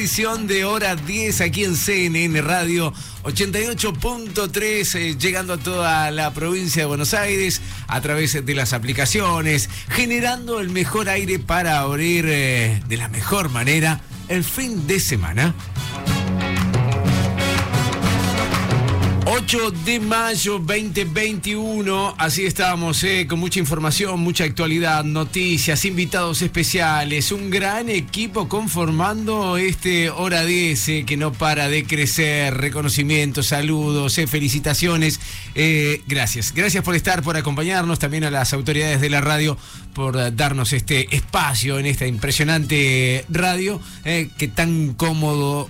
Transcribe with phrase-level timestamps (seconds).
[0.00, 2.90] Edición de Hora 10 aquí en CNN Radio
[3.24, 9.68] 88.3, eh, llegando a toda la provincia de Buenos Aires a través de las aplicaciones,
[9.90, 15.54] generando el mejor aire para abrir eh, de la mejor manera el fin de semana.
[19.52, 27.32] 8 de mayo 2021, así estamos, eh, con mucha información, mucha actualidad, noticias, invitados especiales,
[27.32, 34.18] un gran equipo conformando este Hora 10 eh, que no para de crecer, reconocimientos, saludos,
[34.18, 35.18] eh, felicitaciones,
[36.06, 39.58] gracias, gracias por estar, por acompañarnos, también a las autoridades de la radio
[39.94, 45.68] por darnos este espacio en esta impresionante radio que tan cómodo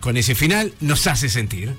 [0.00, 1.74] con ese final nos hace sentir.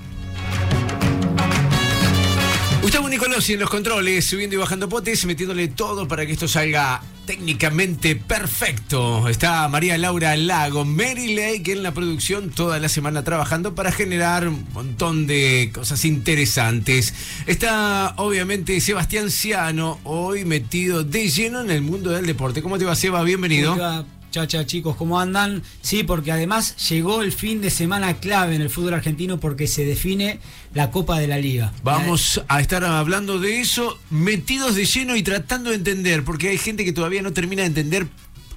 [3.00, 7.00] Gustavo Nicolosi en los controles, subiendo y bajando potes, metiéndole todo para que esto salga
[7.24, 9.26] técnicamente perfecto.
[9.26, 14.46] Está María Laura Lago, Mary Lake en la producción toda la semana trabajando para generar
[14.46, 17.14] un montón de cosas interesantes.
[17.46, 22.60] Está obviamente Sebastián Ciano, hoy metido de lleno en el mundo del deporte.
[22.60, 23.22] ¿Cómo te va, Seba?
[23.22, 24.04] Bienvenido.
[24.30, 25.62] Chacha, chicos, ¿cómo andan?
[25.82, 29.84] Sí, porque además llegó el fin de semana clave en el fútbol argentino porque se
[29.84, 30.38] define
[30.72, 31.72] la Copa de la Liga.
[31.82, 36.58] Vamos a estar hablando de eso, metidos de lleno y tratando de entender, porque hay
[36.58, 38.06] gente que todavía no termina de entender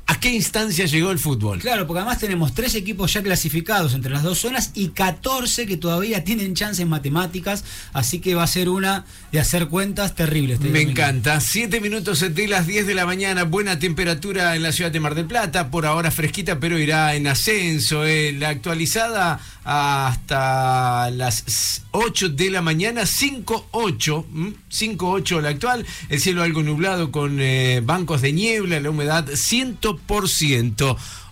[0.05, 1.59] ¿A qué instancia llegó el fútbol?
[1.59, 5.77] Claro, porque además tenemos tres equipos ya clasificados entre las dos zonas y 14 que
[5.77, 10.59] todavía tienen chance en matemáticas, así que va a ser una de hacer cuentas terribles.
[10.59, 11.39] Me encanta.
[11.39, 15.15] Siete minutos de las 10 de la mañana, buena temperatura en la ciudad de Mar
[15.15, 18.05] del Plata, por ahora fresquita, pero irá en ascenso.
[18.05, 18.33] Eh.
[18.33, 24.25] La actualizada hasta las 8 de la mañana, 5-8,
[24.69, 29.92] 5-8 la actual, el cielo algo nublado con eh, bancos de niebla, la humedad 100%.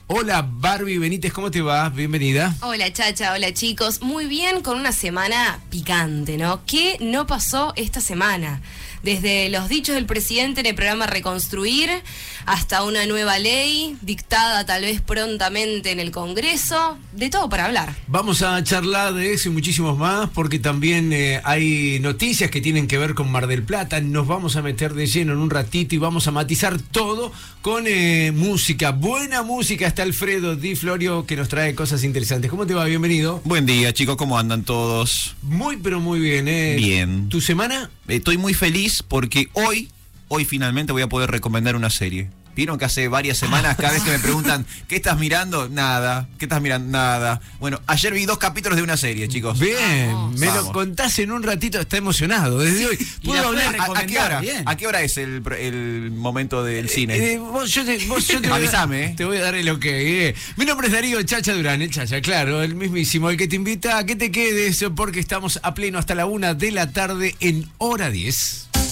[0.07, 1.87] Hola Barbie Benítez, ¿cómo te va?
[1.87, 2.53] Bienvenida.
[2.61, 4.01] Hola Chacha, hola chicos.
[4.01, 6.65] Muy bien, con una semana picante, ¿no?
[6.65, 8.61] ¿Qué no pasó esta semana?
[9.03, 11.89] Desde los dichos del presidente en el programa Reconstruir
[12.45, 17.95] hasta una nueva ley dictada tal vez prontamente en el Congreso, de todo para hablar.
[18.07, 22.87] Vamos a charlar de eso y muchísimos más porque también eh, hay noticias que tienen
[22.87, 25.95] que ver con Mar del Plata, nos vamos a meter de lleno en un ratito
[25.95, 31.35] y vamos a matizar todo con eh, música, buena música, está Alfredo Di Florio que
[31.35, 32.49] nos trae cosas interesantes.
[32.49, 32.85] ¿Cómo te va?
[32.85, 33.41] Bienvenido.
[33.45, 35.35] Buen día chicos, ¿cómo andan todos?
[35.41, 36.75] Muy pero muy bien, ¿eh?
[36.75, 37.29] Bien.
[37.29, 37.89] ¿Tu semana?
[38.07, 39.89] Estoy muy feliz porque hoy,
[40.27, 42.29] hoy finalmente voy a poder recomendar una serie.
[42.55, 45.69] Vieron que hace varias semanas, cada vez que me preguntan, ¿qué estás mirando?
[45.69, 46.27] Nada.
[46.37, 46.91] ¿Qué estás mirando?
[46.91, 47.39] Nada.
[47.59, 49.57] Bueno, ayer vi dos capítulos de una serie, chicos.
[49.57, 52.59] Bien, me lo contás en un ratito, está emocionado.
[52.59, 52.97] Desde hoy.
[53.23, 53.75] ¿Puedo hablar?
[53.79, 54.41] ¿A, qué hora?
[54.65, 57.15] ¿A qué hora es el, momento del cine?
[57.17, 59.13] Eh, yo te, Avisame, eh.
[59.15, 59.85] Te voy a dar el ok.
[59.85, 60.35] Eh.
[60.57, 63.97] Mi nombre es Darío Chacha Durán, el Chacha, claro, el mismísimo, el que te invita
[63.97, 67.69] a que te quedes porque estamos a pleno hasta la una de la tarde en
[67.77, 68.70] hora 10.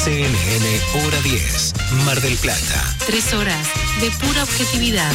[0.03, 1.73] CNN Hora 10,
[2.05, 2.95] Mar del Plata.
[3.05, 3.67] Tres horas
[4.01, 5.11] de pura objetividad.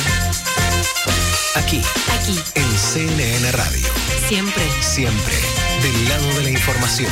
[1.56, 1.82] Aquí,
[2.12, 3.86] Aquí, en CNN Radio.
[4.28, 4.62] siempre.
[4.80, 5.34] Siempre
[5.82, 7.10] del lado de la información.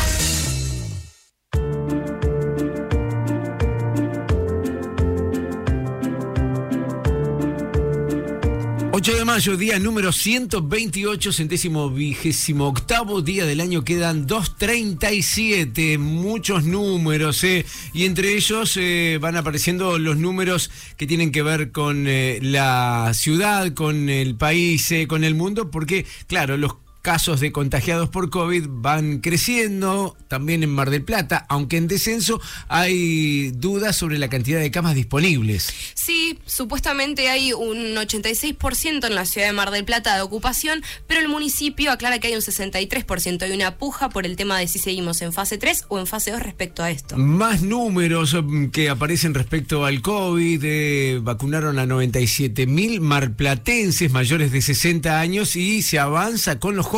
[8.98, 16.64] 8 de mayo, día número 128, centésimo vigésimo octavo día del año, quedan 237, muchos
[16.64, 17.66] números, ¿eh?
[17.93, 23.10] y entre ellos eh, van apareciendo los números que tienen que ver con eh, la
[23.12, 26.76] ciudad, con el país, eh, con el mundo, porque, claro, los
[27.06, 32.41] casos de contagiados por COVID van creciendo, también en Mar del Plata, aunque en descenso
[32.67, 35.73] hay dudas sobre la cantidad de camas disponibles.
[35.94, 41.20] Sí, supuestamente hay un 86% en la ciudad de Mar del Plata de ocupación, pero
[41.20, 43.41] el municipio aclara que hay un 63%.
[43.43, 46.32] Hay una puja por el tema de si seguimos en fase 3 o en fase
[46.32, 47.17] 2 respecto a esto.
[47.17, 50.61] Más números mm, que aparecen respecto al COVID.
[50.64, 56.85] eh, vacunaron a 97 mil marplatenses mayores de 60 años y se avanza con los
[56.85, 56.95] jóvenes.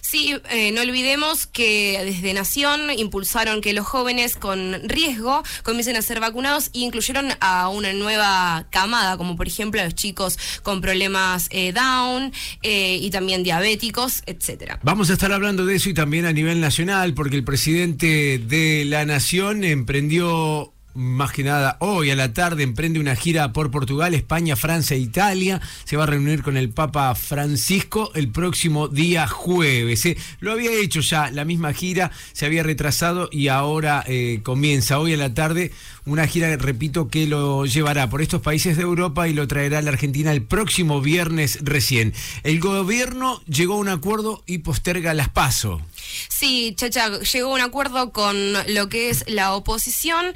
[0.00, 6.02] Sí, eh, no olvidemos que desde Nación impulsaron que los jóvenes con riesgo comiencen a
[6.02, 10.80] ser vacunados y incluyeron a una nueva camada, como por ejemplo a los chicos con
[10.80, 12.32] problemas eh, Down
[12.62, 14.80] eh, y también diabéticos, etcétera.
[14.82, 18.84] Vamos a estar hablando de eso y también a nivel nacional, porque el presidente de
[18.86, 24.14] la Nación emprendió más que nada hoy a la tarde emprende una gira por Portugal,
[24.14, 25.60] España, Francia e Italia.
[25.84, 30.04] Se va a reunir con el Papa Francisco el próximo día jueves.
[30.06, 30.16] ¿eh?
[30.40, 35.14] Lo había hecho ya, la misma gira se había retrasado y ahora eh, comienza hoy
[35.14, 35.72] a la tarde
[36.08, 39.82] una gira, repito, que lo llevará por estos países de Europa y lo traerá a
[39.82, 42.14] la Argentina el próximo viernes recién.
[42.42, 45.80] El gobierno llegó a un acuerdo y posterga las paso.
[46.28, 48.36] Sí, Chacha, llegó a un acuerdo con
[48.68, 50.26] lo que es la oposición,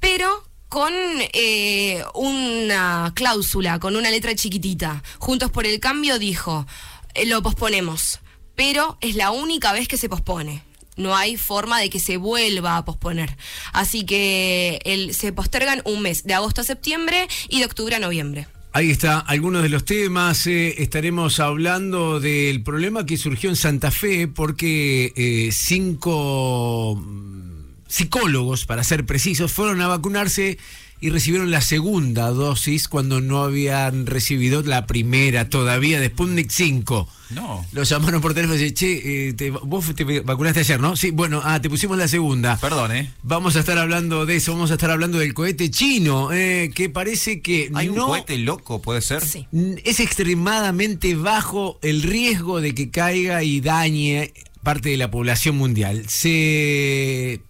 [0.00, 0.92] pero con
[1.32, 5.02] eh, una cláusula, con una letra chiquitita.
[5.18, 6.66] Juntos por el Cambio dijo,
[7.14, 8.20] eh, lo posponemos,
[8.54, 10.69] pero es la única vez que se pospone.
[11.00, 13.36] No hay forma de que se vuelva a posponer.
[13.72, 18.46] Así que se postergan un mes, de agosto a septiembre y de octubre a noviembre.
[18.72, 20.46] Ahí está, algunos de los temas.
[20.46, 28.66] eh, estaremos hablando del problema que surgió en Santa Fe porque eh, cinco mm, psicólogos,
[28.66, 30.58] para ser precisos, fueron a vacunarse
[31.00, 37.08] y recibieron la segunda dosis cuando no habían recibido la primera todavía de Sputnik 5.
[37.30, 37.64] No.
[37.72, 40.96] Los llamaron por teléfono y dijeron, che, eh, te- vos te vacunaste ayer, ¿no?
[40.96, 42.56] Sí, bueno, ah, te pusimos la segunda.
[42.58, 43.10] Perdón, ¿eh?
[43.22, 46.90] Vamos a estar hablando de eso, vamos a estar hablando del cohete chino, eh, que
[46.90, 49.24] parece que Hay un no cohete loco, puede ser.
[49.24, 49.46] Sí.
[49.84, 56.04] es extremadamente bajo el riesgo de que caiga y dañe parte de la población mundial.
[56.08, 57.40] Se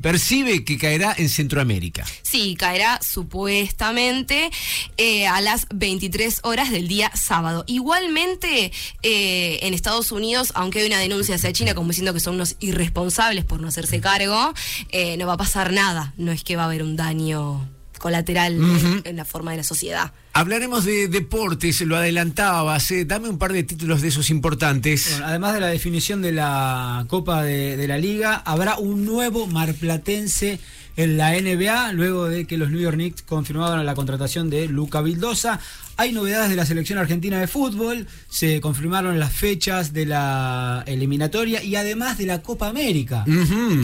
[0.00, 2.04] percibe que caerá en Centroamérica.
[2.22, 4.50] Sí, caerá supuestamente
[4.96, 7.64] eh, a las 23 horas del día sábado.
[7.66, 8.72] Igualmente,
[9.02, 12.56] eh, en Estados Unidos, aunque hay una denuncia hacia China como diciendo que son unos
[12.60, 14.52] irresponsables por no hacerse cargo,
[14.90, 16.14] eh, no va a pasar nada.
[16.16, 19.62] No es que va a haber un daño colateral en- en la forma de la
[19.64, 20.12] sociedad.
[20.32, 25.08] Hablaremos de deportes, lo adelantabas, eh, dame un par de títulos de esos importantes.
[25.12, 29.46] Bueno, además de la definición de la Copa de, de la Liga, habrá un nuevo
[29.48, 30.60] marplatense
[30.96, 35.00] en la NBA, luego de que los New York Knicks confirmaban la contratación de Luca
[35.00, 35.60] Vildosa.
[35.96, 41.62] Hay novedades de la selección argentina de fútbol, se confirmaron las fechas de la eliminatoria
[41.62, 43.24] y además de la Copa América,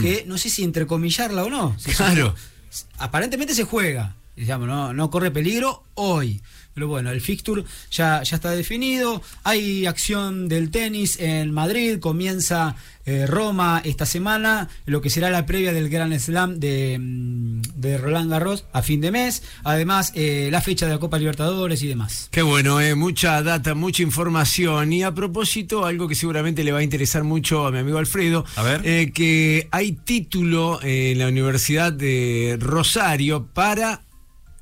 [0.01, 1.75] que no sé si entrecomillarla o no.
[1.97, 2.35] Claro.
[2.97, 6.41] Aparentemente se juega, digamos, no, no corre peligro hoy.
[6.75, 9.21] Pero bueno, el fixture ya, ya está definido.
[9.45, 11.99] Hay acción del tenis en Madrid.
[11.99, 17.61] Comienza eh, Roma esta semana, lo que será la previa del Gran Slam de, mm,
[17.75, 19.41] de Roland Garros a fin de mes.
[19.63, 22.27] Además, eh, la fecha de la Copa Libertadores y demás.
[22.31, 24.91] Qué bueno, eh, mucha data, mucha información.
[24.91, 28.43] Y a propósito, algo que seguramente le va a interesar mucho a mi amigo Alfredo,
[28.57, 28.81] A ver.
[28.83, 34.01] eh, que hay título en la Universidad de Rosario para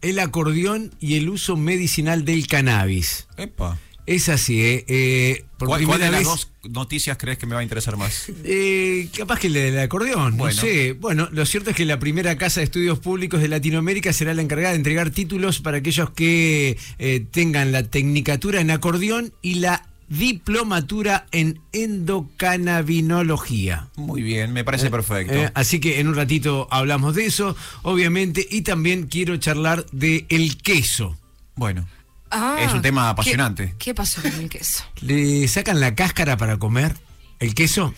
[0.04, 3.28] el acordeón y el uso medicinal del cannabis.
[3.38, 3.80] Epa.
[4.06, 6.28] Es así, eh, eh, por ¿Cuál, cuál de las vez.
[6.28, 8.26] dos noticias crees que me va a interesar más?
[8.44, 10.54] Eh, capaz que el del acordeón, Bueno.
[10.56, 10.92] no sé.
[10.92, 14.42] Bueno, lo cierto es que la primera casa de estudios públicos de Latinoamérica será la
[14.42, 19.88] encargada de entregar títulos para aquellos que eh, tengan la tecnicatura en acordeón y la
[20.18, 23.88] diplomatura en endocannabinología.
[23.96, 25.34] Muy bien, me parece perfecto.
[25.34, 30.26] Eh, así que en un ratito hablamos de eso, obviamente, y también quiero charlar de
[30.30, 31.18] el queso.
[31.56, 31.88] bueno,
[32.36, 33.76] Ah, Es un tema ¿qué- apasionante.
[33.78, 34.84] ¿Qué, pasó con el queso?
[35.02, 36.96] ¿Le sacan la cáscara para comer
[37.44, 37.94] el queso?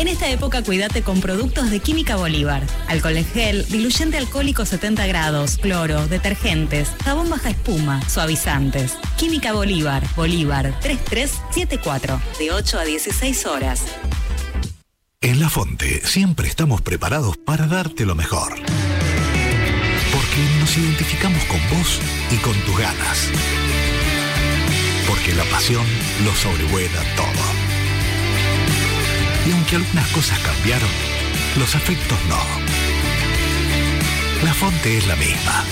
[0.00, 2.66] En esta época cuídate con productos de Química Bolívar.
[2.88, 8.96] Alcohol en gel, diluyente alcohólico 70 grados, cloro, detergentes, jabón baja espuma, suavizantes.
[9.18, 13.84] Química Bolívar, Bolívar 3374, de 8 a 16 horas.
[15.20, 18.54] En La Fonte siempre estamos preparados para darte lo mejor.
[18.54, 23.28] Porque nos identificamos con vos y con tus ganas.
[25.06, 25.84] Porque la pasión
[26.24, 27.59] lo sobrevuela todo.
[29.52, 30.88] Aunque algunas cosas cambiaron,
[31.58, 32.38] los afectos no.
[34.44, 35.64] La Fonte es la misma.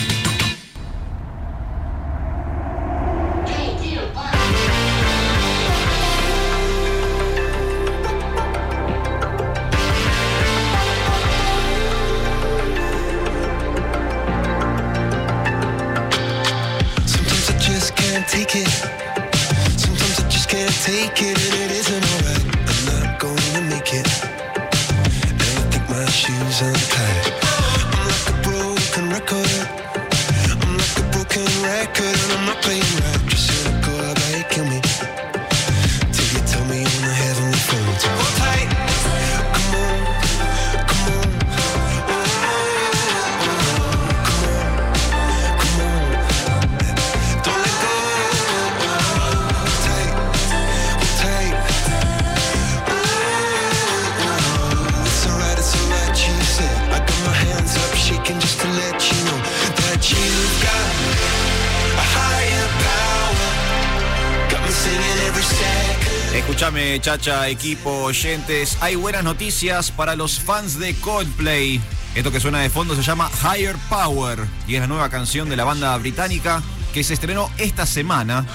[67.23, 68.79] Equipo, oyentes.
[68.81, 71.79] Hay buenas noticias para los fans de Coldplay.
[72.15, 75.55] Esto que suena de fondo se llama Higher Power y es la nueva canción de
[75.55, 78.47] la banda británica que se estrenó esta semana.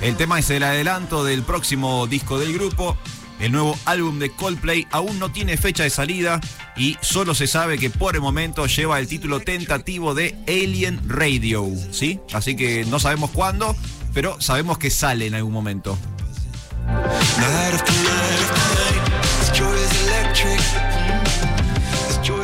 [0.00, 2.96] El tema es el adelanto del próximo disco del grupo.
[3.40, 6.40] El nuevo álbum de Coldplay aún no tiene fecha de salida
[6.78, 11.66] y solo se sabe que por el momento lleva el título tentativo de Alien Radio,
[11.90, 12.20] ¿sí?
[12.32, 13.76] Así que no sabemos cuándo,
[14.14, 15.98] pero sabemos que sale en algún momento.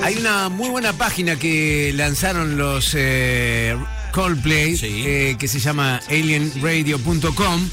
[0.03, 3.77] Hay una muy buena página que lanzaron los eh,
[4.13, 5.03] Coldplay Sí.
[5.07, 7.69] eh, que se llama alienradio.com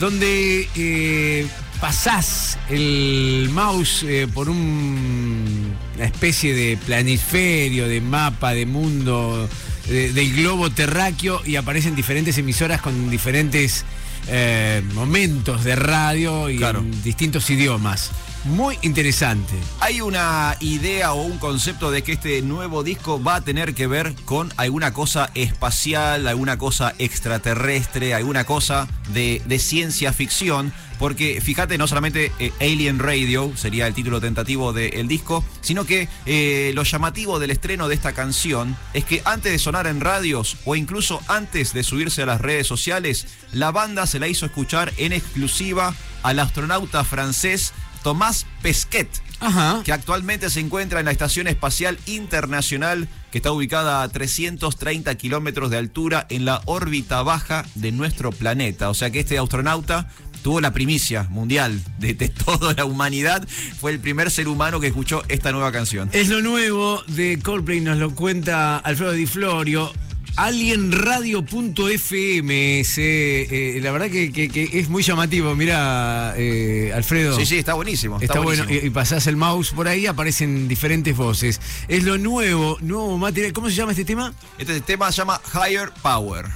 [0.00, 1.46] donde eh,
[1.80, 9.48] pasás el mouse eh, por un- una especie de planisferio, de mapa, de mundo,
[9.88, 13.84] de- del globo terráqueo y aparecen diferentes emisoras con diferentes
[14.28, 16.80] eh, momentos de radio y Claro.
[16.80, 18.10] en distintos idiomas.
[18.44, 19.54] Muy interesante.
[19.78, 23.86] Hay una idea o un concepto de que este nuevo disco va a tener que
[23.86, 30.72] ver con alguna cosa espacial, alguna cosa extraterrestre, alguna cosa de, de ciencia ficción.
[30.98, 36.08] Porque fíjate, no solamente eh, Alien Radio sería el título tentativo del disco, sino que
[36.26, 40.56] eh, lo llamativo del estreno de esta canción es que antes de sonar en radios
[40.64, 44.92] o incluso antes de subirse a las redes sociales, la banda se la hizo escuchar
[44.96, 45.94] en exclusiva
[46.24, 49.08] al astronauta francés Tomás Pesquet,
[49.40, 49.82] Ajá.
[49.84, 55.70] que actualmente se encuentra en la Estación Espacial Internacional, que está ubicada a 330 kilómetros
[55.70, 58.90] de altura en la órbita baja de nuestro planeta.
[58.90, 60.08] O sea que este astronauta
[60.42, 63.46] tuvo la primicia mundial de, de toda la humanidad.
[63.80, 66.10] Fue el primer ser humano que escuchó esta nueva canción.
[66.12, 69.92] Es lo nuevo de Coldplay, nos lo cuenta Alfredo Di Florio.
[70.36, 75.54] Alienradio.fm, eh, la verdad que, que- que es muy llamativo.
[75.54, 77.36] Mira, eh, Alfredo.
[77.38, 78.18] Sí, sí, está buenísimo.
[78.20, 78.84] Está, bueno, buenísimo.
[78.84, 81.60] y, y pasás el mouse por ahí, aparecen diferentes voces.
[81.88, 83.52] Es lo nuevo, nuevo material.
[83.52, 84.32] ¿Cómo se llama este tema?
[84.58, 86.46] Este tema se llama Higher Power.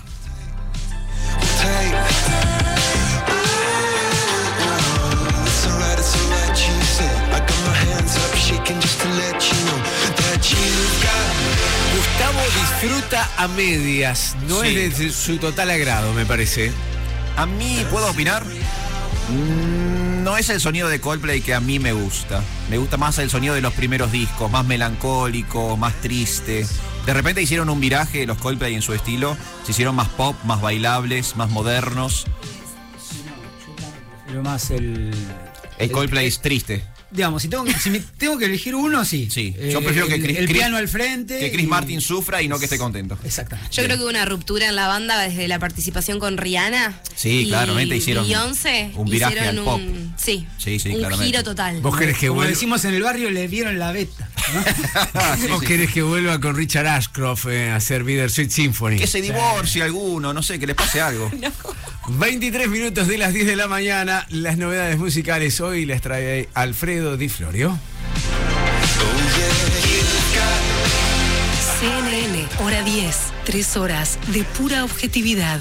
[12.88, 14.37] Disfruta a medias.
[14.49, 14.68] No Sí.
[14.79, 16.72] es de su total agrado, me parece.
[17.37, 18.44] A mí, ¿puedo opinar?
[19.29, 22.42] Mm, No es el sonido de Coldplay que a mí me gusta.
[22.68, 26.66] Me gusta más el sonido de los primeros discos, más melancólico, más triste.
[27.07, 29.37] De repente hicieron un viraje los Coldplay en su estilo.
[29.64, 32.27] Se hicieron más pop, más bailables, más modernos.
[34.27, 35.14] Pero más el.
[35.79, 36.85] El Coldplay es triste.
[37.09, 39.29] Digamos, si tengo, que- si me tengo que elegir uno, sí.
[39.31, 41.38] Sí, Eh, yo prefiero que el, Chris- el Chris- piano al frente.
[41.38, 43.16] Que Chris y- Martin sufra y no que esté contento.
[43.25, 43.71] Exactamente.
[43.75, 47.01] Yo creo que hubo una ruptura en la banda desde la participación con Rihanna.
[47.14, 49.81] Sí, y claramente hicieron Beyoncé un viraje hicieron al pop.
[49.81, 51.27] un- Sí, Sí, sí, un claramente.
[51.33, 51.81] giro total.
[51.81, 52.51] ¿Vos querés que Como vuelva?
[52.51, 54.29] decimos en el barrio, le vieron la beta.
[54.53, 54.64] ¿no?
[55.40, 55.66] Sí, ¿Vos sí.
[55.66, 58.99] querés que vuelva con Richard Ashcroft eh, a hacer Bittersweet Symphony?
[58.99, 61.31] Que se divorcie alguno, no sé, que le pase algo.
[62.09, 67.16] 23 minutos de las 10 de la mañana, las novedades musicales hoy las trae Alfredo
[67.16, 67.79] Di Florio.
[71.81, 75.61] CNN, hora 10, 3 horas de pura objetividad.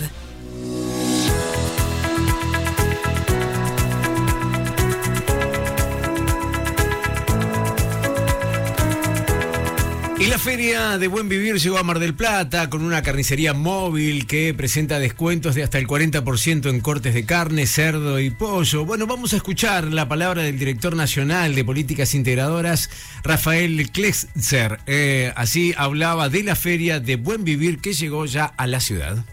[10.18, 14.26] Y la feria de Buen Vivir llegó a Mar del Plata con una carnicería móvil
[14.26, 18.86] que presenta descuentos de hasta el 40% en cortes de carne, cerdo y pollo.
[18.86, 22.90] Bueno, vamos a escuchar la palabra del director nacional de políticas integradoras,
[23.26, 24.80] Rafael Klexzer.
[24.88, 29.26] Eh, así hablaba de la feria de Buen Vivir que llegó ya a la ciudad.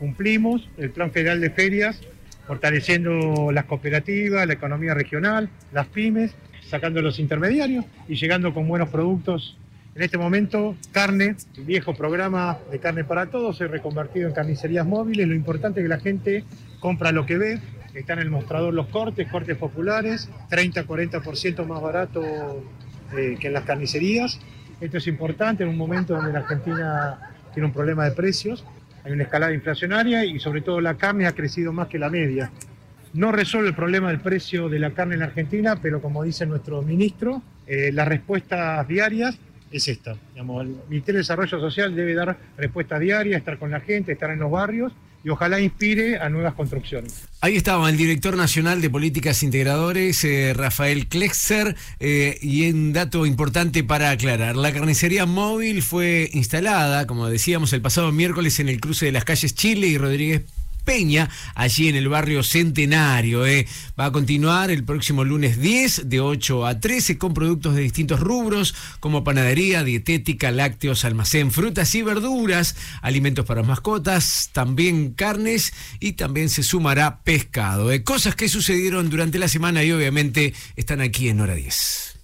[0.00, 2.00] cumplimos el Plan Federal de Ferias,
[2.48, 6.32] fortaleciendo las cooperativas, la economía regional, las pymes,
[6.68, 9.56] sacando los intermediarios y llegando con buenos productos.
[9.94, 14.34] En este momento, carne, el viejo programa de carne para todos, se ha reconvertido en
[14.34, 15.28] carnicerías móviles.
[15.28, 16.44] Lo importante es que la gente
[16.80, 17.60] compra lo que ve.
[17.94, 22.22] Están en el mostrador los cortes, cortes populares, 30-40% más barato
[23.16, 24.40] eh, que en las carnicerías.
[24.80, 27.18] Esto es importante en un momento donde la Argentina
[27.52, 28.64] tiene un problema de precios
[29.04, 32.50] hay una escalada inflacionaria y sobre todo la carne ha crecido más que la media.
[33.14, 36.46] No resuelve el problema del precio de la carne en la Argentina, pero como dice
[36.46, 39.38] nuestro ministro, eh, las respuestas diarias
[39.72, 40.16] es esta.
[40.32, 44.30] Digamos, el Ministerio de Desarrollo Social debe dar respuestas diarias, estar con la gente, estar
[44.30, 44.92] en los barrios
[45.24, 47.28] y ojalá inspire a nuevas construcciones.
[47.40, 53.24] Ahí estaba el director nacional de políticas integradores, eh, Rafael Klexer, eh, y un dato
[53.24, 54.56] importante para aclarar.
[54.56, 59.24] La carnicería móvil fue instalada, como decíamos, el pasado miércoles en el cruce de las
[59.24, 60.42] calles Chile y Rodríguez
[60.84, 63.46] Peña, allí en el barrio Centenario.
[63.46, 63.66] eh.
[63.98, 68.20] Va a continuar el próximo lunes 10 de 8 a 13 con productos de distintos
[68.20, 76.12] rubros como panadería, dietética, lácteos, almacén, frutas y verduras, alimentos para mascotas, también carnes y
[76.12, 77.92] también se sumará pescado.
[77.92, 78.02] eh.
[78.02, 82.18] Cosas que sucedieron durante la semana y obviamente están aquí en hora 10.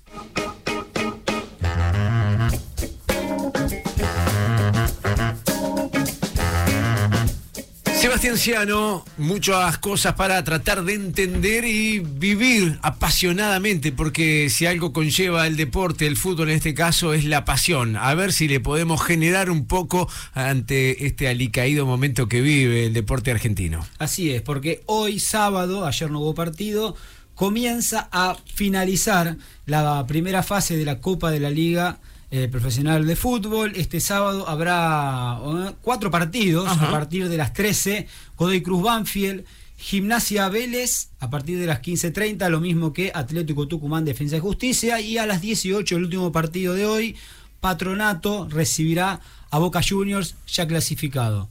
[8.19, 15.47] Sebastián Ciano, muchas cosas para tratar de entender y vivir apasionadamente, porque si algo conlleva
[15.47, 17.95] el deporte, el fútbol en este caso, es la pasión.
[17.95, 22.93] A ver si le podemos generar un poco ante este alicaído momento que vive el
[22.93, 23.87] deporte argentino.
[24.01, 26.97] Así es, porque hoy sábado, ayer no hubo partido,
[27.37, 33.17] comienza a finalizar la primera fase de la Copa de la Liga eh, Profesional de
[33.17, 33.73] Fútbol.
[33.77, 36.89] Este sábado habrá eh, cuatro partidos Ajá.
[36.89, 39.45] a partir de las 13, Godoy Cruz Banfield.
[39.81, 45.01] Gimnasia Vélez a partir de las 15.30, lo mismo que Atlético Tucumán Defensa y Justicia.
[45.01, 47.17] Y a las 18, el último partido de hoy,
[47.61, 51.49] Patronato recibirá a Boca Juniors ya clasificado.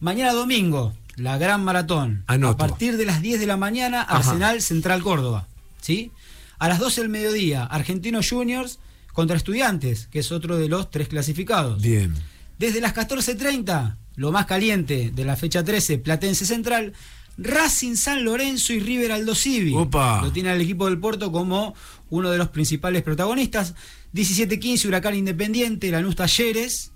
[0.00, 2.24] Mañana domingo, la gran maratón.
[2.26, 2.54] Anoto.
[2.64, 4.16] A partir de las 10 de la mañana, Ajá.
[4.16, 5.46] Arsenal Central Córdoba.
[5.80, 6.10] ¿sí?
[6.58, 8.80] A las 12 del mediodía, Argentinos Juniors
[9.12, 11.80] contra Estudiantes, que es otro de los tres clasificados.
[11.80, 12.14] Bien.
[12.58, 16.92] Desde las 14.30, lo más caliente de la fecha 13, Platense Central,
[17.38, 19.74] Racing San Lorenzo y River Aldo Civi.
[19.74, 20.20] Opa.
[20.22, 21.74] Lo tiene el equipo del Porto como
[22.10, 23.74] uno de los principales protagonistas.
[24.12, 26.92] 17.15, Huracán Independiente, Lanús Talleres,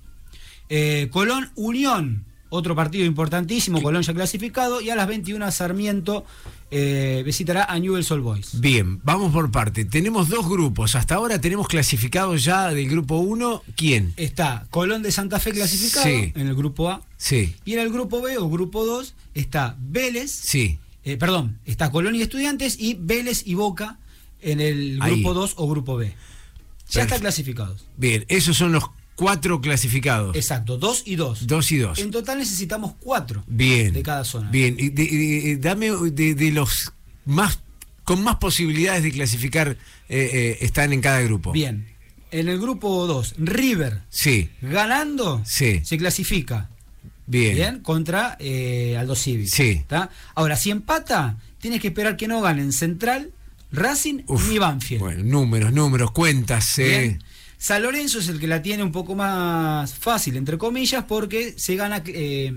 [0.69, 6.25] eh, Colón Unión, otro partido importantísimo, Colón ya clasificado, y a las 21 Sarmiento
[6.71, 8.61] eh, visitará a Newell's Old Boys.
[8.61, 9.85] Bien, vamos por parte.
[9.85, 10.95] Tenemos dos grupos.
[10.95, 13.63] Hasta ahora tenemos clasificados ya del grupo 1.
[13.77, 14.13] ¿Quién?
[14.17, 16.33] Está Colón de Santa Fe clasificado Sí.
[16.35, 17.03] en el grupo A.
[17.17, 20.79] Sí, Y en el grupo B o grupo 2 está Vélez, sí.
[21.05, 23.99] eh, perdón, está Colón y Estudiantes y Vélez y Boca
[24.41, 25.15] en el Ahí.
[25.23, 26.07] grupo 2 o grupo B.
[26.07, 27.01] Ya Perfecto.
[27.03, 27.87] están clasificados.
[27.97, 28.85] Bien, esos son los
[29.17, 30.35] cuatro clasificados.
[30.37, 31.47] Exacto, 2 y 2.
[31.47, 31.99] Dos y dos.
[31.99, 33.93] En total necesitamos 4 Bien.
[33.93, 34.51] de cada zona.
[34.51, 36.93] Bien, y de- de- dame de, de los
[37.25, 37.61] más
[38.05, 39.77] con más posibilidades de clasificar eh,
[40.33, 41.53] eh, están en cada grupo.
[41.53, 41.87] Bien.
[42.31, 45.81] En el grupo 2, River Sí, ganando Sí.
[45.85, 46.69] se clasifica.
[47.27, 47.55] bien.
[47.55, 49.47] Bien, contra eh, Aldo Civi.
[49.47, 49.85] Sí.
[49.87, 50.11] ¿tá?
[50.35, 53.31] Ahora, si empata, tienes que esperar que no ganen Central,
[53.73, 55.01] Racing Uf, ni Banfield.
[55.01, 56.79] Bueno, números, números, cuentas.
[56.79, 56.85] eh.
[57.01, 57.25] Bien.
[57.65, 61.77] San Lorenzo es el que la tiene un poco más fácil, entre comillas, porque se
[61.77, 62.53] gana, eh,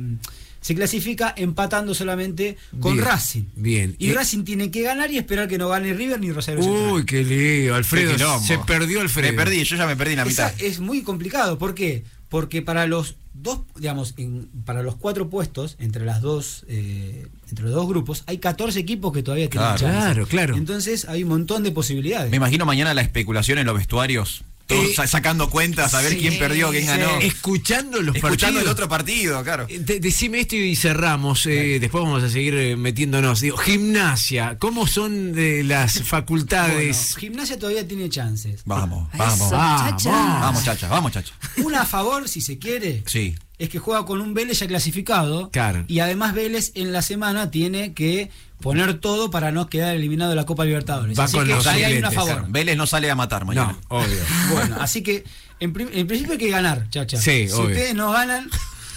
[0.59, 3.43] se clasifica empatando solamente con Bien, Racing.
[3.55, 3.95] bien.
[3.99, 6.91] Y Eh, Racing tiene que ganar y esperar que no gane River ni Rosario Central.
[6.91, 8.17] Uy, qué lío, Alfredo.
[8.41, 9.31] Se perdió Alfredo.
[9.31, 10.61] Me perdí, yo ya me perdí en la Esa mitad.
[10.61, 11.57] es muy complicado.
[11.57, 12.03] ¿Por qué?
[12.27, 17.63] Porque para los dos, digamos, en- para los cuatro puestos, entre las dos, eh, entre
[17.63, 19.79] los dos grupos, hay 14 equipos que todavía tienen Claro.
[19.79, 19.97] chance.
[20.01, 20.57] Claro, claro.
[20.57, 22.29] Entonces hay un montón de posibilidades.
[22.29, 24.43] Me imagino mañana la especulación en los vestuarios.
[24.67, 26.87] Todos Eh, sa- sacando cuentas a ver sí, quién perdió, quién sí.
[26.89, 27.17] ganó.
[27.19, 28.63] Escuchando los Escuchando partidos.
[28.63, 29.65] el otro partido, claro.
[29.69, 31.45] Eh, de- decime esto y cerramos.
[31.45, 33.39] eh, después vamos a seguir metiéndonos.
[33.41, 37.15] Digo, gimnasia, ¿cómo son de las Bueno, facultades?
[37.17, 38.61] gimnasia todavía tiene chances.
[38.65, 39.51] Vamos, Eso, vamos.
[39.51, 39.81] Vamos.
[40.03, 40.11] chacha.
[40.11, 41.33] Vamos, chacha, vamos, chacha.
[41.63, 43.35] Una a favor, si se quiere, Sí.
[43.57, 45.49] es que juega con un Vélez ya clasificado.
[45.51, 45.85] Claro.
[45.87, 48.29] Y además Vélez en la semana tiene que
[48.61, 51.17] poner todo para no quedar eliminado de la Copa Libertadores.
[51.17, 52.45] Va así con que los ahí hay una favor.
[52.49, 53.77] Vélez no sale a matar mañana.
[53.89, 54.19] no, obvio.
[54.51, 55.23] Bueno, así que
[55.59, 57.17] en, pri- en principio hay que ganar, chacha.
[57.17, 57.67] Sí, si obvio.
[57.67, 58.49] ustedes no ganan,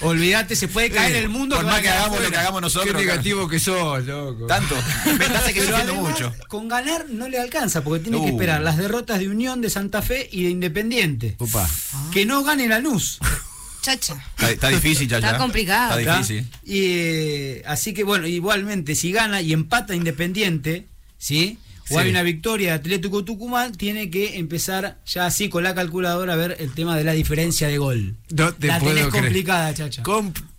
[0.02, 1.56] olvídate, se puede caer el mundo.
[1.56, 2.94] Por que más que hagamos lo que hagamos nosotros.
[2.94, 4.46] Qué negativo que sos, loco.
[4.46, 4.74] Tanto.
[5.18, 6.32] Me estás además, mucho.
[6.48, 8.34] con ganar no le alcanza, porque tiene que Uh.
[8.34, 11.36] esperar las derrotas de Unión, de Santa Fe y de Independiente.
[11.38, 11.68] Upa.
[12.12, 13.18] Que no gane Lanús.
[13.82, 14.14] Chacha.
[14.36, 15.26] Está, está difícil, chacha.
[15.28, 15.98] Está complicado.
[15.98, 16.18] Está ¿tá?
[16.18, 16.46] difícil.
[16.64, 20.86] Y, eh, así que bueno, igualmente, si gana y empata Independiente,
[21.18, 21.58] ¿sí?
[21.88, 21.96] O Sí.
[21.98, 26.36] hay una victoria de Atlético Tucumán, tiene que empezar ya así con la calculadora a
[26.36, 28.16] ver el tema de la diferencia de gol.
[28.30, 29.24] No te la puedo tenés creer.
[29.24, 30.02] complicada, chacha.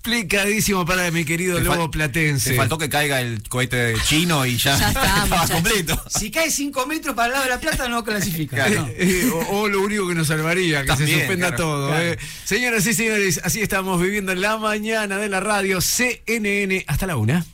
[0.04, 2.52] Complicadísimo para mi querido Te Lobo Platense.
[2.52, 6.04] Te faltó que caiga el cohete chino y ya, Ya está, estaba completo.
[6.10, 8.56] Si cae 5 metros para el lado de la plata, no clasifica.
[8.66, 8.82] Claro.
[8.82, 8.90] no.
[8.90, 11.88] Eh, o, o lo único que nos salvaría, que se suspenda claro, todo.
[11.90, 12.04] claro.
[12.04, 12.18] eh.
[12.46, 17.46] Señoras y señores, así estamos viviendo la mañana de la radio CNN hasta la una.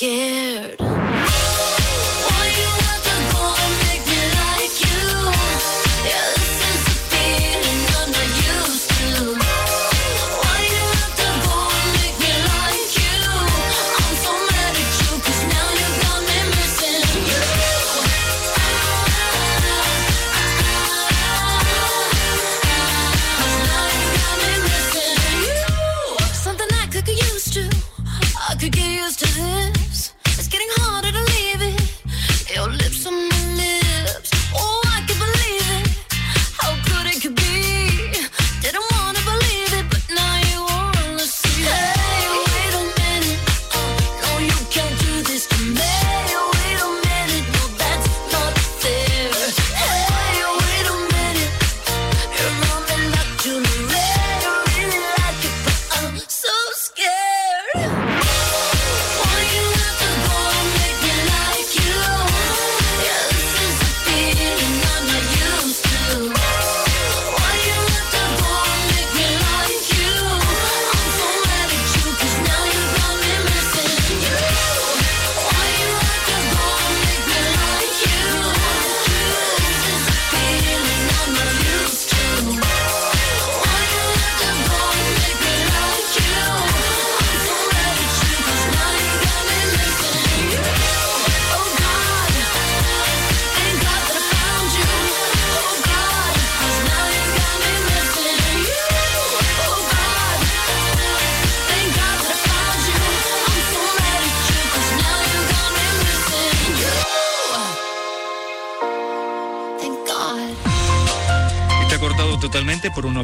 [0.00, 0.79] scared.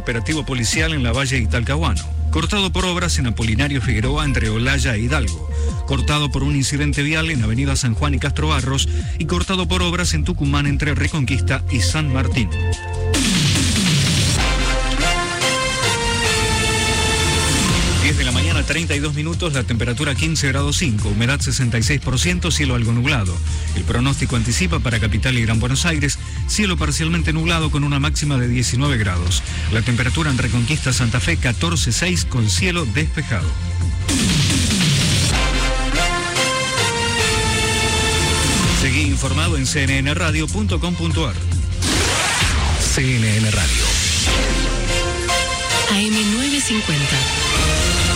[0.07, 2.01] Operativo policial en la Valle de Talcahuano.
[2.31, 5.51] Cortado por obras en Apolinario Figueroa entre Olaya e Hidalgo.
[5.89, 8.89] Cortado por un incidente vial en Avenida San Juan y Castro Barros.
[9.19, 12.49] Y cortado por obras en Tucumán entre Reconquista y San Martín.
[18.67, 23.37] 32 minutos, la temperatura 15 grados 5, humedad 66%, cielo algo nublado.
[23.77, 28.39] El pronóstico anticipa para Capital y Gran Buenos Aires, cielo parcialmente nublado con una máxima
[28.39, 29.43] de 19 grados.
[29.73, 33.49] La temperatura en Reconquista Santa Fe 14.6 con cielo despejado.
[38.81, 41.35] Seguí informado en cnnradio.com.ar.
[42.95, 43.85] CNN Radio.
[45.91, 48.16] AM950.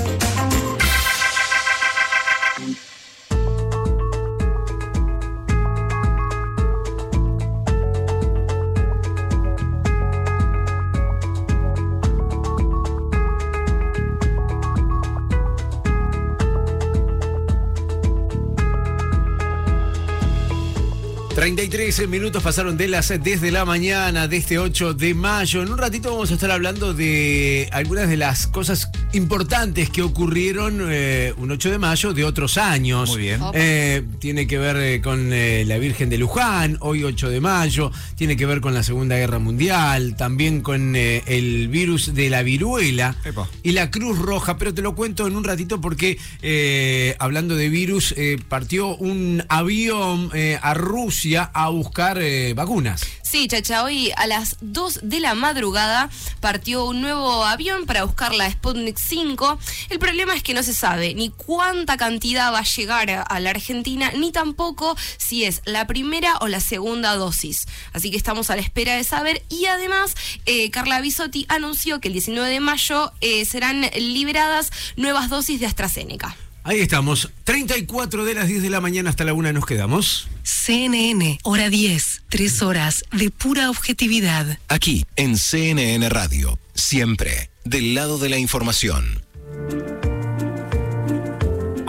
[21.55, 25.61] 33 minutos pasaron de las 10 de la mañana de este 8 de mayo.
[25.61, 30.87] En un ratito vamos a estar hablando de algunas de las cosas importantes que ocurrieron
[30.89, 33.09] eh, un 8 de mayo de otros años.
[33.09, 33.41] Muy bien.
[33.53, 37.91] Eh, tiene que ver eh, con eh, la Virgen de Luján, hoy 8 de mayo,
[38.15, 42.43] tiene que ver con la Segunda Guerra Mundial, también con eh, el virus de la
[42.43, 43.47] viruela Epa.
[43.63, 47.69] y la Cruz Roja, pero te lo cuento en un ratito porque eh, hablando de
[47.69, 53.01] virus, eh, partió un avión eh, a Rusia a buscar eh, vacunas.
[53.31, 56.09] Sí, Chacha, hoy a las 2 de la madrugada
[56.41, 59.57] partió un nuevo avión para buscar la Sputnik 5.
[59.89, 63.49] El problema es que no se sabe ni cuánta cantidad va a llegar a- la
[63.51, 67.67] Argentina, ni tampoco si es la primera o la segunda dosis.
[67.93, 69.41] Así que estamos a la espera de saber.
[69.47, 70.13] Y además,
[70.45, 75.67] eh, Carla Bisotti anunció que el 19 de mayo eh, serán liberadas nuevas dosis de
[75.67, 76.35] AstraZeneca.
[76.63, 80.27] Ahí estamos, 34 de las 10 de la mañana hasta la 1 nos quedamos.
[80.43, 82.23] CNN, hora 10.
[82.29, 84.59] Tres horas de pura objetividad.
[84.67, 86.59] Aquí en CNN Radio.
[86.75, 87.49] Siempre.
[87.63, 89.23] Del lado de la información.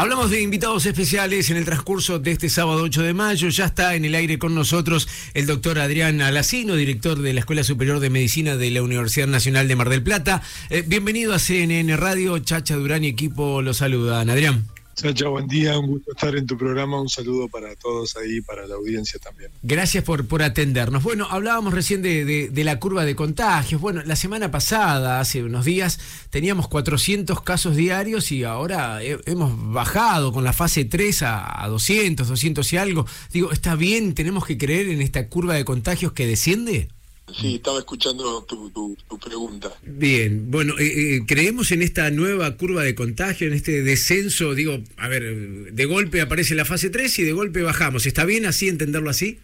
[0.03, 3.49] Hablamos de invitados especiales en el transcurso de este sábado 8 de mayo.
[3.51, 7.63] Ya está en el aire con nosotros el doctor Adrián Alacino, director de la Escuela
[7.63, 10.43] Superior de Medicina de la Universidad Nacional de Mar del Plata.
[10.71, 12.37] Eh, bienvenido a CNN Radio.
[12.41, 14.29] Chacha Durán y equipo lo saludan.
[14.29, 14.72] Adrián.
[14.95, 18.67] Chacha, buen día, un gusto estar en tu programa, un saludo para todos ahí, para
[18.67, 19.51] la audiencia también.
[19.63, 21.03] Gracias por, por atendernos.
[21.03, 23.81] Bueno, hablábamos recién de, de- la curva de contagios.
[23.81, 25.99] Bueno, la semana pasada, hace unos días,
[26.31, 31.69] teníamos 400 casos diarios y ahora he- hemos bajado con la fase 3 a, a
[31.69, 33.07] 200, 200 y algo.
[33.33, 34.15] Digo, ¿está bien?
[34.15, 36.89] ¿Tenemos que creer en esta curva de contagios que desciende?
[37.31, 39.73] Sí, estaba escuchando tu, tu, tu pregunta.
[39.83, 44.81] Bien, bueno, eh, eh, creemos en esta nueva curva de contagio, en este descenso, digo,
[44.97, 48.07] a ver, de golpe aparece la fase 3 y de golpe bajamos.
[48.07, 49.39] ¿Está bien así entenderlo así?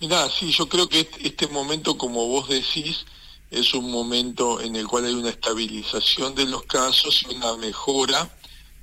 [0.00, 3.04] Mirá, sí, yo creo que este, este momento, como vos decís,
[3.50, 8.30] es un momento en el cual hay una estabilización de los casos y una mejora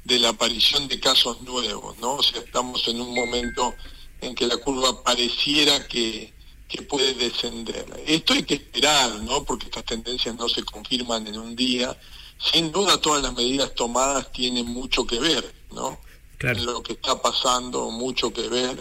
[0.04, 2.16] de la aparición de casos nuevos, ¿no?
[2.16, 3.74] O sea, estamos en un momento
[4.22, 6.34] en que la curva pareciera que,
[6.72, 7.86] que puede descender.
[8.08, 9.44] Esto hay que esperar, ¿no?
[9.44, 11.98] Porque estas tendencias no se confirman en un día.
[12.40, 16.00] Sin duda todas las medidas tomadas tienen mucho que ver, ¿no?
[16.38, 16.64] Claro.
[16.64, 18.78] Lo que está pasando, mucho que ver.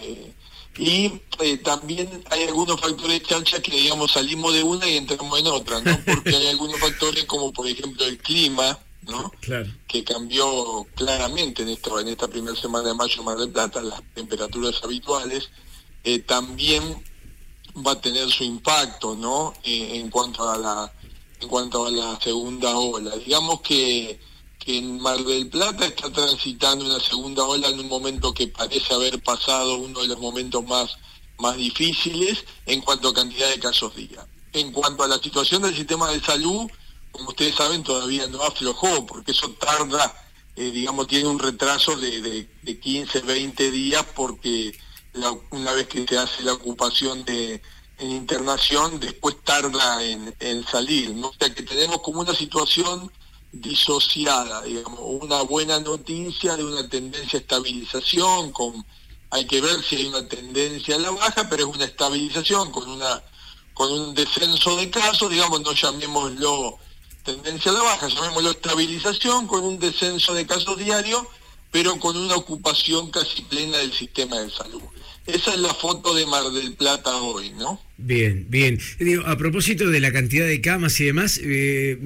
[0.00, 0.34] eh,
[0.78, 5.46] y eh, también hay algunos factores, chancha, que digamos salimos de una y entramos en
[5.48, 5.98] otra, ¿no?
[6.06, 9.30] Porque hay algunos factores como por ejemplo el clima, ¿no?
[9.40, 9.68] Claro.
[9.88, 13.82] que cambió claramente en esto en esta primera semana de mayo en Mar del Plata,
[13.82, 15.50] las temperaturas habituales,
[16.04, 16.82] eh, también
[17.76, 19.54] va a tener su impacto, ¿no?
[19.62, 20.92] Eh, en cuanto a la
[21.40, 23.16] en cuanto a la segunda ola.
[23.16, 24.20] Digamos que,
[24.58, 28.92] que en Mar del Plata está transitando una segunda ola en un momento que parece
[28.92, 30.96] haber pasado uno de los momentos más
[31.40, 34.26] más difíciles en cuanto a cantidad de casos día.
[34.52, 36.70] En cuanto a la situación del sistema de salud,
[37.10, 40.14] como ustedes saben, todavía no aflojó, porque eso tarda,
[40.56, 44.78] eh, digamos, tiene un retraso de, de, de 15, 20 días, porque
[45.50, 47.62] una vez que se hace la ocupación de
[47.98, 51.28] en internación, después tarda en, en salir, ¿no?
[51.28, 53.12] O sea que tenemos como una situación
[53.52, 58.84] disociada, digamos, una buena noticia de una tendencia a estabilización, con
[59.30, 62.88] hay que ver si hay una tendencia a la baja, pero es una estabilización con
[62.88, 63.22] una
[63.74, 66.78] con un descenso de casos, digamos, no llamémoslo
[67.24, 71.22] tendencia a la baja, llamémoslo estabilización, con un descenso de casos diarios,
[71.70, 74.82] pero con una ocupación casi plena del sistema de salud.
[75.34, 77.80] Esa es la foto de Mar del Plata hoy, ¿no?
[77.96, 78.80] Bien, bien.
[78.98, 81.98] Digo, a propósito de la cantidad de camas y demás, eh,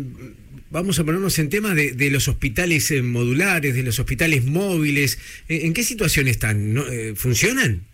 [0.71, 5.19] vamos a ponernos en tema de, de los hospitales eh, modulares, de los hospitales móviles.
[5.49, 6.75] ¿En qué situación están?
[6.75, 6.87] ¿No?
[6.87, 7.87] Eh, ¿Funcionan?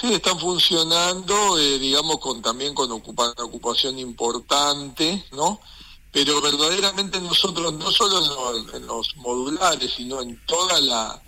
[0.00, 5.60] Sí, están funcionando, eh, digamos, con también con ocupa- ocupación importante, ¿no?
[6.12, 8.28] Pero verdaderamente nosotros, no solo en
[8.64, 11.22] los, en los modulares, sino en toda la,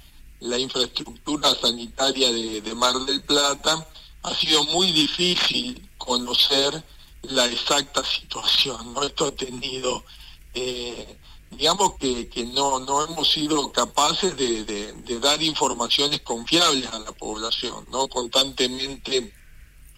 [0.45, 3.87] la infraestructura sanitaria de, Mar del Plata,
[4.23, 6.85] ha sido muy difícil conocer
[7.23, 9.03] la exacta situación, ¿no?
[9.05, 10.05] Esto ha tenido,
[10.53, 11.19] eh,
[11.51, 17.87] digamos que, que no, no hemos sido capaces de, dar informaciones confiables a la población,
[17.91, 18.07] ¿no?
[18.09, 19.33] Constantemente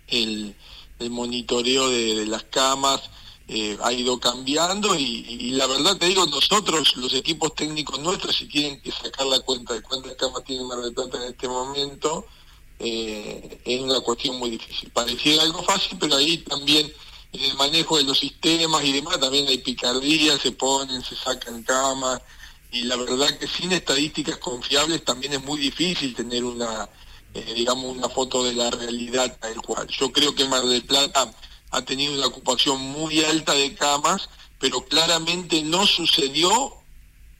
[0.06, 0.54] el,
[1.10, 3.10] monitoreo de las camas
[3.48, 8.46] eh, ha ido cambiando y, la verdad te digo, nosotros, los equipos técnicos nuestros, si
[8.46, 12.26] tienen que sacar la cuenta de cuántas camas tiene Mar del Plata en este momento,
[12.78, 14.90] eh, es una cuestión muy difícil.
[14.90, 16.92] Pareciera algo fácil, pero ahí también
[17.32, 21.62] en el manejo de los sistemas y demás también hay picardías, se ponen, se sacan
[21.62, 22.20] camas
[22.72, 26.88] y la verdad que sin estadísticas confiables también es muy difícil tener una,
[27.32, 29.86] eh, digamos, una foto de la realidad tal cual.
[29.88, 31.32] Yo creo que Mar del Plata
[31.76, 36.72] ha tenido una ocupación muy alta de camas, pero claramente no sucedió,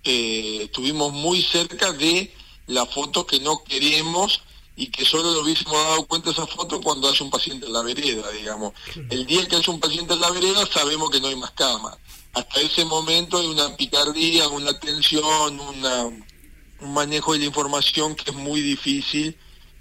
[0.05, 2.35] eh, estuvimos muy cerca de
[2.67, 4.43] la foto que no queremos
[4.77, 7.81] y que solo lo hubiésemos dado cuenta esa foto cuando haya un paciente en la
[7.81, 8.75] vereda, digamos.
[9.09, 11.97] El día que haya un paciente en la vereda sabemos que no hay más cama.
[12.35, 18.33] Hasta ese momento hay una picardía, una tensión, una, un manejo de la información que
[18.33, 19.35] es muy difícil,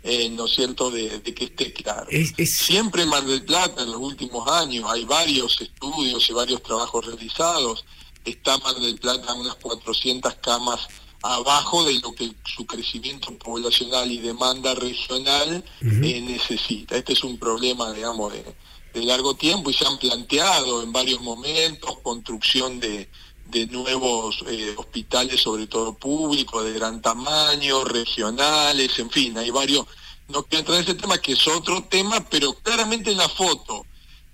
[0.08, 2.08] eh, ¿no es cierto?, de, de que esté claro.
[2.46, 7.08] Siempre en Mar del Plata, en los últimos años, hay varios estudios y varios trabajos
[7.08, 7.86] realizados.
[8.24, 10.88] Está Mar del Plata unas 400 camas
[11.24, 16.98] abajo de lo que su crecimiento poblacional y demanda regional eh, necesita.
[16.98, 18.46] Este es un problema, digamos, de,
[18.94, 23.10] de largo tiempo y se han planteado en varios momentos construcción de,
[23.56, 29.86] de nuevos eh, hospitales, sobre todo públicos, de gran tamaño, regionales, en fin, hay varios,
[30.28, 33.86] no quiero entrar en ese tema que es otro tema, pero claramente en la foto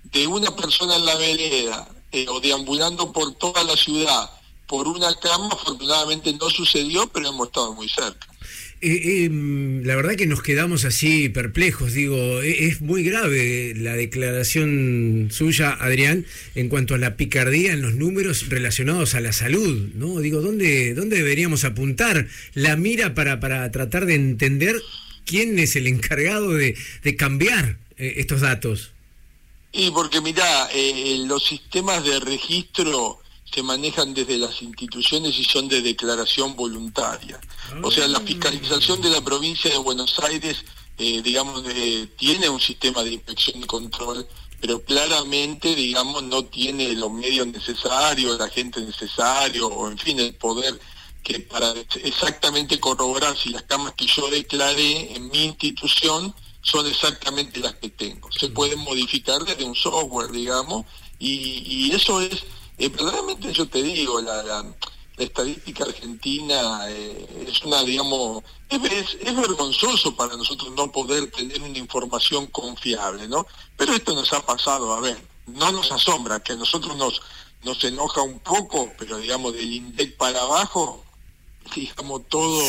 [0.02, 4.28] de una persona en la vereda eh, o deambulando por toda la ciudad
[4.66, 8.26] por una cama, afortunadamente no sucedió, pero hemos estado muy cerca.
[8.84, 9.30] Eh, eh,
[9.84, 15.70] la verdad que nos quedamos así perplejos, digo, e- es muy grave la declaración suya,
[15.70, 16.26] Adrián,
[16.56, 20.18] en cuanto a la picardía en los números relacionados a la salud, ¿no?
[20.18, 24.74] Digo, ¿dónde, dónde deberíamos apuntar la mira para, para tratar de entender
[25.26, 28.90] quién es el encargado de, de cambiar eh, estos datos?
[29.70, 30.44] Y porque mira,
[31.28, 33.21] los sistemas de registro
[33.52, 37.38] se manejan desde las instituciones y son de declaración voluntaria.
[37.82, 40.64] O sea, la fiscalización de la provincia de Buenos Aires,
[40.96, 44.26] eh, digamos, eh, tiene un sistema de inspección y control,
[44.60, 50.34] pero claramente, digamos, no tiene los medios necesarios, la gente necesario, o en fin, el
[50.34, 50.78] poder
[51.22, 51.72] que para
[52.02, 57.90] exactamente corroborar si las camas que yo declaré en mi institución son exactamente las que
[57.90, 58.30] tengo.
[58.32, 60.86] Se pueden modificar desde un software, digamos,
[61.18, 62.44] y, y eso es,
[62.84, 64.62] eh, verdaderamente yo te digo, la, la,
[65.16, 71.30] la estadística argentina eh, es una, digamos, es, es- es vergonzoso para nosotros no poder
[71.30, 73.46] tener una información confiable, ¿no?
[73.76, 77.20] Pero esto nos ha pasado, a ver, no nos asombra, que a nosotros nos,
[77.64, 81.04] nos enoja un poco, pero digamos, del INDEC para abajo,
[81.74, 82.60] digamos, todo,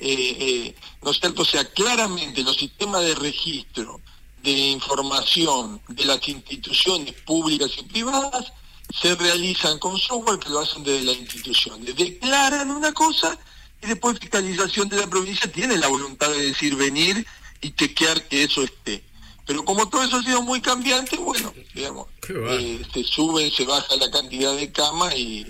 [0.00, 1.42] eh, eh, ¿no es cierto?
[1.42, 4.00] O sea, claramente los sistemas de registro,
[4.42, 8.52] de información de las instituciones públicas y privadas
[8.92, 11.96] se realizan con software que lo hacen desde las instituciones.
[11.96, 13.38] Declaran una cosa
[13.82, 17.26] y después fiscalización de la provincia tiene la voluntad de decir venir
[17.60, 19.02] y chequear que eso esté.
[19.46, 23.96] Pero como todo eso ha sido muy cambiante, bueno, digamos, eh, se sube, se baja
[23.96, 25.46] la cantidad de camas y,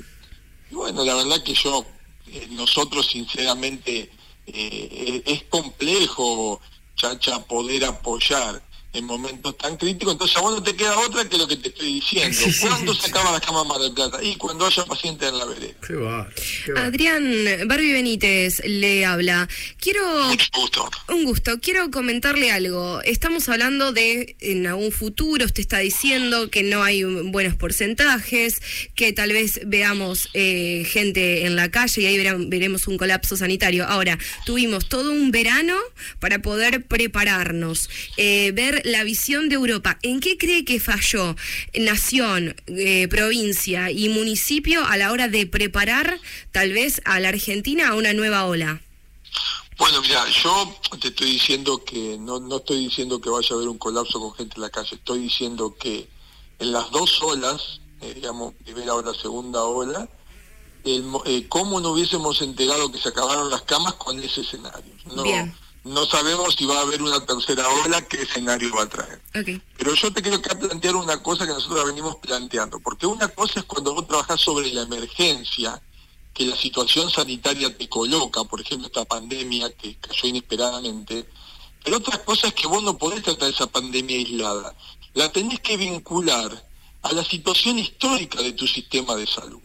[0.70, 1.84] y bueno, la verdad que yo,
[2.28, 4.10] eh, nosotros sinceramente,
[4.46, 6.60] eh, es complejo,
[6.96, 8.62] Chacha, poder apoyar
[8.92, 11.68] en momentos tan críticos, entonces a vos no te queda otra que lo que te
[11.68, 12.36] estoy diciendo.
[12.36, 14.22] Sí, ¿Cuándo sí, se acaba la cama Mar del Plata?
[14.22, 15.72] Y cuando haya pacientes en la vereda.
[15.86, 16.28] Qué va,
[16.66, 16.84] qué va.
[16.84, 17.22] Adrián,
[17.66, 19.48] Barbie Benítez le habla.
[19.78, 20.02] Quiero.
[21.08, 21.58] Un gusto.
[21.60, 23.00] Quiero comentarle algo.
[23.02, 28.60] Estamos hablando de en algún futuro, usted está diciendo que no hay buenos porcentajes,
[28.94, 33.86] que tal vez veamos eh, gente en la calle y ahí veremos un colapso sanitario.
[33.86, 35.76] Ahora, tuvimos todo un verano
[36.20, 39.98] para poder prepararnos, eh, ver la visión de Europa.
[40.02, 41.36] ¿En qué cree que falló
[41.74, 46.20] nación, eh, provincia y municipio a la hora de preparar
[46.50, 48.80] tal vez a la Argentina a una nueva ola?
[49.78, 53.68] Bueno, mira, yo te estoy diciendo que no, no estoy diciendo que vaya a haber
[53.68, 56.08] un colapso con gente en la calle, estoy diciendo que
[56.58, 60.08] en las dos olas, eh, digamos, primera ola, segunda ola,
[60.84, 64.92] el eh, cómo no hubiésemos enterado que se acabaron las camas con ese escenario.
[65.14, 65.54] No, Bien.
[65.84, 69.20] No sabemos si va a haber una tercera ola, qué escenario va a traer.
[69.76, 73.60] Pero yo te quiero acá plantear una cosa que nosotros venimos planteando, porque una cosa
[73.60, 75.82] es cuando vos trabajás sobre la emergencia,
[76.32, 81.28] que la situación sanitaria te coloca, por ejemplo, esta pandemia que cayó inesperadamente,
[81.84, 84.74] pero otra cosa es que vos no podés tratar esa pandemia aislada,
[85.14, 86.68] la tenés que vincular
[87.02, 89.60] a la situación histórica de tu sistema de salud.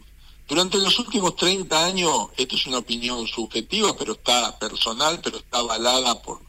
[0.48, 5.60] Durante los últimos 30 años, esto es una opinión subjetiva, pero está personal, pero está
[5.60, 6.39] avalada por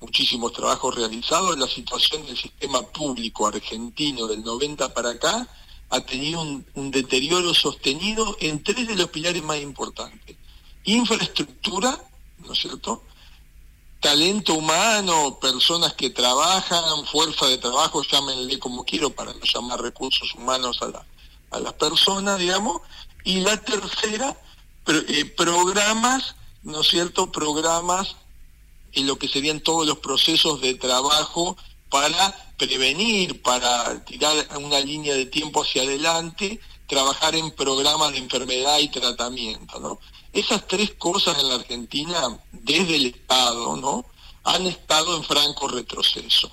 [0.00, 5.46] muchísimos trabajos realizados, la situación del sistema público argentino del 90 para acá
[5.90, 10.36] ha tenido un, deterioro sostenido en tres de los pilares más importantes.
[10.84, 12.02] Infraestructura,
[12.38, 13.04] ¿no es cierto?
[14.00, 20.34] Talento humano, personas que trabajan, fuerza de trabajo, llámenle como quiero para no llamar recursos
[20.34, 21.06] humanos a, la-
[21.50, 22.80] a las personas, digamos.
[23.24, 24.36] Y la tercera,
[24.86, 27.30] eh, programas, ¿no es cierto?
[27.30, 28.16] Programas
[28.92, 31.56] en lo que serían todos los procesos de trabajo
[31.88, 38.78] para prevenir, para tirar una línea de tiempo hacia adelante, trabajar en programas de enfermedad
[38.78, 39.98] y tratamiento, ¿no?
[40.32, 44.06] Esas tres cosas en la Argentina, desde el Estado, ¿no?
[44.44, 46.50] Han estado en franco retroceso.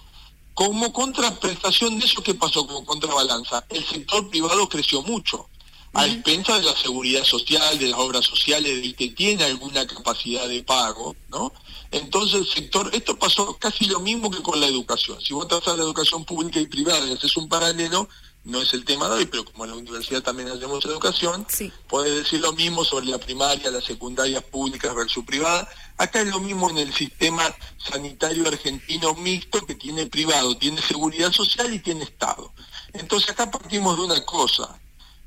[0.53, 3.65] Como contraprestación de eso, ¿qué pasó como contrabalanza?
[3.69, 5.47] El sector privado creció mucho,
[5.93, 10.47] a expensa de la seguridad social, de las obras sociales, del que tiene alguna capacidad
[10.47, 11.51] de pago, ¿no?
[11.91, 15.19] Entonces el sector, esto pasó casi lo mismo que con la educación.
[15.21, 18.07] Si vos trazas la educación pública y privada y haces un paralelo,
[18.45, 21.45] no es el tema de hoy, pero como en la universidad también hacemos educación,
[21.87, 25.67] puedes decir lo mismo sobre la primaria, las secundarias públicas versus privadas.
[25.97, 27.43] Acá es lo mismo en el sistema
[27.77, 32.53] sanitario argentino mixto que tiene privado, tiene seguridad social y tiene Estado.
[32.93, 34.79] Entonces acá partimos de una cosa,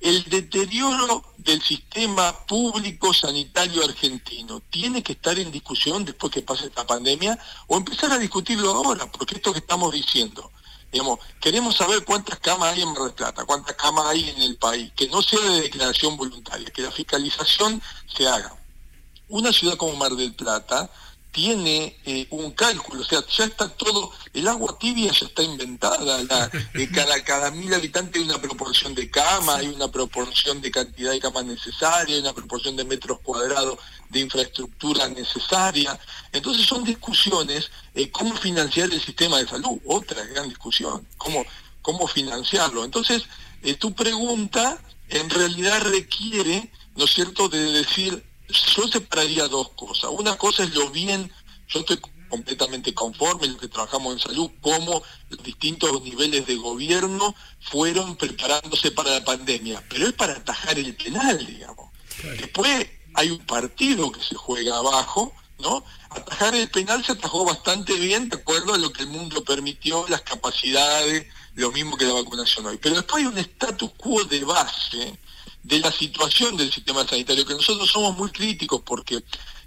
[0.02, 6.66] el deterioro del sistema público sanitario argentino tiene que estar en discusión después que pase
[6.66, 7.38] esta pandemia
[7.68, 10.50] o empezar a discutirlo ahora, porque esto que estamos diciendo,
[10.90, 14.56] digamos, queremos saber cuántas camas hay en Mar del Plata, cuántas camas hay en el
[14.56, 17.80] país, que no sea de declaración voluntaria, que la fiscalización
[18.12, 18.56] se haga.
[19.28, 20.90] Una ciudad como Mar del Plata
[21.32, 26.22] tiene eh, un cálculo, o sea, ya está todo, el agua tibia ya está inventada,
[26.24, 30.70] la- eh, cada, cada mil habitantes hay una proporción de cama, hay una proporción de
[30.70, 33.78] cantidad de camas necesaria, hay una proporción de metros cuadrados
[34.10, 35.98] de infraestructura necesaria.
[36.32, 41.44] Entonces son discusiones, eh, cómo financiar el sistema de salud, otra gran discusión, cómo,
[41.80, 42.84] cómo financiarlo.
[42.84, 43.22] Entonces,
[43.78, 44.78] tu pregunta
[45.08, 50.10] en realidad requiere, ¿no es cierto?, de decir, yo separaría dos cosas.
[50.12, 51.30] Una cosa es lo bien,
[51.68, 56.56] yo estoy completamente conforme en lo que trabajamos en salud, cómo los distintos niveles de
[56.56, 61.90] gobierno fueron preparándose para la pandemia, pero es para atajar el penal, digamos.
[62.38, 65.84] Después hay un partido que se juega abajo, ¿no?
[66.08, 70.06] Atajar el penal se atajó bastante bien de acuerdo a lo que el mundo permitió,
[70.08, 72.78] las capacidades, lo mismo que la vacunación hoy.
[72.80, 75.18] Pero después hay un status quo de base
[75.62, 79.22] de la situación del sistema sanitario, que nosotros somos muy críticos porque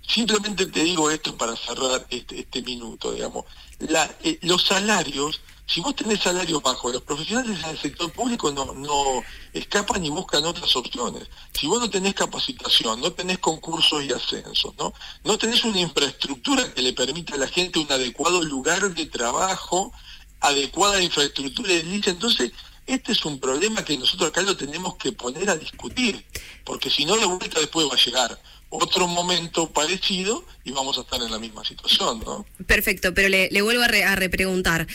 [0.08, 3.46] simplemente te digo esto para cerrar este, este minuto, digamos,
[3.80, 8.74] eh, los salarios, si vos tenés salarios bajos, los profesionales en el sector público no,
[8.74, 11.28] no escapan y buscan otras opciones.
[11.54, 14.94] Si vos no tenés capacitación, no tenés concursos y ascensos, ¿no?
[15.24, 19.92] no tenés una infraestructura que le permita a la gente un adecuado lugar de trabajo,
[20.40, 22.52] adecuada infraestructura edilicia, entonces
[22.88, 26.24] este es un problema que nosotros acá lo tenemos que poner a discutir,
[26.64, 31.02] porque si no de vuelta después va a llegar otro momento parecido y vamos a
[31.02, 32.46] estar en la misma situación, ¿no?
[32.68, 34.88] Perfecto, pero le, le vuelvo a, re- a repreguntar.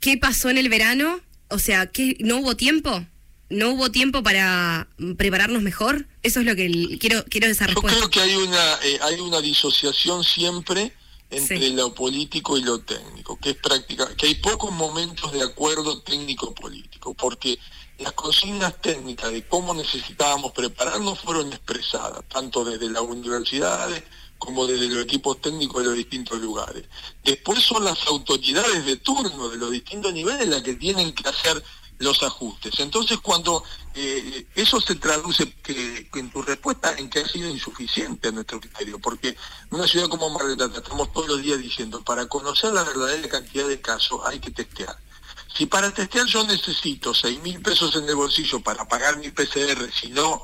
[0.00, 1.20] ¿Qué pasó en el verano?
[1.48, 3.04] O sea, ¿qué, ¿no hubo tiempo?
[3.50, 6.06] ¿No hubo tiempo para prepararnos mejor?
[6.22, 7.98] Eso es lo que quiero, quiero esa Yo respuesta.
[7.98, 10.92] creo que hay una eh, hay una disociación siempre
[11.36, 16.02] entre lo político y lo técnico, que es práctica, que hay pocos momentos de acuerdo
[16.02, 17.58] técnico-político, porque
[17.98, 24.02] las consignas técnicas de cómo necesitábamos prepararnos fueron expresadas, tanto desde las universidades
[24.38, 26.84] como desde los equipos técnicos de los distintos lugares.
[27.22, 31.62] Después son las autoridades de turno de los distintos niveles las que tienen que hacer
[31.98, 32.78] los ajustes.
[32.80, 33.62] Entonces, cuando
[33.94, 38.60] eh, eso se traduce que, en tu respuesta en que ha sido insuficiente a nuestro
[38.60, 39.36] criterio, porque
[39.70, 43.28] una ciudad como Mar del Plata estamos todos los días diciendo, para conocer la verdadera
[43.28, 44.96] cantidad de casos hay que testear.
[45.56, 49.88] Si para testear yo necesito 6 mil pesos en el bolsillo para pagar mi PCR,
[49.92, 50.42] si no,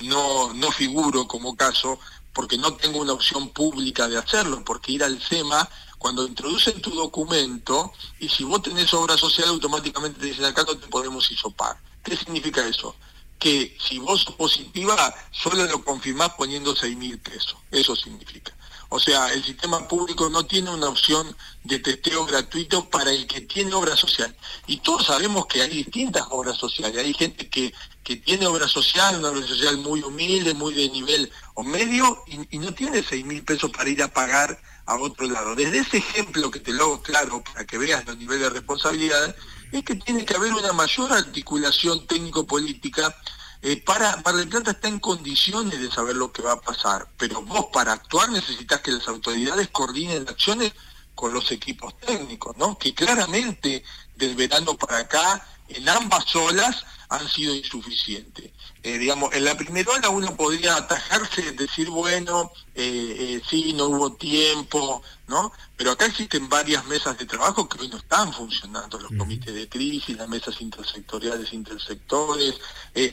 [0.00, 2.00] no, no figuro como caso,
[2.32, 5.68] porque no tengo una opción pública de hacerlo, porque ir al SEMA,
[5.98, 10.76] cuando introducen tu documento, y si vos tenés obra social, automáticamente te dicen acá no
[10.76, 11.76] te podemos isopar.
[12.02, 12.94] ¿Qué significa eso?
[13.38, 17.56] Que si vos sos positiva, solo lo confirmás poniendo 6 mil pesos.
[17.70, 18.54] Eso significa.
[18.90, 23.42] O sea, el sistema público no tiene una opción de testeo gratuito para el que
[23.42, 24.34] tiene obra social.
[24.66, 27.04] Y todos sabemos que hay distintas obras sociales.
[27.04, 31.30] Hay gente que, que tiene obra social, una obra social muy humilde, muy de nivel
[31.52, 34.58] o medio, y, y no tiene 6 mil pesos para ir a pagar
[34.88, 35.54] a otro lado.
[35.54, 39.36] Desde ese ejemplo que te lo hago claro para que veas los niveles de responsabilidad,
[39.70, 43.14] es que tiene que haber una mayor articulación técnico-política
[43.60, 47.08] eh, para Mar del Plata está en condiciones de saber lo que va a pasar,
[47.18, 50.72] pero vos para actuar necesitas que las autoridades coordinen acciones
[51.14, 52.78] con los equipos técnicos, ¿no?
[52.78, 53.84] Que claramente
[54.14, 58.52] del verano para acá, en ambas olas, han sido insuficientes.
[58.82, 63.86] Eh, digamos, en la primera ola uno podría atajarse, decir, bueno, eh, eh, sí, no
[63.86, 65.52] hubo tiempo, ¿no?
[65.76, 69.68] Pero acá existen varias mesas de trabajo que hoy no están funcionando, los comités de
[69.68, 72.54] crisis, las mesas intersectoriales, intersectores,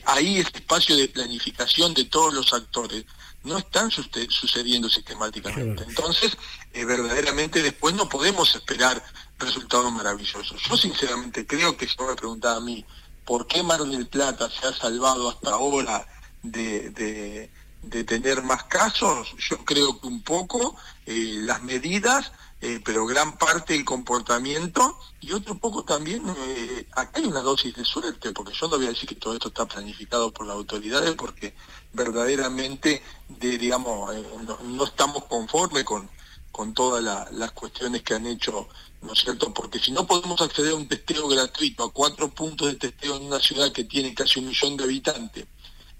[0.04, 3.04] ahí ese espacio de planificación de todos los actores
[3.42, 5.84] no están sucediendo sistemáticamente.
[5.84, 6.36] Entonces,
[6.72, 9.02] verdaderamente después no podemos esperar
[9.38, 10.60] resultados maravillosos.
[10.62, 12.84] Yo sinceramente creo que si me preguntaba a mí,
[13.26, 16.06] ¿por qué Mar del Plata se ha salvado hasta ahora
[16.42, 17.50] de, de-
[17.82, 19.28] de tener más casos?
[19.50, 25.32] Yo creo que un poco eh, las medidas, eh, pero gran parte el comportamiento y
[25.32, 28.90] otro poco también, eh, acá hay una dosis de suerte, porque yo no voy a
[28.90, 31.54] decir que todo esto está planificado por las autoridades, porque
[31.92, 36.08] verdaderamente, de, digamos, eh, no, no estamos conformes con,
[36.56, 38.66] con todas la- las cuestiones que han hecho,
[39.02, 39.52] ¿no es cierto?
[39.52, 43.24] Porque si no podemos acceder a un testeo gratuito, a cuatro puntos de testeo en
[43.24, 45.44] una ciudad que tiene casi un millón de habitantes,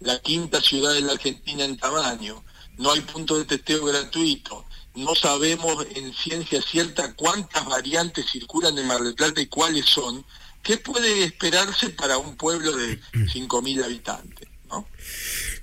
[0.01, 2.43] la quinta ciudad de la Argentina en tamaño,
[2.79, 8.87] no hay punto de testeo gratuito, no sabemos en ciencia cierta cuántas variantes circulan en
[8.87, 10.25] Mar del Plata y cuáles son,
[10.63, 12.99] ¿qué puede esperarse para un pueblo de
[13.31, 14.49] 5.000 habitantes?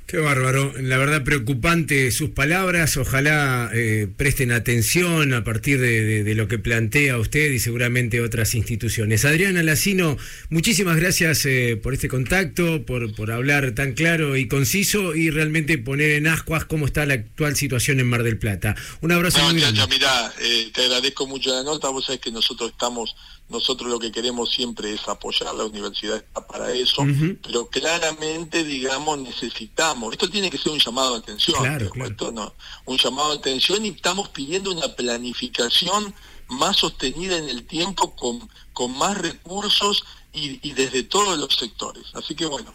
[0.06, 6.24] Qué bárbaro, la verdad preocupante sus palabras, ojalá eh, presten atención a partir de, de-
[6.24, 9.26] de lo que plantea usted y seguramente otras instituciones.
[9.26, 10.18] Adriana Lacino,
[10.52, 15.80] muchísimas gracias eh, por este contacto, por, por hablar tan claro y conciso y realmente
[15.80, 18.76] poner en ascuas cómo está la actual situación en Mar del Plata.
[19.02, 19.80] Un abrazo No, muy grande.
[19.80, 23.16] Chacha, mirá, eh, te agradezco mucho la nota, vos sabés que nosotros estamos,
[23.54, 27.06] nosotros lo que queremos siempre es apoyar, la universidad está para eso,
[27.44, 32.54] pero claramente, digamos, necesitamos, esto tiene que ser un llamado de atención, Claro, esto no,
[32.86, 36.14] un llamado de atención y estamos pidiendo una planificación
[36.50, 42.06] más sostenida en el tiempo, con, con más recursos y, y desde todos los sectores.
[42.16, 42.74] Así que bueno,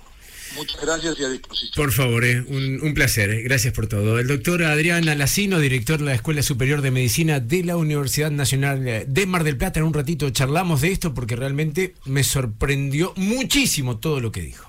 [0.57, 1.73] muchas gracias y a disposición.
[1.75, 4.19] Por favor, eh, un, placer, eh, gracias por todo.
[4.19, 8.87] El doctor Adrián Alacino, director de la Escuela Superior de Medicina de la Universidad Nacional
[8.87, 9.81] eh, de Mar del Plata.
[9.81, 14.69] En un ratito charlamos de esto porque realmente me sorprendió muchísimo todo lo que dijo.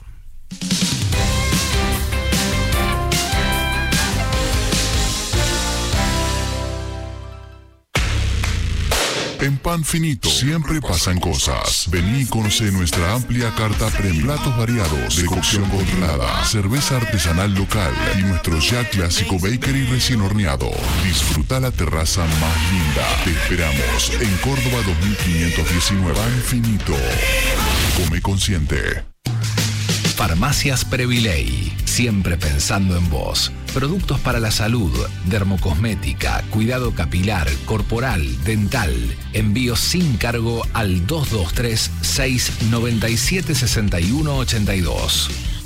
[9.41, 11.87] En Pan Finito siempre pasan cosas.
[11.89, 14.25] Vení y conoce nuestra amplia carta premium.
[14.25, 20.69] Platos variados, de cocción controlada, cerveza artesanal local y nuestro ya clásico bakery recién horneado.
[21.05, 23.07] Disfruta la terraza más linda.
[23.23, 26.15] Te esperamos en Córdoba 2519.
[26.15, 26.95] Pan Finito.
[27.97, 29.05] Come consciente.
[30.19, 33.53] Farmacias Previley, siempre pensando en vos.
[33.73, 34.91] Productos para la salud,
[35.27, 38.93] dermocosmética, cuidado capilar, corporal, dental.
[39.31, 45.58] Envío sin cargo al 223 697 6182.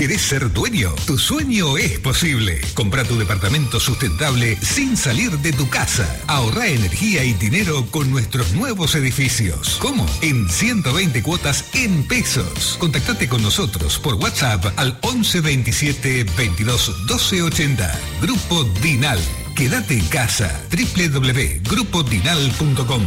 [0.00, 0.94] ¿Querés ser dueño?
[1.06, 2.58] Tu sueño es posible.
[2.72, 6.22] Compra tu departamento sustentable sin salir de tu casa.
[6.26, 9.76] Ahorra energía y dinero con nuestros nuevos edificios.
[9.78, 10.06] ¿Cómo?
[10.22, 12.78] En 120 cuotas en pesos.
[12.80, 18.00] Contactate con nosotros por WhatsApp al 11 27 22 12 80.
[18.22, 19.20] Grupo Dinal.
[19.54, 20.62] Quédate en casa.
[20.70, 23.02] www.grupodinal.com.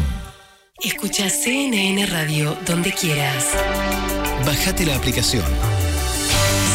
[0.80, 3.48] Escucha CNN Radio donde quieras.
[4.46, 5.44] Bajate la aplicación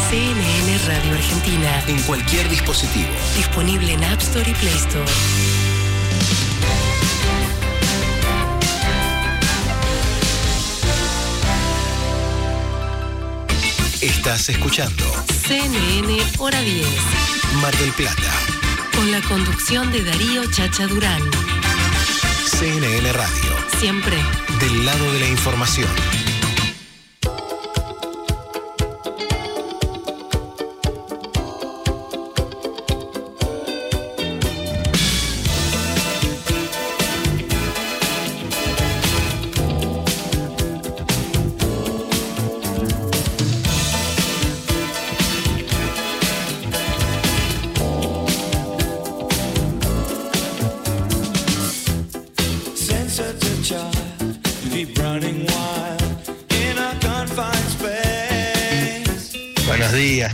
[0.09, 1.83] CNN Radio Argentina.
[1.87, 3.09] en cualquier dispositivo.
[3.37, 5.05] Disponible en App Store y Play Store.
[14.01, 15.05] Estás escuchando
[15.47, 16.87] CNN Hora 10.
[17.61, 18.31] Mar del Plata,
[18.95, 21.21] Con la conducción de Darío Chacha Durán.
[22.45, 24.17] CNN Radio, Siempre
[24.59, 25.87] del lado de la información.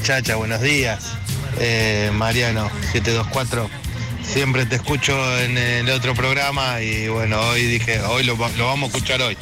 [0.06, 1.04] Buenos días, Chacha, buenos días.
[1.60, 3.68] Eh, Mariano, 724.
[4.24, 8.68] Siempre te escucho en el otro programa y bueno, hoy dije, hoy lo, va- lo
[8.68, 9.36] vamos a escuchar hoy.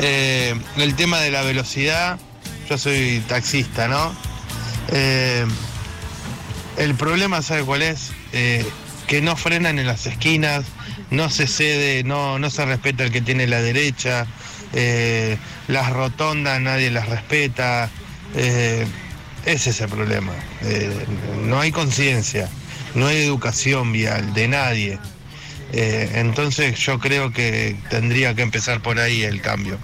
[0.00, 2.18] Eh, el tema de la velocidad,
[2.70, 4.14] yo soy taxista, ¿no?
[4.92, 5.44] Eh,
[6.78, 8.12] el problema, ¿sabe cuál es?
[8.32, 8.64] Eh,
[9.06, 10.64] que no frenan en las esquinas,
[11.10, 14.26] no se cede, no, no se respeta el que tiene la derecha,
[15.68, 17.90] las rotondas nadie las respeta.
[19.44, 20.32] Ese es el problema.
[20.62, 21.06] Eh,
[21.44, 22.48] no hay conciencia,
[22.94, 24.98] no hay educación vial de nadie.
[25.72, 29.78] Eh, entonces yo creo que tendría que empezar por ahí el cambio.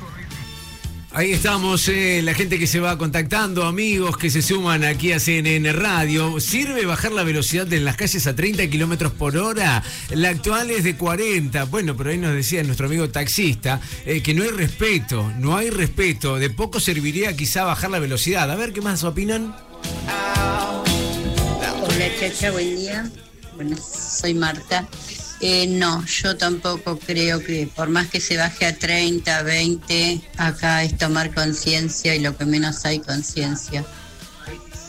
[1.11, 5.19] Ahí estamos, eh, la gente que se va contactando, amigos que se suman aquí a
[5.19, 6.39] CNN Radio.
[6.39, 9.83] ¿Sirve bajar la velocidad en las calles a 30 kilómetros por hora?
[10.11, 11.65] La actual es de 40.
[11.65, 15.71] Bueno, pero ahí nos decía nuestro amigo taxista eh, que no hay respeto, no hay
[15.71, 16.37] respeto.
[16.37, 18.51] De poco serviría quizá bajar la velocidad.
[18.51, 19.57] A ver qué más opinan.
[21.83, 23.11] Hola Chacha, buen día.
[23.57, 24.87] Bueno, soy Marta.
[25.41, 30.83] Eh, no, yo tampoco creo que por más que se baje a 30, 20, acá
[30.83, 33.85] es tomar conciencia y lo que menos hay conciencia.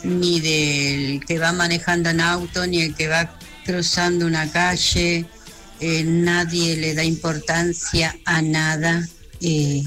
[0.02, 5.26] Ni del que va manejando en auto, ni el que va cruzando una calle.
[5.78, 9.06] Eh, nadie le da importancia a nada.
[9.40, 9.84] Eh,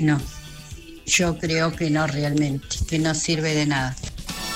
[0.00, 0.20] no,
[1.04, 3.94] yo creo que no realmente, que no sirve de nada.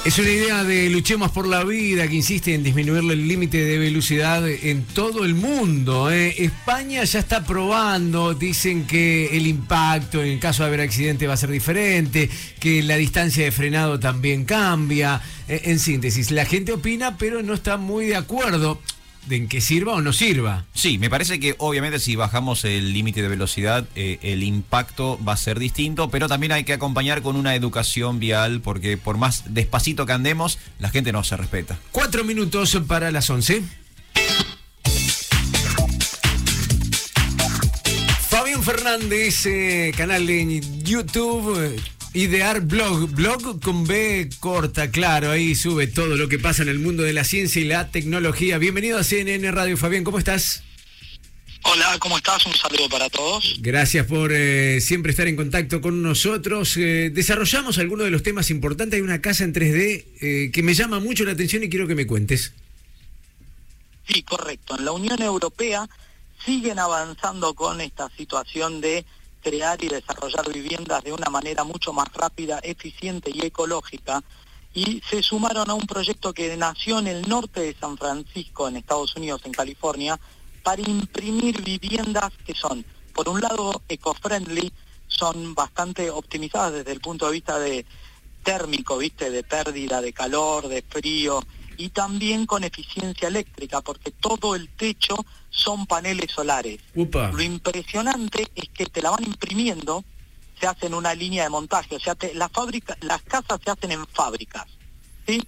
[0.05, 3.79] Es una idea de Luchemos por la Vida que insiste en disminuir el límite de
[3.79, 6.11] velocidad en todo el mundo.
[6.11, 6.43] ¿eh?
[6.43, 11.37] España ya está probando, dicen que el impacto en caso de haber accidente va a
[11.37, 12.29] ser diferente,
[12.59, 15.23] que la distancia de frenado también cambia.
[15.47, 18.81] Eh, en síntesis, la gente opina pero no está muy de acuerdo
[19.27, 20.65] de en que sirva o no sirva.
[20.75, 25.35] Sí, me parece que obviamente si bajamos el límite de velocidad, eh, el impacto va
[25.35, 29.55] a ser distinto, pero también hay que acompañar con una educación vial, porque por más
[29.55, 31.79] despacito que andemos, la gente no se respeta.
[31.91, 33.63] Cuatro minutos para las 11.
[38.29, 41.81] Fabián Fernández, eh, canal en YouTube.
[42.15, 46.79] Idear Blog, blog con B corta, claro, ahí sube todo lo que pasa en el
[46.79, 48.59] mundo de la ciencia y la tecnología.
[48.59, 50.63] Bienvenido a CNN Radio, Fabián, ¿cómo estás?
[51.65, 52.45] Hola, ¿cómo estás?
[52.45, 53.57] Un saludo para todos.
[53.61, 56.77] Gracias por eh, siempre estar en contacto con nosotros.
[56.77, 58.99] Eh, desarrollamos algunos de los temas importantes.
[58.99, 61.95] Hay una casa en 3D eh, que me llama mucho la atención y quiero que
[61.95, 62.53] me cuentes.
[64.07, 64.77] Sí, correcto.
[64.77, 65.89] En la Unión Europea
[66.45, 69.07] siguen avanzando con esta situación de
[69.43, 74.23] crear y desarrollar viviendas de una manera mucho más rápida, eficiente y ecológica.
[74.73, 78.77] Y se sumaron a un proyecto que nació en el norte de San Francisco, en
[78.77, 80.19] Estados Unidos, en California,
[80.63, 84.73] para imprimir viviendas que son, por un lado, eco-friendly,
[85.09, 87.85] son bastante optimizadas desde el punto de vista de
[88.43, 89.31] térmico, ¿viste?
[89.31, 91.43] De pérdida de calor, de frío,
[91.77, 95.17] y también con eficiencia eléctrica, porque todo el techo
[95.53, 96.81] son paneles solares.
[96.95, 97.31] Upa.
[97.33, 100.05] Lo impresionante es que te la van imprimiendo,
[100.59, 103.71] se hace en una línea de montaje, o sea, te- la fábrica, las casas se
[103.71, 104.65] hacen en fábricas,
[105.27, 105.41] ¿sí?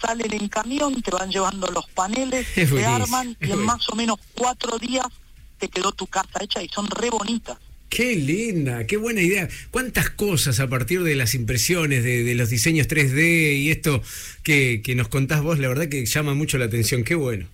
[0.00, 3.94] Salen en camión, te van llevando los paneles, Es buenísimo, arman y en más o
[3.94, 5.06] menos cuatro días
[5.58, 7.56] te quedó tu casa hecha y son re bonitas.
[7.88, 9.48] Qué linda, qué buena idea.
[9.70, 14.02] ¿Cuántas cosas a partir de las impresiones, de, de los diseños 3D y esto
[14.42, 17.04] que, que nos contás vos, la verdad que llama mucho la atención.
[17.04, 17.46] Qué bueno.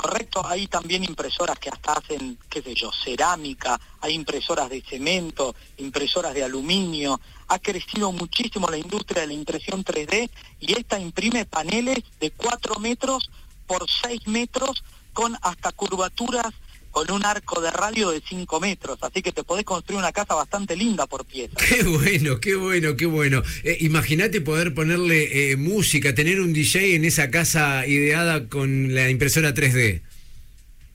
[0.00, 5.54] Correcto, hay también impresoras que hasta hacen, qué sé yo, cerámica, hay impresoras de cemento,
[5.76, 11.44] impresoras de aluminio, ha crecido muchísimo la industria de la impresión 3D y esta imprime
[11.44, 13.30] paneles de 4 metros
[13.66, 14.82] por 6 metros
[15.12, 16.54] con hasta curvaturas
[16.90, 20.34] con un arco de radio de 5 metros, así que te podés construir una casa
[20.34, 21.54] bastante linda por pieza.
[21.56, 23.42] Qué bueno, qué bueno, qué bueno.
[23.62, 29.08] Eh, Imagínate poder ponerle eh, música, tener un DJ en esa casa ideada con la
[29.08, 30.02] impresora 3D.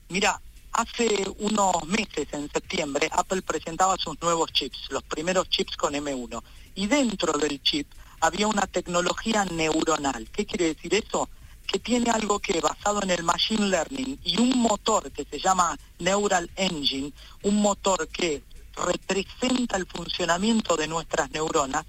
[0.08, 0.40] Mira,
[0.72, 6.42] hace unos meses, en septiembre, Apple presentaba sus nuevos chips, los primeros chips con M1.
[6.74, 7.86] Y dentro del chip
[8.20, 10.28] había una tecnología neuronal.
[10.30, 11.28] ¿Qué quiere decir eso?
[11.66, 15.76] Que tiene algo que basado en el machine learning y un motor que se llama
[15.98, 17.12] Neural Engine,
[17.42, 18.42] un motor que
[18.76, 21.84] representa el funcionamiento de nuestras neuronas,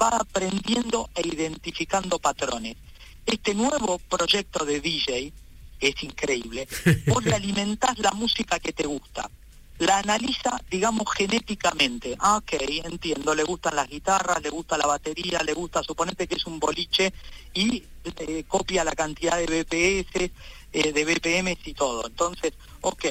[0.00, 2.76] va aprendiendo e identificando patrones.
[3.24, 5.32] Este nuevo proyecto de DJ
[5.80, 6.68] es increíble.
[7.06, 9.30] Vos le alimentás la música que te gusta.
[9.78, 12.16] La analiza, digamos, genéticamente.
[12.20, 12.52] Ah, ok,
[12.84, 13.34] entiendo.
[13.34, 17.12] Le gustan las guitarras, le gusta la batería, le gusta, suponete que es un boliche
[17.52, 20.30] y eh, copia la cantidad de BPS,
[20.72, 22.06] eh, de BPMs y todo.
[22.06, 22.52] Entonces,
[22.82, 23.06] ok,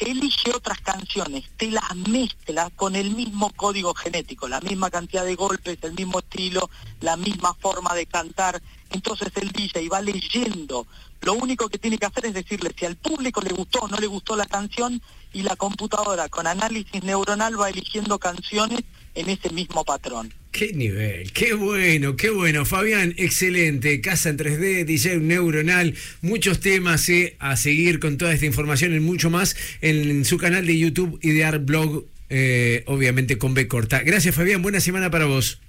[0.00, 5.34] elige otras canciones, te las mezcla con el mismo código genético, la misma cantidad de
[5.34, 6.70] golpes, el mismo estilo,
[7.00, 8.62] la misma forma de cantar.
[8.90, 10.86] Entonces el DJ va leyendo.
[11.20, 13.98] Lo único que tiene que hacer es decirle si al público le gustó o no
[13.98, 18.80] le gustó la canción y la computadora con análisis neuronal va eligiendo canciones
[19.14, 20.39] en ese mismo patrón.
[20.52, 22.64] Qué nivel, qué bueno, qué bueno.
[22.64, 24.00] Fabián, excelente.
[24.00, 29.00] Casa en 3D, DJ neuronal, muchos temas eh, a seguir con toda esta información y
[29.00, 34.00] mucho más en su canal de YouTube Idear Blog, eh, obviamente con B corta.
[34.00, 34.60] Gracias, Fabián.
[34.60, 35.60] Buena semana para vos.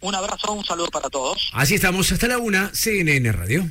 [0.00, 1.50] Un abrazo, un saludo para todos.
[1.54, 3.66] Así estamos hasta la una, CNN Radio.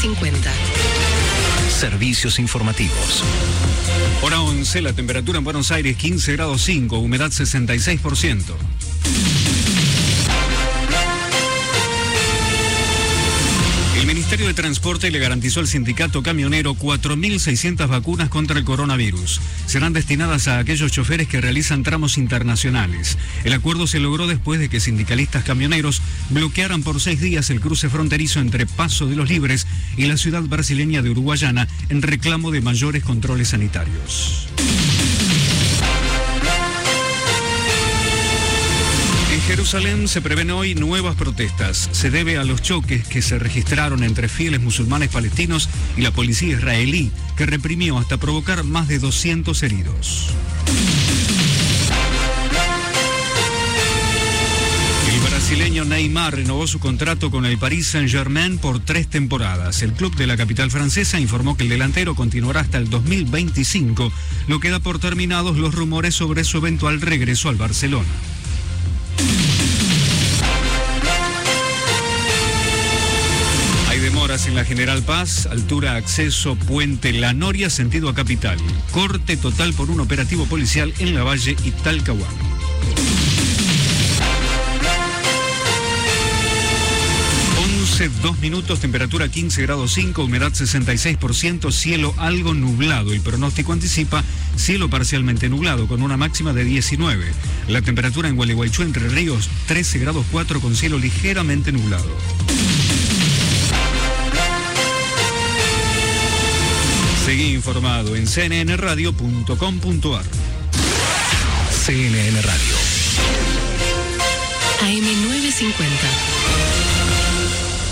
[0.00, 0.50] AM950.
[1.68, 3.22] Servicios informativos.
[4.22, 8.54] Hora 11, la temperatura en Buenos Aires 15 grados 5, humedad 66%.
[14.30, 19.40] Ministerio de Transporte le garantizó al sindicato camionero 4.600 vacunas contra el coronavirus.
[19.66, 23.18] Serán destinadas a aquellos choferes que realizan tramos internacionales.
[23.42, 27.88] El acuerdo se logró después de que sindicalistas camioneros bloquearan por seis días el cruce
[27.88, 29.66] fronterizo entre Paso de los Libres
[29.96, 34.46] y la ciudad brasileña de Uruguayana en reclamo de mayores controles sanitarios.
[39.50, 41.88] Jerusalén se prevén hoy nuevas protestas.
[41.90, 46.54] Se debe a los choques que se registraron entre fieles musulmanes palestinos y la policía
[46.54, 50.28] israelí, que reprimió hasta provocar más de 200 heridos.
[55.12, 59.82] El brasileño Neymar renovó su contrato con el Paris Saint-Germain por tres temporadas.
[59.82, 64.12] El club de la capital francesa informó que el delantero continuará hasta el 2025,
[64.46, 68.06] lo que da por terminados los rumores sobre su eventual regreso al Barcelona.
[74.30, 78.58] En la General Paz, altura acceso Puente La Noria, sentido a capital.
[78.92, 82.38] Corte total por un operativo policial en La Valle y Talcahuano.
[87.80, 93.12] 11, 2 minutos, temperatura 15 grados 5, humedad 66%, cielo algo nublado.
[93.12, 94.22] El pronóstico anticipa
[94.54, 97.32] cielo parcialmente nublado con una máxima de 19.
[97.66, 102.08] La temperatura en Gualeguaychú, Entre Ríos, 13 grados 4 con cielo ligeramente nublado.
[107.30, 110.24] Seguí informado en cnnradio.com.ar.
[111.70, 112.74] CNN Radio.
[114.80, 115.76] AM950.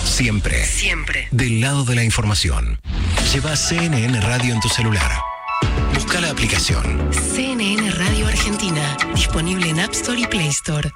[0.04, 0.66] Siempre.
[0.66, 1.28] Siempre.
[1.30, 2.80] Del lado de la información.
[3.32, 5.12] Lleva CNN Radio en tu celular.
[5.94, 7.08] Busca la aplicación.
[7.12, 8.96] CNN Radio Argentina.
[9.14, 10.90] Disponible en App Store y Play Store.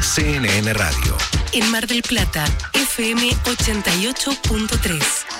[0.00, 1.16] CNN Radio.
[1.52, 5.39] En Mar del Plata, FM 88.3.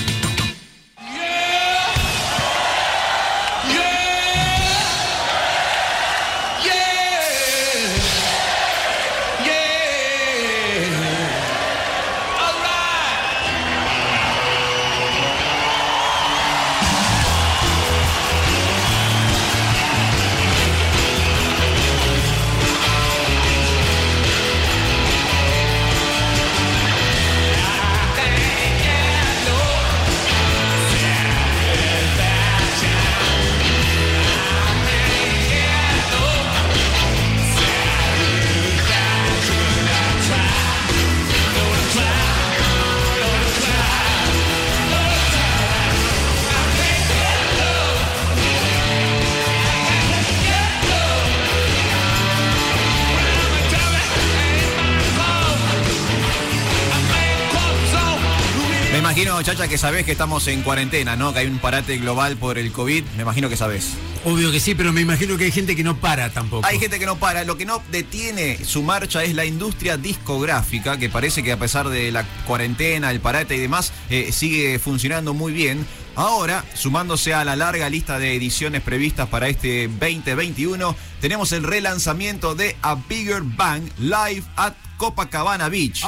[59.21, 61.31] Imagino, Chacha, que sabés que estamos en cuarentena, ¿no?
[61.31, 63.03] Que hay un parate global por el COVID.
[63.17, 63.91] Me imagino que sabés.
[64.25, 66.65] Obvio que sí, pero me imagino que hay gente que no para tampoco.
[66.65, 67.43] Hay gente que no para.
[67.43, 71.89] Lo que no detiene su marcha es la industria discográfica, que parece que a pesar
[71.89, 75.85] de la cuarentena, el parate y demás, eh, sigue funcionando muy bien.
[76.15, 82.55] Ahora, sumándose a la larga lista de ediciones previstas para este 2021, tenemos el relanzamiento
[82.55, 86.03] de A Bigger Bang Live at Copacabana Beach.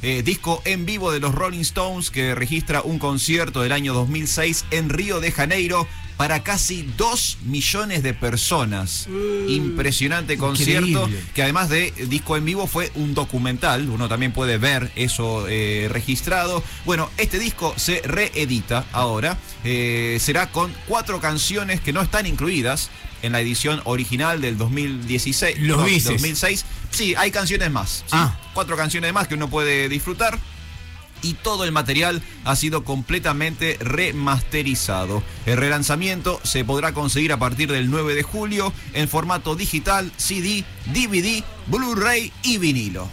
[0.00, 4.64] Eh, disco en vivo de los Rolling Stones que registra un concierto del año 2006
[4.70, 5.86] en Río de Janeiro
[6.18, 9.08] para casi 2 millones de personas.
[9.46, 11.22] Impresionante concierto increíble.
[11.32, 15.88] que además de disco en vivo fue un documental, uno también puede ver eso eh,
[15.90, 16.62] registrado.
[16.84, 22.90] Bueno, este disco se reedita ahora, eh, será con cuatro canciones que no están incluidas
[23.22, 25.60] en la edición original del 2016.
[25.60, 26.12] Los no, bices.
[26.14, 26.64] 2006.
[26.90, 27.90] Sí, hay canciones más.
[28.06, 28.10] sí.
[28.10, 28.36] Ah.
[28.54, 30.36] Cuatro canciones más que uno puede disfrutar
[31.22, 35.22] y todo el material ha sido completamente remasterizado.
[35.46, 40.64] El relanzamiento se podrá conseguir a partir del 9 de julio en formato digital, CD,
[40.86, 43.08] DVD, Blu-ray y vinilo.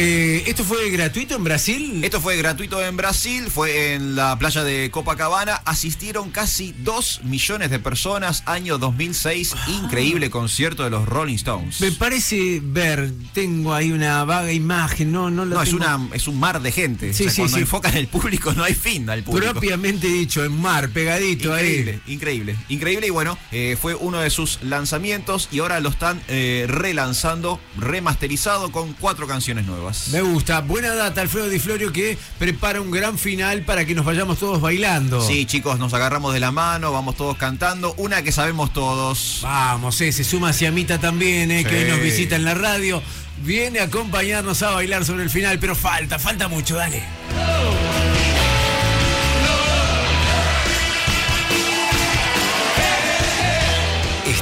[0.00, 2.04] Eh, ¿Esto fue gratuito en Brasil?
[2.04, 5.54] Esto fue gratuito en Brasil, fue en la playa de Copacabana.
[5.64, 9.56] Asistieron casi 2 millones de personas, año 2006.
[9.66, 11.80] Increíble concierto de los Rolling Stones.
[11.80, 16.08] Me parece ver, tengo ahí una vaga imagen, no, no lo No, es, tengo una,
[16.14, 17.12] es un mar de gente.
[17.12, 17.62] Sí, O sea, sí, cuando sí.
[17.62, 19.50] enfocan el público no hay fin al público.
[19.50, 22.14] propiamente dicho, en mar, pegadito Increíble, ahí.
[22.14, 26.66] increíble, increíble y bueno, eh, fue uno de sus lanzamientos y ahora lo están eh,
[26.68, 29.87] relanzando, remasterizado con cuatro canciones nuevas.
[30.10, 30.60] Me gusta.
[30.60, 34.60] Buena data, Alfredo Di Florio, que prepara un gran final para que nos vayamos todos
[34.60, 35.20] bailando.
[35.20, 39.40] Sí, chicos, nos agarramos de la mano, vamos todos cantando, una que sabemos todos.
[39.42, 43.02] Vamos, eh, se suma Ciamita también, eh, que hoy nos visita en la radio.
[43.42, 47.02] Viene a acompañarnos a bailar sobre el final, pero falta, falta mucho, dale.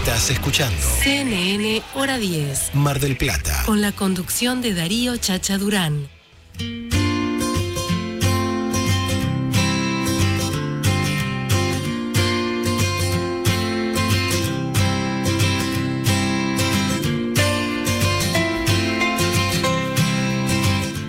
[0.07, 2.76] Estás escuchando CNN Hora 10.
[2.76, 3.64] Mar del Plata.
[3.66, 6.09] Con la conducción de Darío Chacha Durán.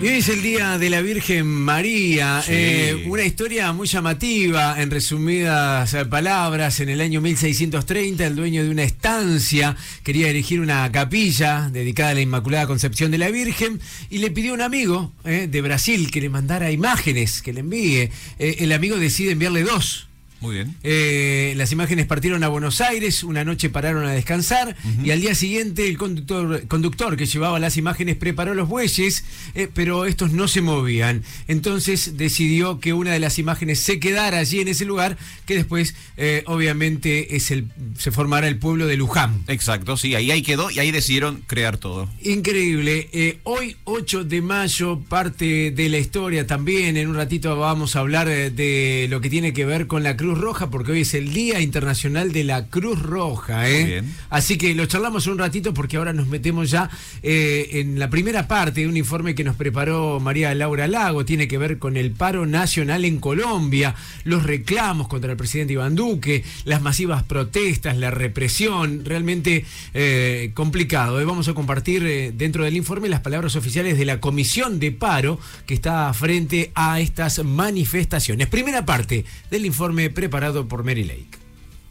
[0.00, 2.52] Y hoy es el día de la Virgen María, Sí.
[2.54, 8.62] eh, una historia muy llamativa, en resumidas eh, palabras, en el año 1630 el dueño
[8.62, 9.74] de una estancia
[10.04, 14.52] quería erigir una capilla dedicada a la Inmaculada Concepción de la Virgen y le pidió
[14.52, 18.10] a un amigo eh, de Brasil que le mandara imágenes, que le envíe.
[18.38, 20.07] Eh, el amigo decide enviarle dos.
[20.40, 20.74] Muy bien.
[20.82, 25.34] Eh, las imágenes partieron a Buenos Aires, una noche pararon a descansar y al día
[25.34, 29.24] siguiente el conductor, conductor que llevaba las imágenes preparó los bueyes,
[29.54, 31.22] eh, pero estos no se movían.
[31.46, 35.16] Entonces decidió que una de las imágenes se quedara allí en ese lugar,
[35.46, 39.42] que después eh, obviamente es el, se formará el pueblo de Luján.
[39.48, 42.08] Exacto, sí, ahí, ahí quedó y ahí decidieron crear todo.
[42.22, 43.08] Increíble.
[43.44, 46.96] Hoy, 8 de mayo, parte de la historia también.
[46.96, 50.16] En un ratito vamos a hablar eh, de lo que tiene que ver con la
[50.16, 53.70] Cruz Roja, porque hoy es el Día Internacional de la Cruz Roja.
[53.70, 53.80] ¿eh?
[53.80, 54.14] Muy bien.
[54.28, 56.90] Así que lo charlamos un ratito porque ahora nos metemos ya
[57.22, 61.24] eh, en la primera parte de un informe que nos preparó María Laura Lago.
[61.24, 65.94] Tiene que ver con el paro nacional en Colombia, los reclamos contra el presidente Iván
[65.94, 69.04] Duque, las masivas protestas, la represión.
[69.04, 69.64] Realmente
[69.94, 71.20] eh, complicado.
[71.20, 71.24] ¿eh?
[71.24, 75.74] Vamos a compartir dentro del informe las palabras oficiales de la comisión de paro que
[75.74, 78.48] está frente a estas manifestaciones.
[78.48, 81.38] Primera parte del informe preparado por Mary Lake.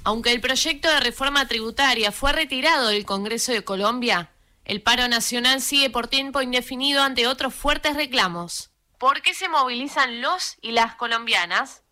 [0.04, 4.32] Aunque el proyecto de reforma tributaria fue retirado del Congreso de Colombia,
[4.66, 8.70] el paro nacional sigue por tiempo indefinido ante otros fuertes reclamos.
[8.98, 11.84] ¿Por qué se movilizan los y las colombianas?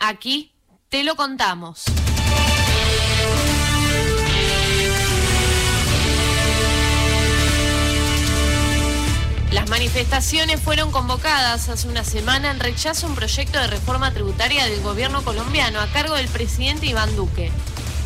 [0.00, 0.56] Aquí
[0.88, 1.84] te lo contamos.
[9.56, 14.66] Las manifestaciones fueron convocadas hace una semana en rechazo a un proyecto de reforma tributaria
[14.66, 17.50] del gobierno colombiano a cargo del presidente Iván Duque.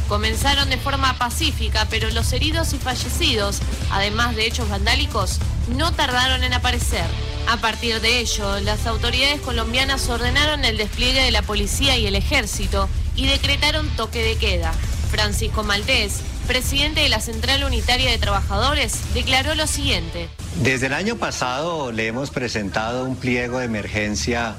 [0.07, 3.59] Comenzaron de forma pacífica, pero los heridos y fallecidos,
[3.91, 5.41] además de hechos vandálicos,
[5.77, 7.07] no tardaron en aparecer.
[7.49, 12.15] A partir de ello, las autoridades colombianas ordenaron el despliegue de la policía y el
[12.15, 14.73] ejército y decretaron toque de queda.
[15.11, 16.21] Francisco Maltés,
[16.51, 20.29] presidente de la Central Unitaria de Trabajadores, declaró lo siguiente.
[20.57, 24.57] Desde el año pasado le hemos presentado un pliego de emergencia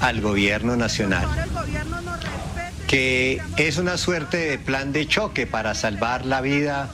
[0.00, 1.28] al gobierno nacional,
[2.88, 6.90] que es una suerte de plan de choque para salvar la vida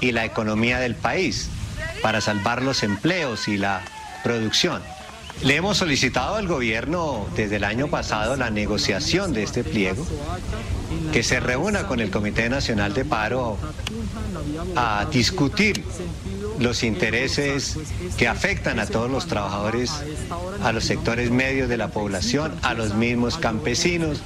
[0.00, 1.50] y la economía del país,
[2.00, 3.82] para salvar los empleos y la
[4.24, 4.80] producción.
[5.42, 10.04] Le hemos solicitado al gobierno desde el año pasado la negociación de este pliego,
[11.12, 13.58] que se reúna con el Comité Nacional de Paro
[14.76, 15.84] a discutir
[16.58, 17.76] los intereses
[18.16, 19.92] que afectan a todos los trabajadores,
[20.62, 24.22] a los sectores medios de la población, a los mismos campesinos.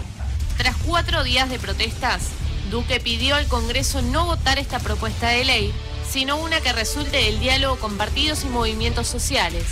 [0.56, 2.28] Tras cuatro días de protestas,
[2.70, 5.72] Duque pidió al Congreso no votar esta propuesta de ley,
[6.08, 9.64] sino una que resulte del diálogo con partidos y movimientos sociales.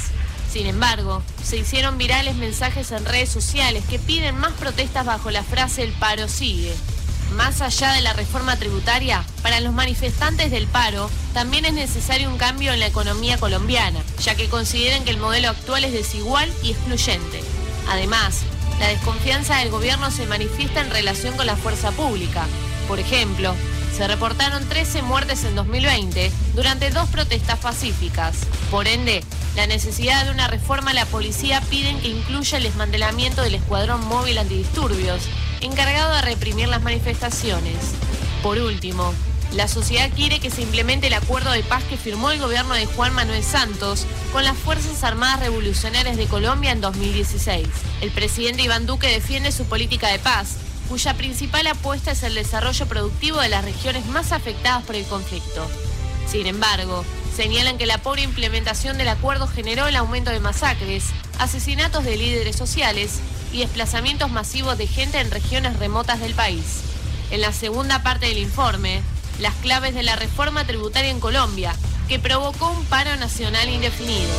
[0.51, 5.43] Sin embargo, se hicieron virales mensajes en redes sociales que piden más protestas bajo la
[5.43, 6.75] frase el paro sigue.
[7.37, 12.39] Más allá de la reforma tributaria, para los manifestantes del paro también es necesario un
[12.39, 16.71] cambio en la economía colombiana, ya que consideran que el modelo actual es desigual y
[16.71, 17.43] excluyente.
[17.91, 18.41] Además,
[18.81, 22.47] la desconfianza del gobierno se manifiesta en relación con la fuerza pública.
[22.87, 23.55] Por ejemplo,
[23.99, 28.37] se reportaron 13 muertes en 2020 durante dos protestas pacíficas.
[28.71, 29.25] Por ende,
[29.57, 34.07] la necesidad de una reforma a la policía piden que incluya el desmantelamiento del escuadrón
[34.07, 35.23] móvil antidisturbios,
[35.63, 37.75] encargado de reprimir las manifestaciones.
[38.41, 39.13] Por último,
[39.51, 42.87] la sociedad quiere que se implemente el acuerdo de paz que firmó el gobierno de
[42.87, 47.67] Juan Manuel Santos con las Fuerzas Armadas Revolucionarias de Colombia en 2016.
[48.01, 52.87] El presidente Iván Duque defiende su política de paz, cuya principal apuesta es el desarrollo
[52.87, 55.69] productivo de las regiones más afectadas por el conflicto.
[56.31, 57.05] Sin embargo,
[57.37, 61.05] señalan que la pobre implementación del acuerdo generó el aumento de masacres,
[61.39, 63.21] asesinatos de líderes sociales
[63.53, 66.81] y desplazamientos masivos de gente en regiones remotas del país.
[67.31, 69.03] En la segunda parte del informe,
[69.41, 71.75] las claves de la reforma tributaria en Colombia,
[72.09, 74.33] que provocó un paro nacional indefinido.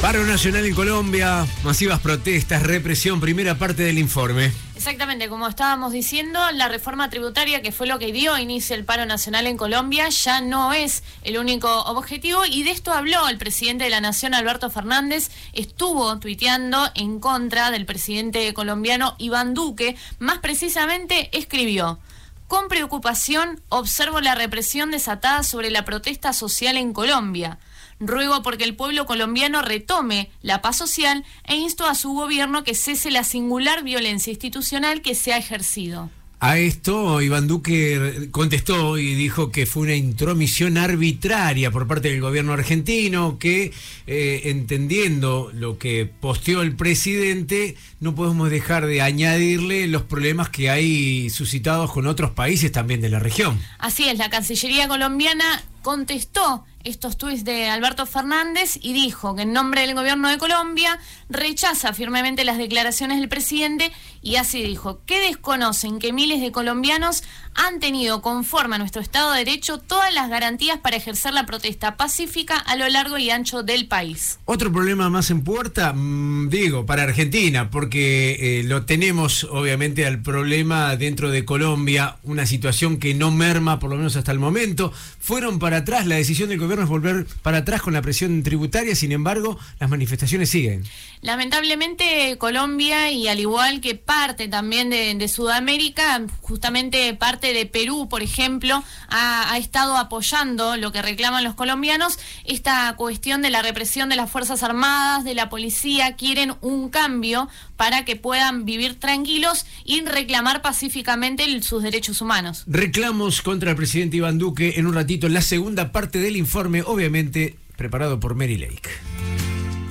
[0.00, 4.52] Paro nacional en Colombia, masivas protestas, represión, primera parte del informe.
[4.82, 9.06] Exactamente, como estábamos diciendo, la reforma tributaria, que fue lo que dio inicio el paro
[9.06, 13.84] nacional en Colombia, ya no es el único objetivo y de esto habló el presidente
[13.84, 20.38] de la Nación, Alberto Fernández, estuvo tuiteando en contra del presidente colombiano Iván Duque, más
[20.38, 22.00] precisamente escribió.
[22.48, 27.60] Con preocupación observo la represión desatada sobre la protesta social en Colombia.
[28.06, 32.74] Ruego porque el pueblo colombiano retome la paz social e insto a su gobierno que
[32.74, 36.10] cese la singular violencia institucional que se ha ejercido.
[36.44, 42.20] A esto, Iván Duque contestó y dijo que fue una intromisión arbitraria por parte del
[42.20, 43.70] gobierno argentino, que
[44.08, 50.68] eh, entendiendo lo que posteó el presidente, no podemos dejar de añadirle los problemas que
[50.68, 53.60] hay suscitados con otros países también de la región.
[53.78, 59.52] Así es, la Cancillería colombiana contestó estos tuits de Alberto Fernández y dijo que en
[59.52, 65.20] nombre del gobierno de Colombia rechaza firmemente las declaraciones del presidente y así dijo que
[65.20, 67.22] desconocen que miles de colombianos
[67.54, 71.96] han tenido conforme a nuestro Estado de Derecho todas las garantías para ejercer la protesta
[71.96, 74.38] pacífica a lo largo y ancho del país.
[74.44, 80.22] Otro problema más en puerta, mm, digo, para Argentina, porque eh, lo tenemos obviamente al
[80.22, 84.92] problema dentro de Colombia, una situación que no merma por lo menos hasta el momento.
[85.20, 88.94] Fueron para atrás, la decisión del gobierno es volver para atrás con la presión tributaria,
[88.94, 90.84] sin embargo, las manifestaciones siguen.
[91.20, 98.22] Lamentablemente Colombia y al igual que parte también de, Sudamérica, justamente parte de Perú, por
[98.22, 104.16] ejemplo, ha, estado apoyando lo que reclaman los colombianos, esta cuestión de la represión de
[104.16, 107.48] las Fuerzas Armadas, de la policía, quieren un cambio
[107.82, 112.62] para que puedan vivir tranquilos y reclamar pacíficamente el, sus derechos humanos.
[112.68, 117.56] Reclamos contra el presidente Iván Duque en un ratito, la segunda parte del informe, obviamente
[117.76, 118.88] preparado por Mary Lake.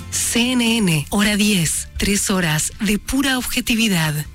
[0.10, 4.26] CNN, hora 10, tres horas de pura objetividad.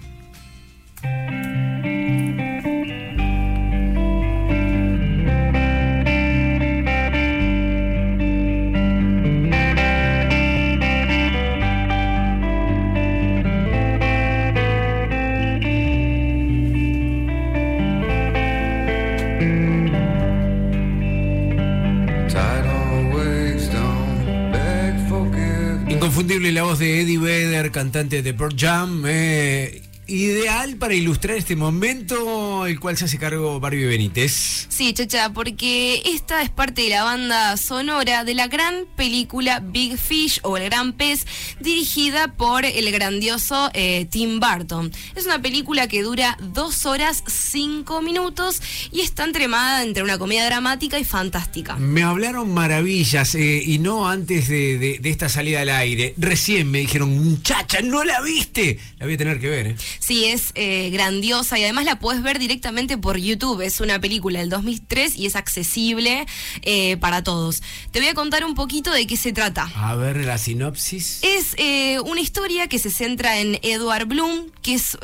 [26.16, 29.04] Inconfundible la voz de Eddie Vedder, cantante de Pearl Jam.
[29.06, 34.66] Eh, ideal para ilustrar este momento, el cual se hace cargo Barbie Benítez.
[34.68, 39.98] Sí, chacha, porque esta es parte de la banda sonora de la gran película Big
[39.98, 41.26] Fish o El Gran Pez,
[41.60, 44.92] dirigida por el grandioso eh, Tim Burton.
[45.14, 48.60] Es una película que dura dos horas cinco minutos
[48.92, 51.76] y está entremada entre una comedia dramática y fantástica.
[51.76, 56.14] Me hablaron maravillas eh, y no antes de, de, de, esta salida al aire.
[56.16, 58.78] Recién me dijeron, chacha, ¿no la viste?
[58.98, 59.66] La voy a tener que ver.
[59.68, 59.76] ¿eh?
[59.98, 63.60] Sí, es eh, grandiosa y además la puedes ver directamente por YouTube.
[63.62, 66.26] Es una película del 2003 y es accesible
[66.62, 67.62] eh, para todos.
[67.90, 69.70] Te voy a contar un poquito de qué se trata.
[69.76, 71.20] A ver la sinopsis.
[71.22, 74.98] Es eh, una historia que se centra en Edward Bloom, que es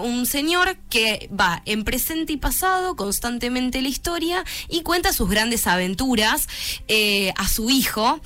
[0.00, 5.66] un señor que va en presente y pasado constantemente la historia y cuenta sus grandes
[5.66, 6.48] aventuras
[7.36, 8.20] a su hijo,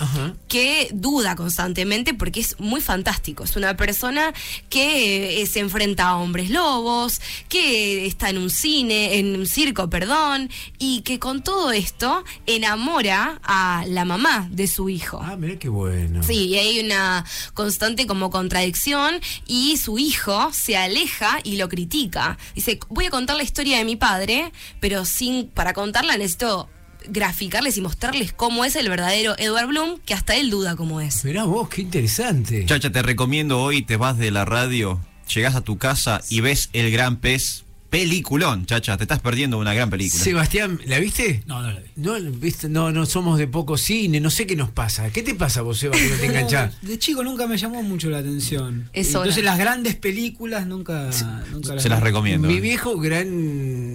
[0.47, 3.43] que duda constantemente porque es muy fantástico.
[3.43, 4.33] Es una persona
[4.69, 10.49] que se enfrenta a hombres lobos, que está en un cine, en un circo, perdón,
[10.79, 15.19] y que con todo esto enamora a la mamá de su hijo.
[15.21, 16.23] Ah, mira qué bueno.
[16.23, 22.37] Sí, y hay una constante como contradicción y su hijo se aleja y lo critica.
[22.55, 26.69] Dice, voy a contar la historia de mi padre, pero sin para contarla necesito
[27.09, 31.23] graficarles y mostrarles cómo es el verdadero Edward Bloom, que hasta él duda cómo es.
[31.23, 32.65] Mirá vos, qué interesante.
[32.65, 36.69] Chacha, te recomiendo hoy, te vas de la radio, llegas a tu casa y ves
[36.73, 37.63] El Gran Pez.
[37.89, 40.21] Peliculón, chacha, te estás perdiendo una gran película.
[40.21, 41.41] Sebastián, ¿la viste?
[41.45, 41.87] No, no la vi.
[41.95, 42.67] No, ¿viste?
[42.67, 45.09] no, no somos de poco cine, no sé qué nos pasa.
[45.11, 46.81] ¿Qué te pasa vos, Seba, que no te enganchás?
[46.81, 48.89] De chico nunca me llamó mucho la atención.
[48.91, 49.45] Es Entonces hora.
[49.45, 51.09] las grandes películas nunca,
[51.51, 52.47] nunca Se las recomiendo.
[52.47, 53.27] Mi viejo, gran,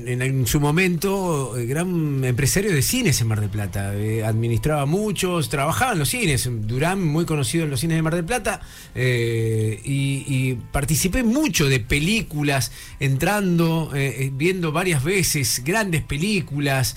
[0.08, 3.94] en, en su momento, eh, gran empresario de cines en Mar del Plata.
[3.94, 6.48] eh, administraba muchos, trabajaba en los cines.
[6.66, 8.60] Durán, muy conocido en los cines de Mar del Plata.
[8.94, 16.96] eh, y, y participé mucho de películas, entrando, eh, eh, viendo varias veces grandes películas.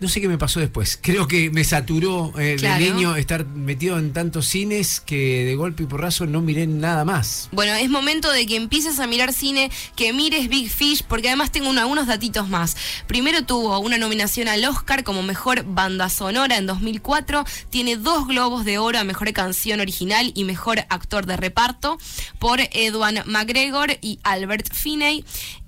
[0.00, 0.98] No sé qué me pasó después.
[1.02, 2.84] Creo que me saturó eh, Claro.
[2.84, 7.04] de niño estar metido en tantos cines que de golpe y porrazo no miré nada
[7.04, 7.48] más.
[7.52, 11.52] Bueno, es momento de que empieces a mirar cine, que mires Big Fish, porque además
[11.52, 12.76] tengo un- algunos datitos más.
[13.06, 18.64] Primero tuvo una nominación al Oscar como mejor banda sonora en 2004, tiene dos globos
[18.64, 21.98] de oro a mejor canción original y mejor actor de reparto
[22.40, 25.24] por Edwan McGregor y Albert Finney.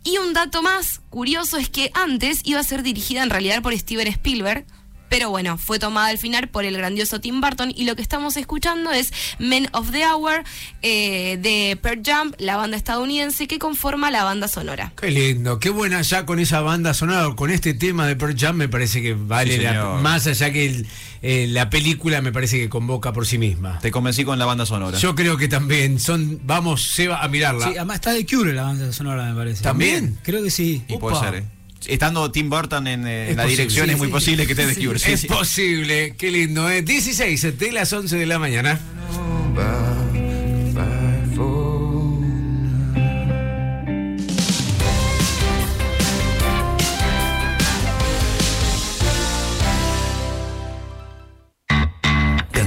[0.06, 3.76] Y un dato más curioso es que antes iba a ser dirigida en realidad por
[3.76, 4.64] Steven Spielberg.
[5.08, 8.36] Pero bueno, fue tomada al final por el grandioso Tim Burton y lo que estamos
[8.36, 10.42] escuchando es Men of the Hour
[10.82, 14.92] eh, de Pearl Jam, la banda estadounidense que conforma la banda sonora.
[15.00, 18.56] Qué lindo, qué buena ya con esa banda sonora, con este tema de Pearl Jam
[18.56, 20.86] me parece que vale Sí, la- más allá que el-
[21.22, 23.78] eh, la película me parece que convoca por sí misma.
[23.80, 24.98] Te convencí con la banda sonora.
[24.98, 27.66] Yo creo que también son, vamos, Seba, a mirarla.
[27.66, 29.62] Sí, además está de Cure la banda sonora, me parece.
[29.62, 30.18] ¿También?
[30.22, 30.84] Creo que sí.
[30.88, 31.44] Y puede ser, ¿eh?
[31.88, 33.62] Estando Tim Burton en, eh, en la posible.
[33.64, 34.12] dirección Sí, es muy sí.
[34.12, 34.98] posible que esté de Sí, Cure.
[34.98, 35.26] sí, es sí.
[35.28, 36.82] posible, qué lindo, ¿eh?
[36.82, 38.80] 16 de las 11 de la mañana.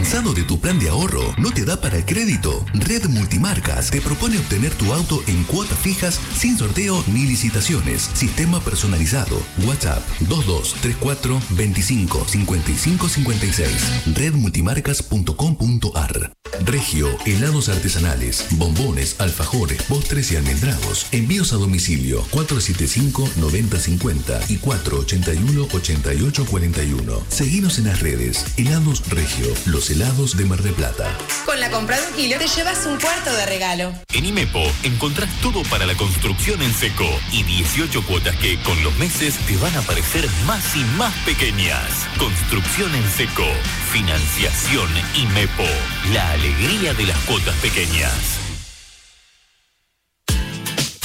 [0.10, 1.36] ¿Cansado de tu plan de ahorro?
[1.38, 2.66] ¿No te da para el crédito?
[2.74, 8.10] Red Multimarcas te propone obtener tu auto en cuotas fijas sin sorteo ni licitaciones.
[8.16, 9.40] Sistema personalizado.
[9.68, 13.68] WhatsApp 2234 25 55 56.
[14.16, 16.34] Redmultimarcas.com.ar
[16.66, 21.06] Regio, helados artesanales, bombones, alfajores, postres y almendrados.
[21.12, 27.22] Envíos a domicilio 475-9050 y 481-8841.
[27.30, 28.48] Seguinos en las redes.
[28.58, 31.14] Helados Regio, los helados de Mar del Plata.
[31.46, 33.94] Con la compra de un kilo te llevas un cuarto de regalo.
[34.14, 38.96] En Imepo encontrás todo para la construcción en seco y 18 cuotas que con los
[38.98, 41.84] meses te van a parecer más y más pequeñas.
[42.18, 43.44] Construcción en seco,
[43.92, 45.68] financiación Imepo,
[46.14, 48.14] la alegría de las cuotas pequeñas.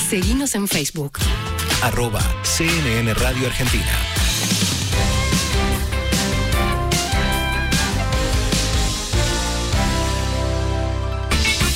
[0.08, 1.18] Seguinos en Facebook.
[1.82, 4.13] Arroba CNN Radio Argentina.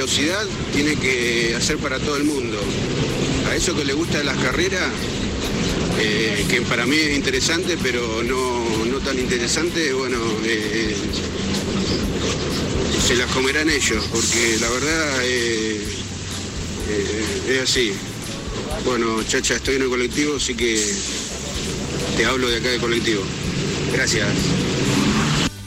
[0.00, 2.58] Velocidad tiene que hacer para todo el mundo.
[3.50, 4.88] A eso que le gusta de las carreras,
[6.00, 10.96] eh, que para mí es interesante, pero no, no tan interesante, bueno, eh,
[13.06, 15.84] se las comerán ellos, porque la verdad eh,
[17.50, 17.92] es así.
[18.86, 20.82] Bueno, chacha, estoy en el colectivo, así que
[22.16, 23.22] te hablo de acá del colectivo.
[23.92, 24.28] Gracias.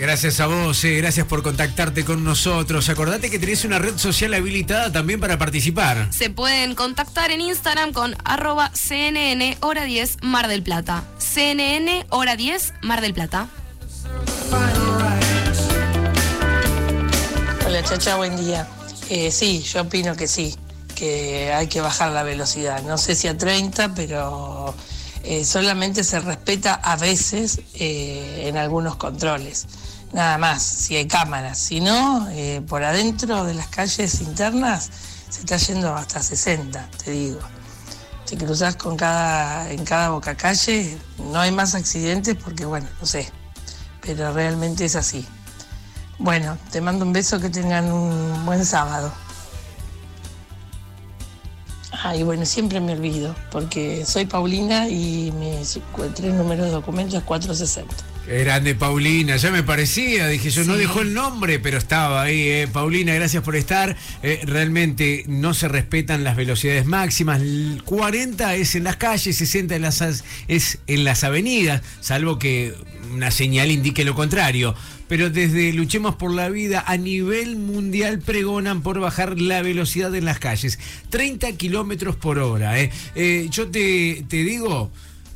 [0.04, 2.90] Gracias a vos, eh, gracias por contactarte con nosotros.
[2.90, 6.10] Acordate que tenés una red social habilitada también para participar.
[6.12, 11.06] Se pueden contactar en Instagram con arroba CNN hora 10 Mar del Plata.
[11.20, 13.48] CNN hora 10 Mar del Plata.
[17.66, 18.68] Hola chacha, buen día.
[19.08, 20.54] Eh, sí, yo opino que sí,
[20.96, 22.84] que hay que bajar la velocidad.
[22.84, 24.76] No sé si a 30, pero
[25.24, 29.66] eh, solamente se respeta a veces eh, en algunos controles.
[30.14, 31.58] Nada más, si hay cámaras.
[31.58, 34.92] Si no, eh, por adentro de las calles internas
[35.30, 37.40] se está yendo hasta 60, te digo.
[38.26, 43.08] Si cruzas con cada, en cada boca calle, no hay más accidentes porque, bueno, no
[43.08, 43.32] sé.
[44.02, 45.26] Pero realmente es así.
[46.20, 49.12] Bueno, te mando un beso, que tengan un buen sábado.
[52.04, 55.58] Ay, bueno, siempre me olvido, porque soy Paulina y mi
[56.32, 58.13] número de documento es 460.
[58.26, 62.40] Grande Paulina, ya me parecía, dije yo, no dejó el nombre, pero estaba ahí.
[62.48, 62.68] eh.
[62.72, 63.98] Paulina, gracias por estar.
[64.24, 67.42] Eh, realmente no se respetan las velocidades máximas.
[67.42, 72.40] El 40 es en las calles, 60 en las, as- es en las avenidas, salvo
[72.40, 72.74] que
[73.12, 74.74] una señal indique lo contrario.
[75.10, 80.24] Pero desde Luchemos por la Vida a nivel mundial pregonan por bajar la velocidad en
[80.24, 80.80] las calles.
[81.10, 82.80] 30 kilómetros por hora.
[82.80, 82.90] eh.
[83.16, 84.92] Eh, yo te, te digo,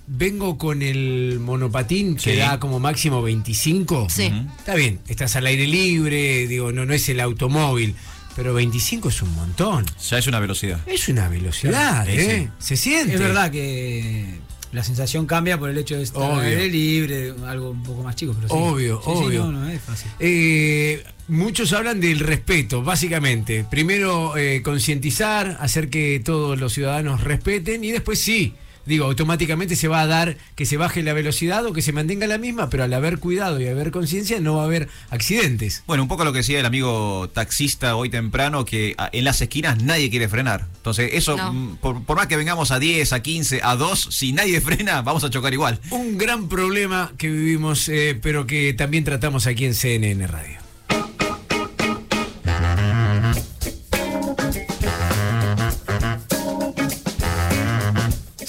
[0.08, 2.38] vengo con el monopatín que Sí.
[2.38, 4.08] da como máximo 25.
[4.10, 4.32] Sí.
[4.58, 7.96] Está bien, estás al aire libre, digo, no, no es el automóvil.
[8.36, 9.84] Pero 25 es un montón.
[10.10, 10.80] Ya es una velocidad.
[10.86, 12.50] Es una velocidad, Sí, ¿eh?
[12.60, 13.16] Se siente.
[13.16, 14.36] Es verdad que
[14.72, 16.34] la sensación cambia por el hecho de estar Obvio.
[16.42, 18.54] al aire libre, algo un poco más chico, pero sí.
[18.56, 19.44] Obvio, Sí, sí, obvio.
[19.46, 20.12] no, no es fácil.
[20.20, 23.66] Eh, muchos hablan del respeto, básicamente.
[23.68, 28.54] Primero, eh, concientizar, hacer que todos los ciudadanos respeten y después sí.
[28.88, 32.26] Digo, automáticamente se va a dar que se baje la velocidad o que se mantenga
[32.26, 35.84] la misma, pero al haber cuidado y haber conciencia no va a haber accidentes.
[35.88, 39.42] Bueno, un poco lo que decía el amigo taxista hoy temprano, que ah, en las
[39.42, 40.66] esquinas nadie quiere frenar.
[40.78, 41.54] Entonces, eso, No.
[41.54, 45.02] mm, por, por más que vengamos a 10, a 15, a 2, si nadie frena,
[45.02, 45.80] vamos a chocar igual.
[45.92, 50.67] Un gran problema que vivimos, eh, pero que también tratamos aquí en CNN Radio.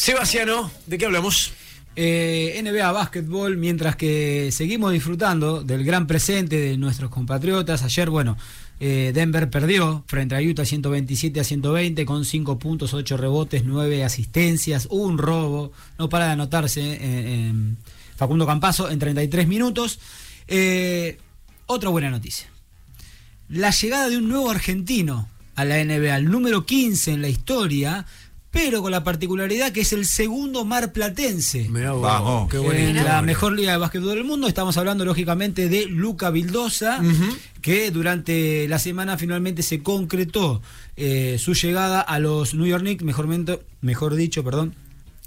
[0.08, 1.52] Sebastiano, ¿de qué hablamos?
[1.94, 7.82] Eh, NBA básquetbol, mientras que seguimos disfrutando del gran presente de nuestros compatriotas.
[7.82, 8.38] Ayer, bueno,
[8.80, 14.02] eh, Denver perdió frente a Utah 127 a 120 con 5 puntos, 8 rebotes, 9
[14.02, 15.72] asistencias, un robo.
[15.98, 17.52] No para de anotarse eh,
[18.16, 19.98] Facundo Campazo en 33 minutos.
[21.66, 22.48] Otra buena noticia.
[23.50, 28.06] La llegada de un nuevo argentino a la NBA, el número 15 en la historia,
[28.50, 31.68] pero con la particularidad que es el segundo marplatense.
[31.68, 32.50] Mirá vos, Vamos.
[32.50, 33.22] qué buena En la historia.
[33.22, 37.00] mejor liga de básquetbol del mundo estamos hablando lógicamente de Luca Vildosa,
[37.60, 40.62] que durante la semana finalmente se concretó
[40.96, 44.74] eh, su llegada a los New York Knicks, mejor, mento- mejor dicho, perdón,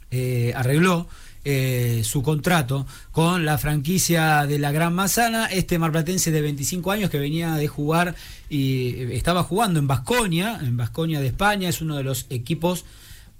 [0.09, 1.07] eh, arregló
[1.43, 7.09] eh, su contrato con la franquicia de la Gran Manzana, este marplatense de 25 años
[7.09, 8.15] que venía de jugar
[8.49, 12.85] y eh, estaba jugando en Basconia, en Basconia de España, es uno de los equipos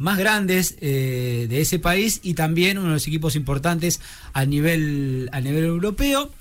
[0.02, 4.02] más grandes eh, de ese país y también uno de los equipos importantes
[4.34, 6.32] a nivel, a nivel europeo.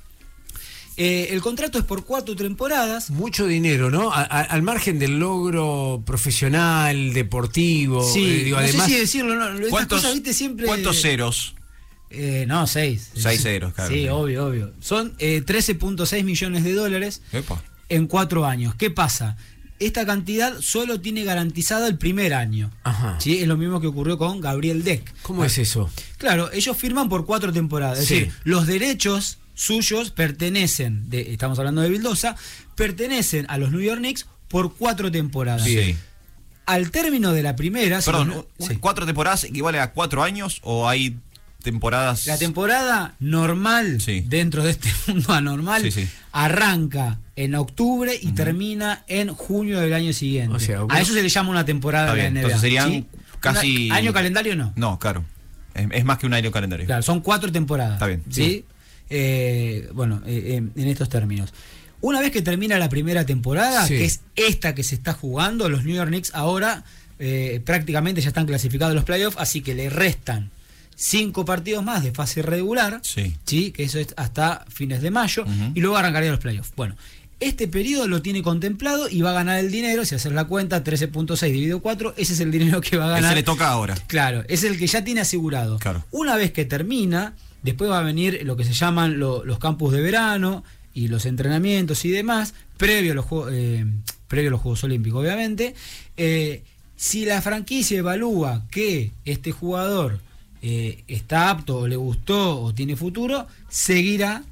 [0.96, 3.10] Eh, el contrato es por cuatro temporadas.
[3.10, 4.12] Mucho dinero, ¿no?
[4.12, 8.02] A- a- al margen del logro profesional, deportivo.
[8.12, 10.66] Sí, eh, digo, no además, sé si decirlo, no, ¿Cuántos, cosas, viste, siempre...
[10.66, 11.54] ¿Cuántos ceros?
[12.10, 13.10] Eh, no, seis.
[13.14, 13.90] Seis ceros, claro.
[13.94, 14.72] Sí, obvio, obvio.
[14.80, 17.62] Son eh, 13.6 millones de dólares Epa.
[17.88, 18.74] en cuatro años.
[18.74, 19.36] ¿Qué pasa?
[19.80, 22.70] Esta cantidad solo tiene garantizada el primer año.
[22.84, 23.16] Ajá.
[23.18, 23.38] ¿sí?
[23.40, 25.12] Es lo mismo que ocurrió con Gabriel Deck.
[25.22, 25.90] ¿Cómo es eso?
[26.18, 27.98] Claro, ellos firman por cuatro temporadas.
[28.00, 32.36] Es decir, los derechos suyos pertenecen, de, estamos hablando de Vildosa,
[32.76, 35.64] pertenecen a los New York Knicks por cuatro temporadas.
[35.64, 35.96] Sí.
[36.66, 38.76] Al término de la primera, Perdón, los- ¿u- sí.
[38.76, 41.16] ¿cuatro temporadas equivale a cuatro años o hay
[41.62, 42.26] temporadas?
[42.26, 44.22] La temporada normal, Sí.
[44.26, 46.08] dentro de este mundo anormal, Sí, sí.
[46.32, 50.54] Arranca en octubre y termina en junio del año siguiente.
[50.54, 52.40] O sea, a eso se le llama una temporada de la NBA.
[52.40, 53.06] entonces serían ¿sí?
[53.40, 54.72] casi- Una- año calendario no.
[54.76, 55.24] No, claro.
[55.74, 56.86] Es, es más que un año calendario.
[56.86, 57.94] Claro, son cuatro temporadas.
[57.94, 58.42] Está bien, ¿sí?
[58.44, 58.64] sí.
[59.08, 61.52] Eh, bueno, eh, eh, en estos términos.
[62.00, 63.98] Una vez que termina la primera temporada, Sí.
[63.98, 66.84] que es esta que se está jugando, los New York Knicks ahora
[67.18, 70.50] eh, prácticamente ya están clasificados en los playoffs, así que le restan
[71.02, 73.34] cinco partidos más de fase regular, Sí.
[73.46, 73.70] ¿sí?
[73.72, 75.44] que eso es hasta fines de mayo,
[75.74, 76.72] y luego arrancaría los playoffs.
[76.76, 76.94] Bueno,
[77.40, 80.84] este periodo lo tiene contemplado y va a ganar el dinero, si haces la cuenta,
[80.84, 83.24] 13.6 dividido 4, ese es el dinero que va a ganar.
[83.32, 83.94] Ese le toca ahora.
[84.08, 85.78] Claro, es el que ya tiene asegurado.
[85.78, 86.04] Claro.
[86.10, 87.32] Una vez que termina,
[87.62, 91.24] después va a venir lo que se llaman lo- los campus de verano y los
[91.24, 93.86] entrenamientos y demás, previo a los, Juegos- eh,
[94.28, 95.74] previo a los Juegos Olímpicos, obviamente.
[96.18, 96.62] Eh,
[96.96, 100.20] si la franquicia evalúa que este jugador
[100.62, 104.42] eh, está apto o le gustó o tiene futuro, seguirá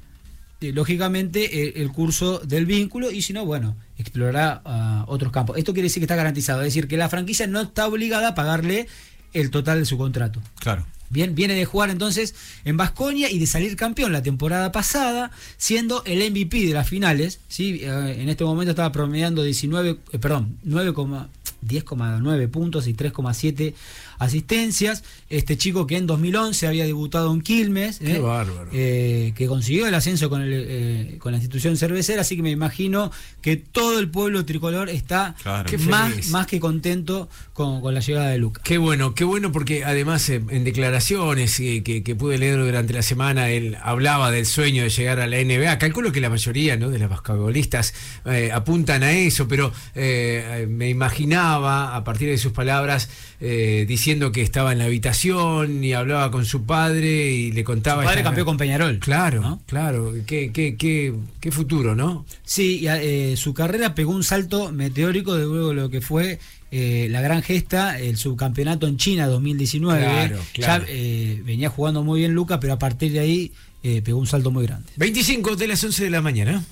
[0.61, 5.57] eh, lógicamente el curso del vínculo y si no, bueno, explorará ah, otros campos.
[5.57, 8.35] Esto quiere decir que está garantizado, es decir, que la franquicia no está obligada a
[8.35, 8.87] pagarle
[9.33, 10.41] el total de su contrato.
[10.59, 10.85] Claro.
[11.11, 16.03] Bien, viene de jugar entonces en Vasconia y de salir campeón la temporada pasada, siendo
[16.05, 17.39] el MVP de las finales.
[17.47, 17.79] ¿sí?
[17.81, 23.73] Eh, en este momento estaba promediando 19, eh, perdón, 9, 10,9 puntos y 3,7
[24.19, 25.03] asistencias.
[25.29, 28.19] Este chico que en 2011 había debutado en Quilmes, Qué ¿eh?
[28.19, 28.69] bárbaro.
[28.71, 32.51] Eh, que consiguió el ascenso con, el, eh, con la institución cervecera, así que me
[32.51, 35.69] imagino que todo el pueblo tricolor está Claro.
[35.89, 38.63] Más, más que contento con, con la llegada de Lucas.
[38.63, 42.93] Qué bueno, qué bueno porque además eh, en declaraciones eh, que, que pude leer durante
[42.93, 45.77] la semana, él hablaba del sueño de llegar a la NBA.
[45.79, 46.89] Calculo que la mayoría ¿no?
[46.89, 47.93] de los basquetbolistas
[48.25, 53.09] eh, apuntan a eso, pero eh, me imaginaba a partir de sus palabras
[53.41, 58.01] eh, diciendo que estaba en la habitación y hablaba con su padre y le contaba...
[58.03, 58.99] Su padre esta- campeón con Peñarol.
[58.99, 60.13] Claro, claro.
[60.25, 62.25] Qué, qué, qué, qué futuro, ¿no?
[62.43, 66.39] Sí, y, eh, su carrera pegó un salto meteórico de luego lo que fue
[66.71, 70.03] eh, la gran gesta, el subcampeonato en China 2019.
[70.03, 70.85] Claro, claro.
[70.85, 73.51] Ya eh, venía jugando muy bien Lucas, pero a partir de ahí
[73.83, 74.91] eh, pegó un salto muy grande.
[74.97, 76.63] 25 de las 11 de la mañana.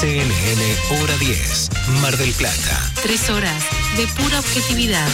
[0.00, 0.62] CNN
[1.02, 1.70] Hora 10,
[2.02, 2.92] Mar del Plata.
[3.02, 3.64] Tres horas
[3.98, 5.08] de pura objetividad.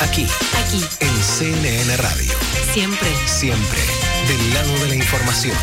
[0.00, 0.26] Aquí,
[0.62, 2.30] Aquí, en CNN Radio.
[2.74, 3.08] siempre.
[3.26, 3.80] Siempre
[4.28, 5.56] del lado de la información.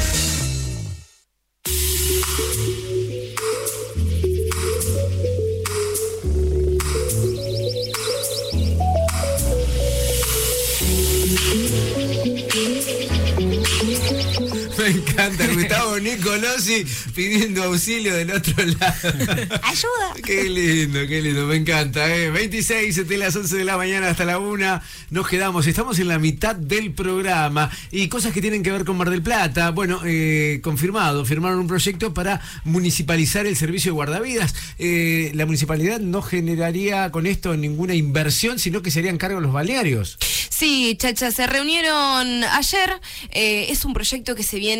[14.89, 16.83] Me encanta Gustavo Nicolosi
[17.13, 19.13] pidiendo auxilio del otro lado.
[19.61, 20.15] ¡Ayuda!
[20.25, 22.11] Qué lindo, qué lindo, me encanta.
[22.15, 22.31] ¿eh?
[22.31, 25.67] 26 de las 11 de la mañana hasta la 1 nos quedamos.
[25.67, 29.21] Estamos en la mitad del programa y cosas que tienen que ver con Mar del
[29.21, 29.69] Plata.
[29.69, 34.55] Bueno, eh, confirmado, firmaron un proyecto para municipalizar el servicio de guardavidas.
[34.79, 40.17] Eh, la municipalidad no generaría con esto ninguna inversión, sino que serían cargos los balnearios.
[40.49, 42.89] Sí, Chacha, se reunieron ayer.
[43.31, 44.78] eh, es un proyecto que se viene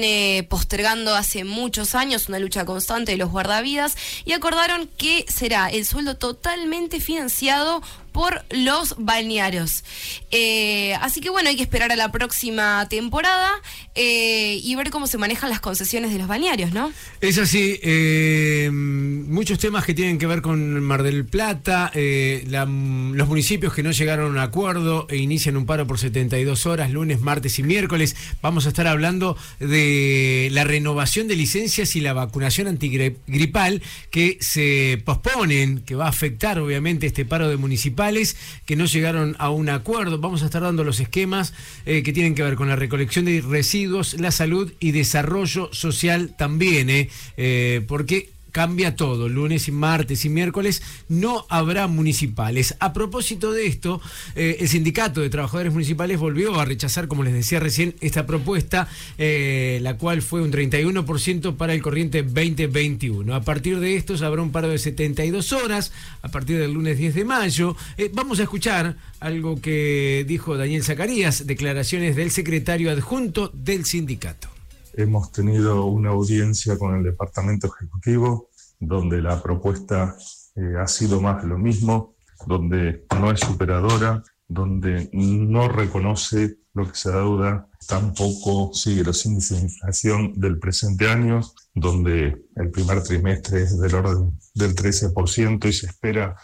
[0.49, 5.85] postergando hace muchos años, una lucha constante de los guardavidas, y acordaron que será el
[5.85, 9.83] sueldo totalmente financiado por los balnearios.
[10.31, 13.49] Eh, así que bueno, hay que esperar a la próxima temporada
[13.95, 16.91] eh, y ver cómo se manejan las concesiones de los balnearios, ¿no?
[17.21, 23.27] Es así, eh, muchos temas que tienen que ver con Mar del Plata, la- los
[23.27, 27.19] municipios que no llegaron a un acuerdo e inician un paro por 72 horas, lunes,
[27.19, 28.15] martes y miércoles.
[28.41, 33.81] Vamos a estar hablando de la renovación de licencias y la vacunación antigripal
[34.11, 37.57] que se posponen, que va a afectar obviamente este paro de
[37.99, 40.19] municipales que no llegaron a un acuerdo.
[40.19, 41.53] Vamos a estar dando los esquemas
[41.85, 46.35] eh, que tienen que ver con la recolección de residuos, la salud y desarrollo social
[46.37, 52.75] también, eh, eh, porque cambia todo, lunes y martes y miércoles no habrá municipales.
[52.81, 54.01] A propósito de esto,
[54.35, 58.89] eh, el sindicato de trabajadores municipales volvió a rechazar, como les decía recién, esta propuesta,
[59.17, 63.33] eh, la cual fue un 31% para el corriente 2021.
[63.33, 67.15] A partir de esto habrá un paro de 72 horas, a partir del lunes 10
[67.15, 67.77] de mayo.
[67.97, 74.49] Eh, vamos a escuchar algo que dijo Daniel Zacarías, declaraciones del secretario adjunto del sindicato.
[74.95, 78.48] Hemos tenido una audiencia con el Departamento Ejecutivo
[78.79, 80.15] donde la propuesta
[80.55, 82.15] eh, ha sido más lo mismo,
[82.47, 89.57] donde no es superadora, donde no reconoce lo que se adeuda, tampoco sigue los índices
[89.57, 91.41] de inflación del presente año,
[91.73, 96.35] donde el primer trimestre es del orden del 13% y se espera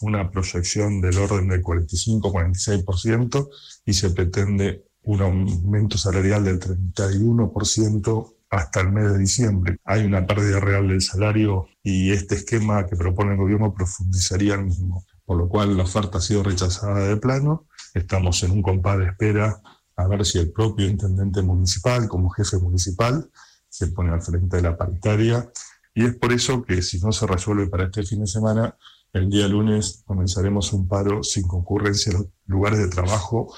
[0.00, 3.48] una proyección del orden del 45-46%
[3.86, 9.78] y se pretende un aumento salarial del 31% hasta el mes de diciembre.
[9.84, 14.64] Hay una pérdida real del salario y este esquema que propone el gobierno profundizaría el
[14.64, 15.04] mismo.
[15.24, 17.66] Por lo cual la oferta ha sido rechazada de plano.
[17.94, 19.60] Estamos en un compás de espera
[19.96, 23.30] a ver si el propio intendente municipal, como jefe municipal,
[23.68, 25.50] se pone al frente de la paritaria.
[25.94, 28.76] Y es por eso que si no se resuelve para este fin de semana,
[29.12, 33.54] el día lunes comenzaremos un paro sin concurrencia en los lugares de trabajo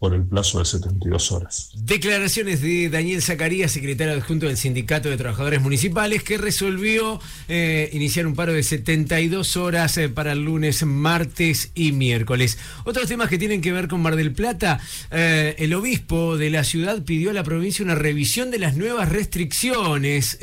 [0.00, 1.70] por el plazo de 72 horas.
[1.74, 8.26] Declaraciones de Daniel Zacarías, secretario adjunto del Sindicato de Trabajadores Municipales, que resolvió eh, iniciar
[8.26, 12.56] un paro de 72 horas eh, para el lunes, martes y miércoles.
[12.84, 16.64] Otros temas que tienen que ver con Mar del Plata, eh, el obispo de la
[16.64, 20.38] ciudad pidió a la provincia una revisión de las nuevas restricciones.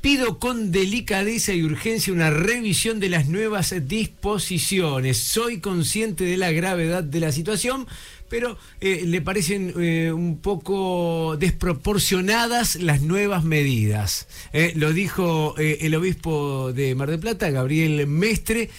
[0.00, 5.18] Pido con delicadeza y urgencia una revisión de las nuevas disposiciones.
[5.18, 7.86] Soy consciente de la gravedad de la situación,
[8.30, 14.28] pero eh, le parecen eh, un poco desproporcionadas las nuevas medidas.
[14.54, 18.70] Eh, lo dijo eh, el obispo de Mar del Plata, Gabriel Mestre,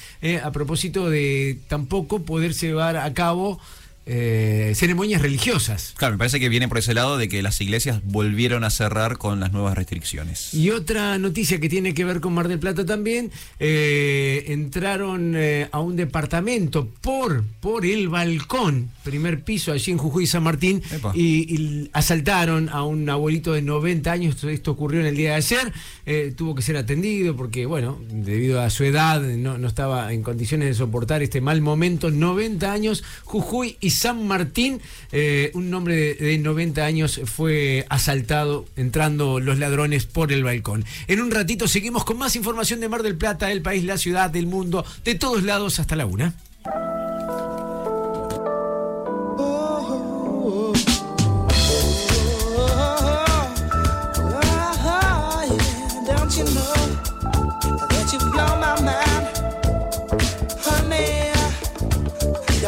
[0.43, 3.59] a propósito de tampoco poder llevar a cabo
[4.05, 5.93] eh, ceremonias religiosas.
[5.95, 9.17] Claro, me parece que viene por ese lado de que las iglesias volvieron a cerrar
[9.17, 10.53] con las nuevas restricciones.
[10.53, 15.69] Y otra noticia que tiene que ver con Mar del Plata también, eh, entraron eh,
[15.71, 20.81] a un departamento por, por el balcón, primer piso allí en Jujuy San Martín,
[21.13, 25.31] y, y asaltaron a un abuelito de 90 años, esto, esto ocurrió en el día
[25.31, 25.73] de ayer,
[26.05, 30.23] eh, tuvo que ser atendido porque, bueno, debido a su edad no, no estaba en
[30.23, 35.95] condiciones de soportar este mal momento, 90 años, Jujuy y San Martín, eh, un hombre
[35.95, 40.85] de, de 90 años fue asaltado entrando los ladrones por el balcón.
[41.07, 44.29] En un ratito seguimos con más información de Mar del Plata, el país, la ciudad,
[44.29, 46.33] del mundo, de todos lados hasta la una.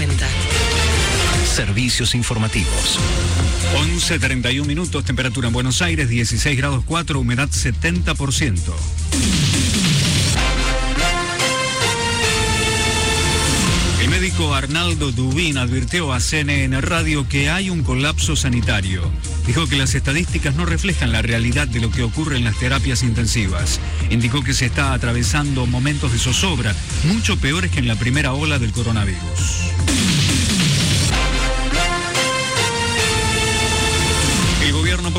[0.00, 0.26] AM950.
[1.44, 2.98] Servicios informativos.
[3.74, 8.72] 11.31 minutos, temperatura en Buenos Aires, 16 grados 4, humedad 70%.
[14.48, 19.02] Arnaldo Dubín advirtió a CNN Radio que hay un colapso sanitario.
[19.46, 23.02] Dijo que las estadísticas no reflejan la realidad de lo que ocurre en las terapias
[23.02, 23.80] intensivas.
[24.08, 28.58] Indicó que se está atravesando momentos de zozobra, mucho peores que en la primera ola
[28.58, 29.20] del coronavirus.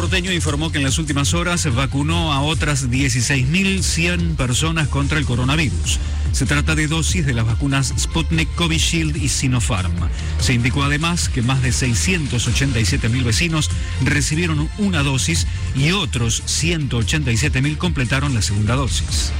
[0.02, 5.99] Porteño informó que en las últimas horas vacunó a otras 16.100 personas contra el coronavirus.
[6.32, 9.94] Se trata de dosis de las vacunas Sputnik, Covishield y Sinopharm.
[10.40, 13.69] Se indicó además que más de 687.000 vecinos
[14.03, 15.45] recibieron una dosis
[15.76, 19.32] y otros 187.000 completaron la segunda dosis.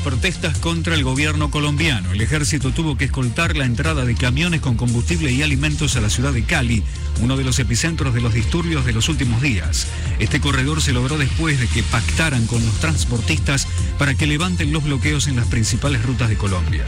[0.00, 2.12] Protestas contra el gobierno colombiano.
[2.12, 6.10] El ejército tuvo que escoltar la entrada de camiones con combustible y alimentos a la
[6.10, 6.82] ciudad de Cali,
[7.20, 9.86] uno de los epicentros de los disturbios de los últimos días.
[10.18, 13.66] Este corredor se logró después de que pactaran con los transportistas
[13.98, 16.84] para que levanten los bloqueos en las principales rutas de Colombia.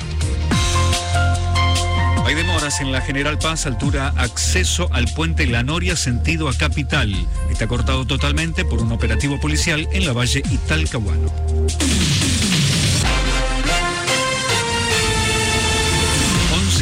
[2.25, 7.15] Hay demoras en la General Paz, altura acceso al puente La Noria, sentido a Capital.
[7.51, 11.31] Está cortado totalmente por un operativo policial en la valle Italcahuano.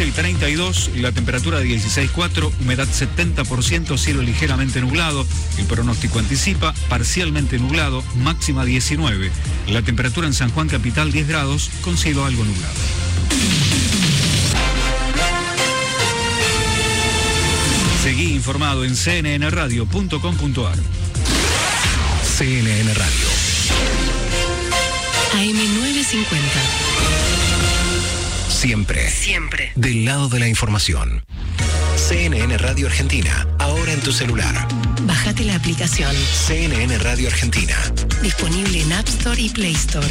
[0.01, 5.27] 11 y 32, la temperatura 16.4, humedad 70%, cielo ligeramente nublado.
[5.59, 9.31] El pronóstico anticipa parcialmente nublado, máxima 19.
[9.69, 12.73] La temperatura en San Juan Capital 10 grados, con cielo algo nublado.
[18.03, 20.79] Seguí informado en cnnradio.com.ar.
[22.39, 23.29] CNN Radio.
[25.35, 27.30] AM950.
[28.61, 29.09] Siempre.
[29.09, 29.73] Siempre.
[29.75, 31.25] Del lado de la información.
[31.97, 33.49] CNN Radio Argentina.
[33.59, 34.69] Ahora en tu celular.
[35.05, 36.15] Bájate la aplicación.
[36.15, 37.75] CNN Radio Argentina.
[38.21, 40.07] Disponible en App Store y Play Store.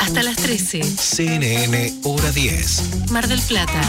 [0.00, 0.82] Hasta las 13.
[0.82, 3.10] CNN Hora 10.
[3.12, 3.80] Mar del Plata.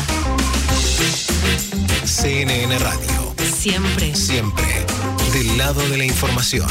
[2.06, 3.36] CNN Radio.
[3.58, 4.14] Siempre.
[4.14, 4.86] Siempre.
[5.34, 6.70] Del lado de la información.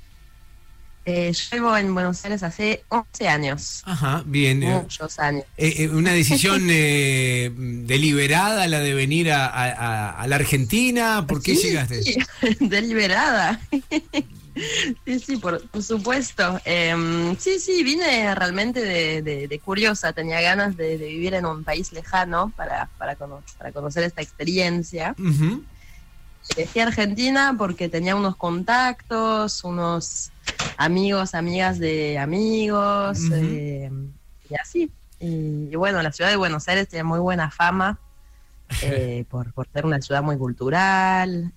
[1.03, 3.81] Eh, llevo en Buenos Aires hace 11 años.
[3.83, 4.63] Ajá, bien.
[4.63, 5.43] eh, Muchos años.
[5.57, 11.25] eh, eh, una decisión eh, deliberada la de venir a, a- a- a la Argentina.
[11.27, 12.01] ¿Por qué Sí, llegaste?
[12.01, 12.17] sí,
[12.61, 13.59] deliberada.
[15.05, 16.59] sí, sí, por, por supuesto.
[16.65, 20.13] Em, sí, sí, vine realmente de, de- de curiosa.
[20.13, 24.21] Tenía ganas de, de vivir en un país lejano para, para, cono- para conocer esta
[24.21, 25.15] experiencia.
[25.19, 25.63] Ujú.
[26.55, 30.31] Elegí Argentina porque tenía unos contactos, unos
[30.77, 33.33] amigos, amigas de amigos, Ujú.
[33.33, 33.91] eh,
[34.49, 34.91] y así.
[35.19, 37.99] Y, y bueno, la ciudad de Buenos Aires tiene muy buena fama
[38.81, 41.51] eh, por, por ser una ciudad muy cultural.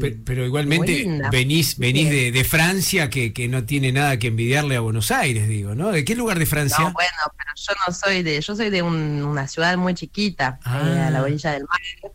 [0.00, 4.76] Pe- Pero, igualmente venís, venís de, de Francia, que, que no tiene nada que envidiarle
[4.76, 5.92] a Buenos Aires, digo, ¿no?
[5.92, 6.78] ¿De qué lugar de Francia?
[6.84, 10.58] no, bueno, pero yo no soy de, yo soy de un- una ciudad muy chiquita,
[10.64, 10.82] Ah.
[10.96, 12.12] eh, a la orilla del mar.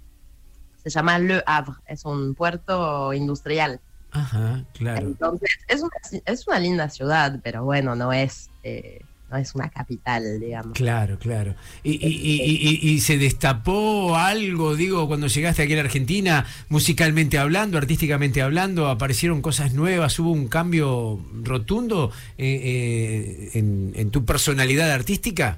[0.83, 3.79] Se llama Le Havre, es un puerto industrial.
[4.11, 5.07] Ajá, claro.
[5.07, 9.01] Entonces, es una, es una linda ciudad, pero bueno, no es, eh,
[9.31, 10.73] no es una capital, digamos.
[10.73, 11.55] Claro, claro.
[11.83, 12.41] Y, y-
[12.83, 18.41] y- y- se destapó algo, digo, cuando llegaste aquí a la Argentina, musicalmente hablando, artísticamente
[18.41, 25.57] hablando, aparecieron cosas nuevas, hubo un cambio rotundo eh, eh, en, en tu personalidad artística.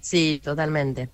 [0.00, 1.10] Sí, totalmente.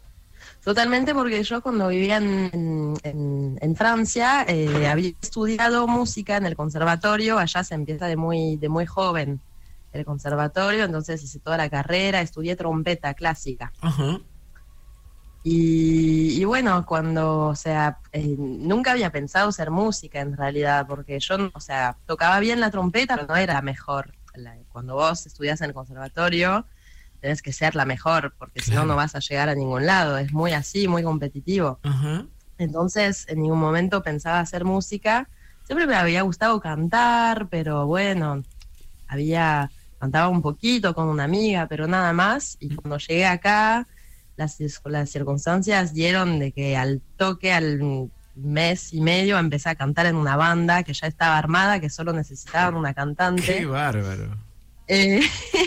[0.65, 6.47] Totalmente porque yo cuando vivía en, en- en- en Francia eh, había estudiado música en
[6.47, 9.41] el conservatorio, allá se empieza de muy, de muy joven
[9.93, 13.73] el conservatorio, entonces hice toda la carrera, estudié trompeta clásica.
[13.81, 14.21] Ajá.
[15.43, 21.19] Y, y bueno, cuando, o sea, eh, nunca había pensado ser música en realidad, porque
[21.21, 24.15] yo, o sea, tocaba bien la trompeta, pero no era mejor.
[24.35, 26.67] La- cuando vos estudias en el conservatorio,
[27.21, 30.19] tenés que ser la mejor, porque si no, no vas a llegar a ningún lado.
[30.19, 31.81] Es muy así, muy competitivo.
[31.83, 32.27] Ajá.
[32.59, 35.31] Entonces, en ningún momento pensaba hacer música.
[35.63, 38.43] Siempre me había gustado cantar, pero bueno,
[39.07, 42.57] había cantaba un poquito con una amiga, pero nada más.
[42.61, 43.87] Y cuando llegué acá,
[44.37, 50.07] las, las circunstancias dieron de que al toque, al mes y medio, empecé a cantar
[50.07, 53.43] en una banda que ya estaba armada, que solo necesitaban una cantante.
[53.59, 54.37] Qué bárbaro.
[54.91, 55.21] Eh,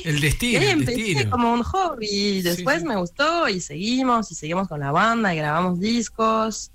[0.04, 1.30] El destino, ahí el empecé destino.
[1.30, 5.38] como un hobby y después me gustó y seguimos y seguimos con la banda y
[5.38, 6.72] grabamos discos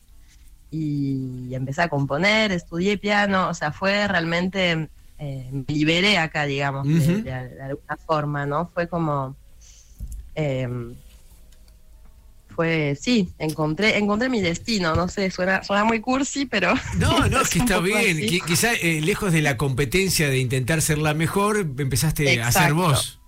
[0.70, 4.88] y empecé a componer, estudié piano, o sea, fue realmente,
[5.18, 7.12] eh, liberé acá, digamos, de, Ujú.
[7.22, 8.70] de- de alguna forma, ¿no?
[8.74, 9.36] Fue como,
[10.34, 10.68] eh,
[12.54, 16.72] fue, sí, encontré, encontré mi destino, no sé, suena, suena muy cursi, pero...
[16.98, 18.18] No, no, es que está bien.
[18.18, 22.72] Qui- quizá eh, lejos de la competencia de intentar ser la mejor, empezaste a ser
[22.72, 23.20] vos.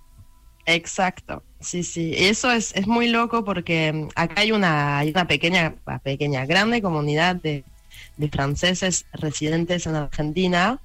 [0.64, 2.12] Exacto, sí, sí.
[2.16, 6.80] Eso es, es muy loco porque mm, acá hay una, hay una pequeña, pequeña, grande
[6.82, 7.64] comunidad de,
[8.16, 10.78] de franceses residentes en Argentina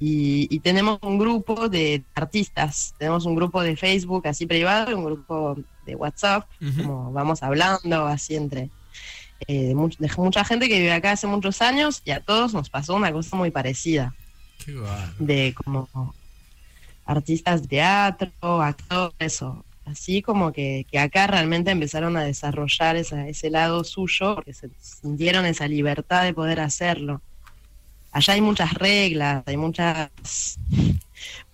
[0.00, 2.94] y, y tenemos un grupo de artistas.
[2.98, 5.56] Tenemos un grupo de Facebook así privado y un grupo
[5.86, 6.44] de WhatsApp,
[6.82, 8.70] como vamos hablando así entre
[9.46, 12.54] eh, de, much- de mucha gente que vive acá hace muchos años y a todos
[12.54, 14.14] nos pasó una cosa muy parecida
[14.64, 14.72] Qué
[15.18, 15.88] de como
[17.04, 23.28] artistas de teatro, actores, o así como que, que acá realmente empezaron a desarrollar esa-
[23.28, 27.20] ese lado suyo, porque se sintieron esa libertad de poder hacerlo.
[28.14, 30.08] Allá hay muchas reglas, hay muchas...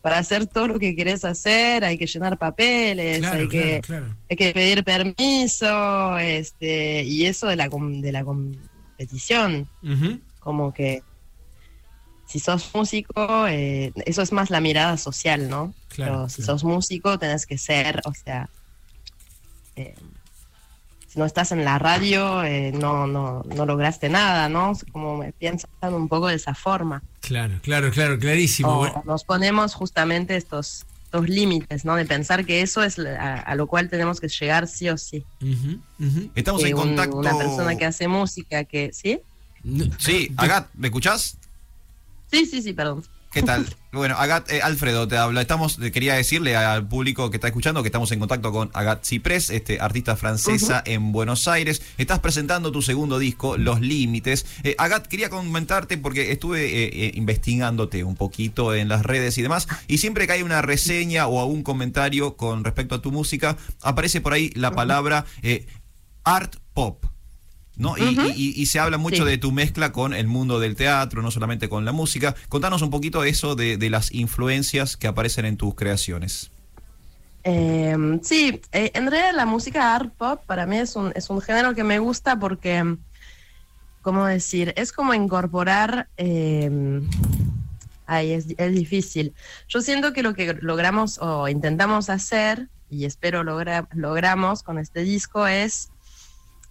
[0.03, 4.17] Para hacer todo lo que querés hacer hay que llenar papeles, Claro, hay, que, claro,
[4.31, 9.69] hay que pedir permiso, este, y eso de la, de la competición.
[10.39, 11.03] Como que
[12.27, 15.75] si sos músico, eh, eso es más la mirada social, ¿no?
[15.89, 18.49] Claro, Pero si sos músico, tenés que ser, o sea,
[19.77, 19.95] eh,
[21.13, 24.73] si no estás en la radio, eh, no, no, no lograste nada, ¿no?
[24.93, 27.03] Como me piensan un poco de esa forma.
[27.21, 28.71] Claro, claro, claro, clarísimo.
[28.81, 31.97] O nos ponemos justamente estos, estos límites, ¿no?
[31.97, 35.25] De pensar que eso es a, a lo cual tenemos que llegar sí o sí.
[36.37, 37.17] Estamos Que en un- contacto.
[37.17, 39.21] Una persona que hace música, que, ¿sí?
[39.99, 41.37] Sí, Agat, ¿me escuchás?
[42.31, 43.03] Sí, sí, sí, perdón.
[43.33, 43.65] ¿Qué tal?
[43.93, 45.41] Bueno, Agat, eh, Alfredo te habla.
[45.41, 49.05] Estamos, eh, quería decirle al público que está escuchando que estamos en contacto con Agat
[49.05, 51.81] Ciprés, este artista francesa en Buenos Aires.
[51.97, 54.47] Estás presentando tu segundo disco, Los Límites.
[54.65, 59.69] Eh, Agat, quería comentarte porque estuve eh, investigándote un poquito en las redes y demás,
[59.87, 64.21] y siempre que hay una reseña o algún comentario con respecto a tu música, aparece
[64.21, 65.25] por ahí la palabra
[66.25, 67.10] art pop.
[67.81, 67.97] ¿No?
[67.99, 69.31] Y- y, y- y se habla mucho Sí.
[69.31, 72.37] de tu mezcla con el mundo del teatro, no solamente con la música.
[72.49, 76.51] Contanos un poquito eso de, de las influencias que aparecen en tus creaciones.
[77.43, 81.41] Eh, sí, eh, en realidad la música art pop para mí es un, es un
[81.41, 82.97] género que me gusta porque,
[84.03, 84.73] ¿cómo decir?
[84.77, 86.09] Es como incorporar...
[86.19, 87.01] eh,
[88.07, 89.33] ay, es, es difícil.
[89.69, 95.03] Yo siento que lo que logramos o intentamos hacer, y espero logra, logramos con este
[95.05, 95.91] disco, es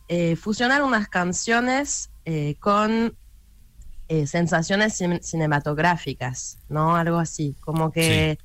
[0.10, 3.16] eh, fusionar unas canciones eh, con
[4.10, 6.96] eh, sensaciones cin- cinematográficas, ¿no?
[6.96, 8.40] Algo así, como que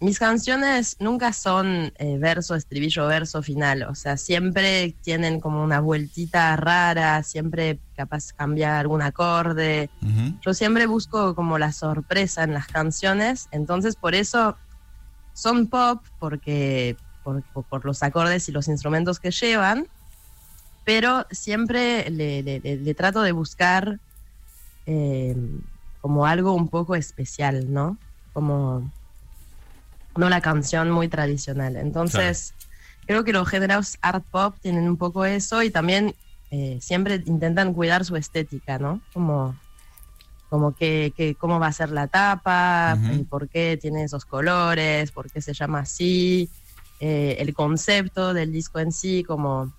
[0.00, 6.56] mis canciones nunca son verso, estribillo, verso, final, o sea, siempre tienen como una vueltita
[6.56, 9.92] rara, siempre capaz cambia algún acorde.
[10.40, 14.58] Yo siempre busco como la sorpresa en las canciones, entonces por eso
[15.32, 19.86] son pop, porque por, por- por los acordes y los instrumentos que llevan,
[20.84, 23.98] pero siempre le, le- le- le trato de buscar
[24.86, 25.36] eh,
[26.00, 27.98] como algo un poco especial, ¿no?
[28.32, 28.90] Como
[30.16, 31.76] no la canción muy tradicional.
[31.76, 32.54] Entonces,
[33.06, 36.14] creo que los géneros art pop tienen un poco eso y también
[36.50, 39.00] eh, siempre intentan cuidar su estética, ¿no?
[39.12, 39.58] Como,
[40.50, 42.98] como que, que- cómo va a ser la tapa,
[43.30, 46.50] por qué tiene esos colores, por qué se llama así,
[47.00, 49.72] eh, el concepto del disco en sí, como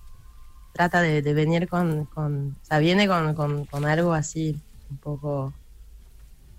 [0.74, 4.98] trata de, de venir con, con, o sea, viene con, con- con algo así un
[5.00, 5.56] poco,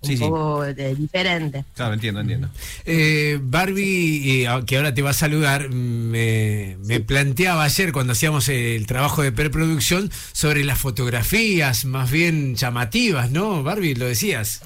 [0.06, 0.24] Sí, sí.
[0.24, 1.66] poco de- diferente.
[1.76, 2.50] Claro, entiendo, entiendo.
[2.86, 8.48] Eh, Barbie, eh, que ahora te va a saludar, me, me planteaba ayer cuando hacíamos
[8.50, 13.64] el trabajo de preproducción sobre las fotografías más bien llamativas, ¿no?
[13.64, 14.62] Barbie, lo decías.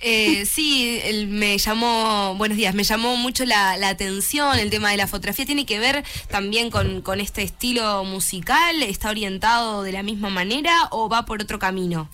[0.00, 4.90] Eh, sí, el- me llamó, buenos días, me llamó mucho la, la atención el tema
[4.90, 5.46] de la fotografía.
[5.46, 8.82] ¿Tiene que ver también con, con este estilo musical?
[8.82, 12.08] ¿Está orientado de la misma manera o va por otro camino?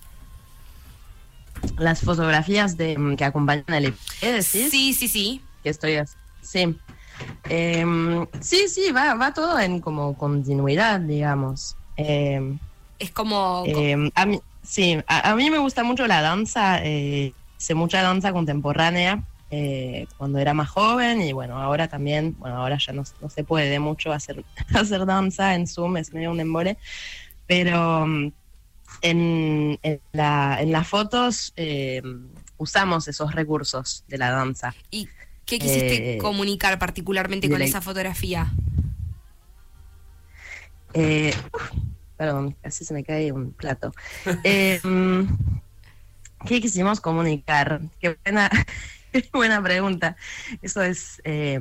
[1.78, 4.68] Las fotografías de, mm, que acompañan el EP, ¿decís?
[4.70, 5.42] Sí, sí, sí.
[5.62, 6.76] Que estoy hac- Sí.
[7.48, 11.76] Em, sí, sí, va, va todo en como continuidad, digamos.
[11.96, 12.58] Em,
[12.98, 13.64] es como...
[13.66, 18.02] em, a mí, sí, a, a mí me gusta mucho la danza, eh, hice mucha
[18.02, 23.02] danza contemporánea eh, cuando era más joven y bueno, ahora también, bueno, ahora ya no,
[23.20, 24.42] no se puede mucho hacer,
[24.74, 26.78] hacer danza en Zoom, es medio un embole,
[27.46, 28.32] pero mm,
[29.02, 32.02] en, en, la- en las fotos eh,
[32.56, 34.74] usamos esos recursos de la danza.
[34.90, 35.08] ¿Y
[35.44, 38.52] qué quisiste Eh, comunicar particularmente con la- esa fotografía?
[40.92, 41.70] Eh, uf,
[42.16, 43.92] perdón, casi se me cae un plato.
[44.84, 45.22] Mm,
[46.46, 47.80] ¿Qué quisimos comunicar?
[48.00, 48.50] Qué buena,
[49.12, 50.16] qué buena pregunta.
[50.62, 51.60] Eso es, eh,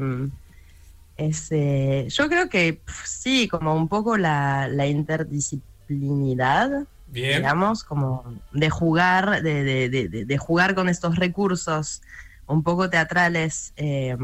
[1.17, 7.37] es eh, yo creo que pf, sí, como un poco la, la interdisciplinidad, Bien.
[7.37, 12.01] digamos, como de jugar, de, de- de- de- jugar con estos recursos
[12.45, 14.15] un poco teatrales eh,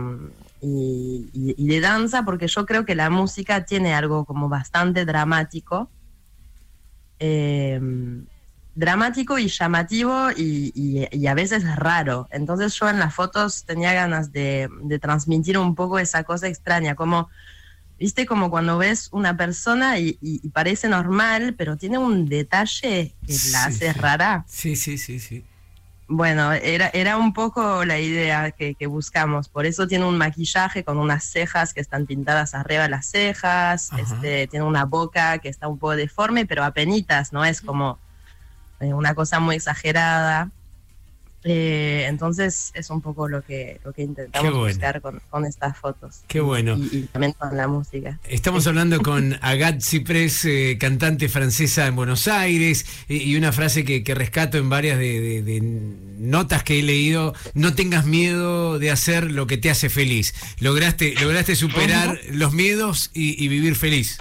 [0.60, 5.06] y, y- y de danza, porque yo creo que la música tiene algo como bastante
[5.06, 5.92] dramático,
[7.20, 7.80] eh,
[8.74, 10.72] dramático y llamativo y,
[11.12, 12.28] y- a veces raro.
[12.32, 14.70] Entonces yo en las fotos tenía ganas de
[15.02, 17.30] transmitir un poco esa cosa extraña, como,
[18.00, 23.16] viste, como cuando ves una persona y, y- y parece normal, pero tiene un detalle
[23.26, 24.00] que la hace sí.
[24.00, 24.46] rara.
[24.48, 25.46] Sí, sí, sí, sí.
[26.08, 29.50] Bueno, era, era un poco la idea que, que buscamos.
[29.50, 33.90] Por eso tiene un maquillaje con unas cejas que están pintadas arriba de las cejas.
[33.98, 38.00] Este, tiene una boca que está un poco deforme, pero apenitas, no es como
[38.80, 40.52] eh, una cosa muy exagerada.
[41.48, 44.68] Eh, entonces es un poco lo que, lo que intentamos bueno.
[44.68, 46.22] buscar con, con estas fotos.
[46.28, 46.76] Qué bueno.
[46.76, 48.20] Y, y también con la música.
[48.28, 53.86] Estamos hablando con Agathe Ciprés, eh, cantante francesa en Buenos Aires, y, y una frase
[53.86, 55.62] que, que rescato en varias de, de- de
[56.18, 60.34] notas que he leído, no tengas miedo de hacer lo que te hace feliz.
[60.60, 64.18] Lograste, lograste superar los miedos y, y vivir feliz.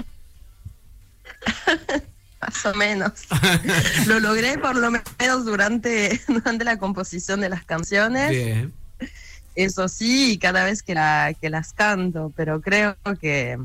[2.46, 3.12] Más o menos.
[4.06, 8.30] lo logré por lo menos durante, durante la composición de las canciones.
[8.30, 8.72] Bien.
[9.54, 13.58] Eso sí, cada vez que, la, que las canto, pero creo que,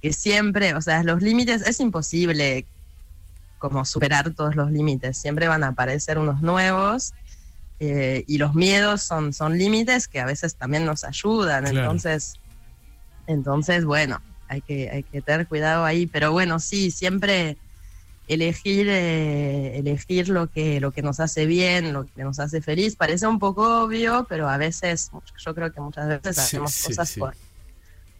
[0.00, 2.64] que siempre, o sea, los límites es imposible
[3.58, 7.12] como superar todos los límites, siempre van a aparecer unos nuevos
[7.80, 11.80] eh, y los miedos son, son límites que a veces también nos ayudan, Claro.
[11.80, 12.34] entonces,
[13.26, 17.56] entonces, bueno, hay que, hay que tener cuidado ahí, pero bueno, sí, siempre
[18.28, 22.96] elegir eh, elegir lo que lo que nos hace bien lo que nos hace feliz
[22.96, 25.10] parece un poco obvio pero a veces
[25.44, 27.20] yo creo que muchas veces Sí, hacemos sí, cosas sí.
[27.20, 27.34] por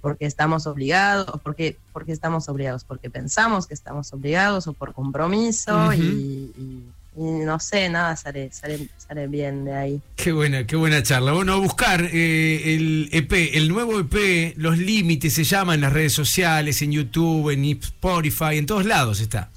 [0.03, 5.93] porque estamos obligados porque porque estamos obligados porque pensamos que estamos obligados o por compromiso
[5.95, 6.83] y, y-
[7.17, 11.33] y no sé nada sale sale sale bien de ahí Qué buena, qué buena charla.
[11.33, 15.93] Bueno, a buscar eh, el EP, el nuevo EP, Los Límites se llama en las
[15.93, 19.51] redes sociales, en YouTube, en Spotify, en todos lados está.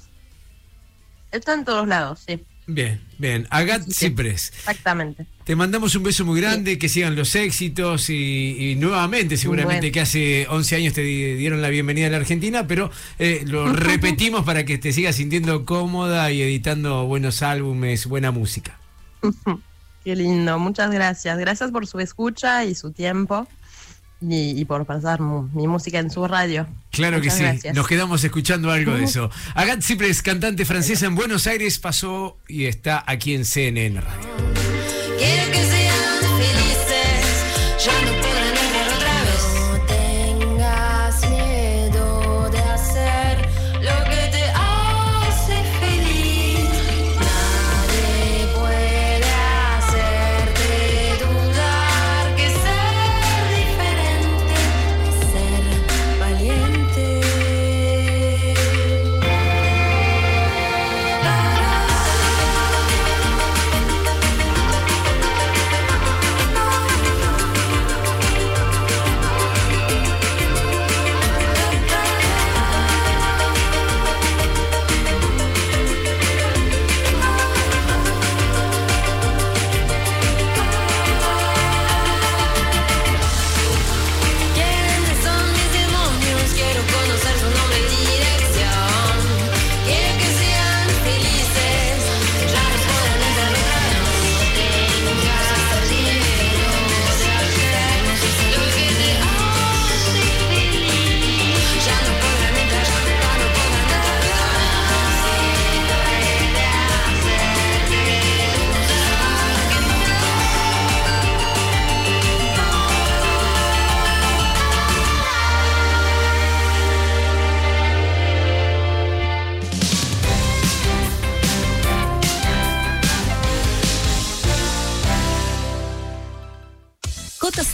[1.32, 3.46] Está en todos lados sí Bien, bien.
[3.48, 4.52] Agat Ciprés.
[4.54, 9.80] exactamente Te mandamos un beso muy grande, que sigan los éxitos y, y nuevamente, seguramente
[9.86, 9.92] Bueno.
[9.94, 13.72] que hace 11 años te di- dieron la bienvenida a la Argentina, pero eh, lo
[13.72, 18.78] repetimos para que te sigas sintiendo cómoda y editando buenos álbumes, buena música.
[20.04, 21.38] Qué lindo, muchas gracias.
[21.38, 23.48] Gracias por su escucha y su tiempo
[24.20, 26.66] y, y por pasar mi música en su radio.
[26.90, 27.74] Claro que sí, gracias.
[27.74, 29.30] nos quedamos escuchando algo de eso.
[29.54, 34.28] Agat Ciprés, cantante francesa en Buenos Aires, pasó y está aquí en CNN Radio.
[35.18, 36.07] Quiero que sean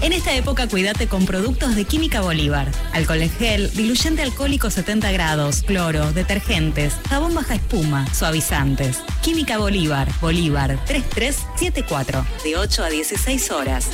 [0.00, 2.70] En esta época cuídate con productos de Química Bolívar.
[2.92, 9.02] Alcohol en gel, diluyente alcohólico 70 grados, cloro, detergentes, jabón baja espuma, suavizantes.
[9.22, 13.88] Química Bolívar, Bolívar 3374, de 8 a 16 horas.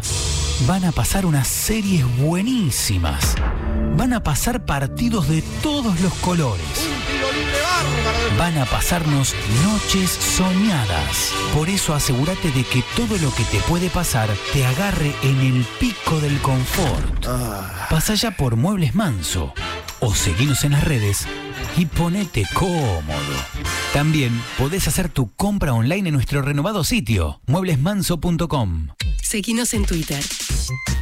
[0.67, 3.35] van a pasar unas series buenísimas.
[3.97, 6.63] Van a pasar partidos de todos los colores.
[8.37, 9.33] Van a pasarnos
[9.63, 11.31] noches soñadas.
[11.53, 15.65] Por eso asegúrate de que todo lo que te puede pasar te agarre en el
[15.79, 17.25] pico del confort.
[17.89, 19.53] Pasa ya por Muebles Manso
[19.99, 21.25] o seguinos en las redes
[21.77, 23.35] y ponete cómodo.
[23.93, 28.89] También podés hacer tu compra online en nuestro renovado sitio, mueblesmanso.com.
[29.21, 30.23] Seguinos en Twitter.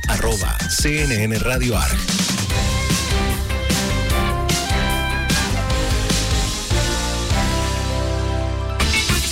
[0.07, 2.32] Arroba CNN Radio Arg.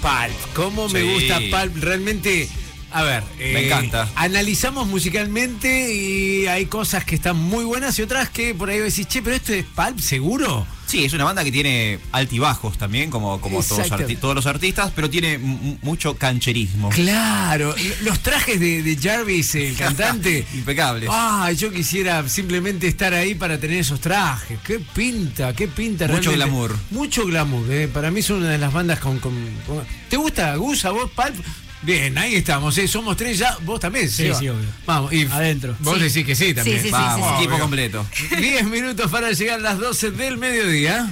[0.00, 0.54] Pulp.
[0.54, 1.12] Cómo me Sí.
[1.12, 1.76] gusta Pulp.
[1.82, 2.48] Realmente,
[2.92, 3.22] a ver.
[3.38, 4.08] eh, Me encanta.
[4.14, 9.06] Analizamos musicalmente y hay cosas que están muy buenas y otras que por ahí decís,
[9.08, 10.66] che, pero esto es Pulp, ¿seguro?
[10.94, 13.88] Sí, es una banda que tiene altibajos también, como, como todos,
[14.20, 15.38] todos los artistas, pero tiene
[15.82, 16.90] mucho cancherismo.
[16.90, 20.46] Claro, los trajes de, de Jarvis, el cantante.
[20.54, 21.08] Impecables.
[21.12, 24.56] Ah, yo quisiera simplemente estar ahí para tener esos trajes.
[24.64, 26.06] Qué pinta, qué pinta.
[26.06, 26.36] Mucho realmente.
[26.36, 26.76] glamour.
[26.92, 27.72] Mucho glamour.
[27.72, 27.88] eh.
[27.92, 29.18] Para mí es una de las bandas con.
[29.18, 29.34] con-
[29.66, 31.34] con- ¿Te gusta Gus a vos, Pulp?
[31.84, 32.88] Bien, ahí estamos, eh.
[32.88, 33.56] somos tres ya.
[33.62, 34.38] Vos también, Sí, Seba?
[34.38, 34.66] sí, obvio.
[34.86, 35.76] Vamos, y Adentro.
[35.80, 36.04] Vos Sí.
[36.04, 36.78] decís que sí también.
[36.78, 37.44] Sí, sí, sí, Vamos, sí, sí.
[37.44, 38.06] Equipo completo.
[38.40, 41.06] 10 minutos para llegar a las 12 del mediodía.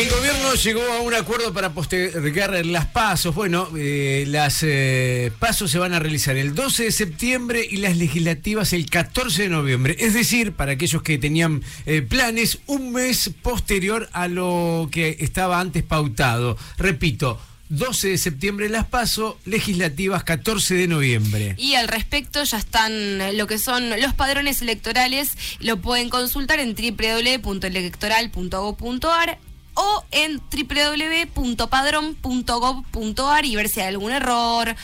[0.00, 3.34] El gobierno llegó a un acuerdo para postergar las pasos.
[3.34, 7.98] Bueno, eh, las eh, pasos se van a realizar el 12 de septiembre y las
[7.98, 9.96] legislativas el 14 de noviembre.
[9.98, 15.60] Es decir, para aquellos que tenían eh, planes, un mes posterior a lo que estaba
[15.60, 16.56] antes pautado.
[16.78, 17.38] Repito.
[17.68, 21.54] 12 de septiembre las paso, legislativas 14 de noviembre.
[21.56, 26.74] Y al respecto ya están lo que son los padrones electorales, lo pueden consultar en
[26.74, 29.38] www.electoral.gov.ar
[29.80, 30.40] o en
[31.34, 34.74] www.padrón.gov.ar y ver si hay algún error.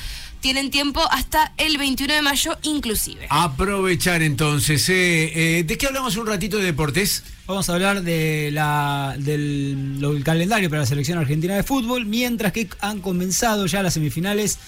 [0.40, 3.26] Tienen tiempo hasta el 21 de mayo inclusive.
[3.30, 4.88] Aprovechar entonces.
[4.88, 7.24] eh, eh, ¿De qué hablamos un ratito de deportes?
[7.46, 12.68] Vamos a hablar de la, del calendario para la selección argentina de fútbol, mientras que
[12.80, 14.58] han comenzado ya las semifinales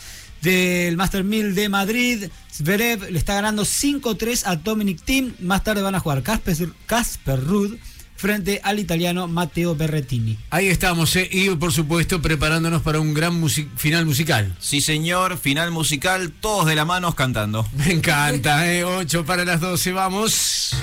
[0.42, 2.24] del Master 1000 de Madrid.
[2.52, 5.32] Zverev le está ganando 5-3 a Dominic Thiem.
[5.40, 7.76] Más tarde van a jugar Casper, Casper Ruud
[8.18, 10.36] frente al italiano Matteo Berrettini.
[10.50, 14.54] Ahí estamos, eh, y por supuesto preparándonos para un gran final musical.
[14.58, 17.66] Sí, señor, final musical, todos de la mano cantando.
[17.78, 20.74] Me encanta, eh, 8 para las 12, vamos.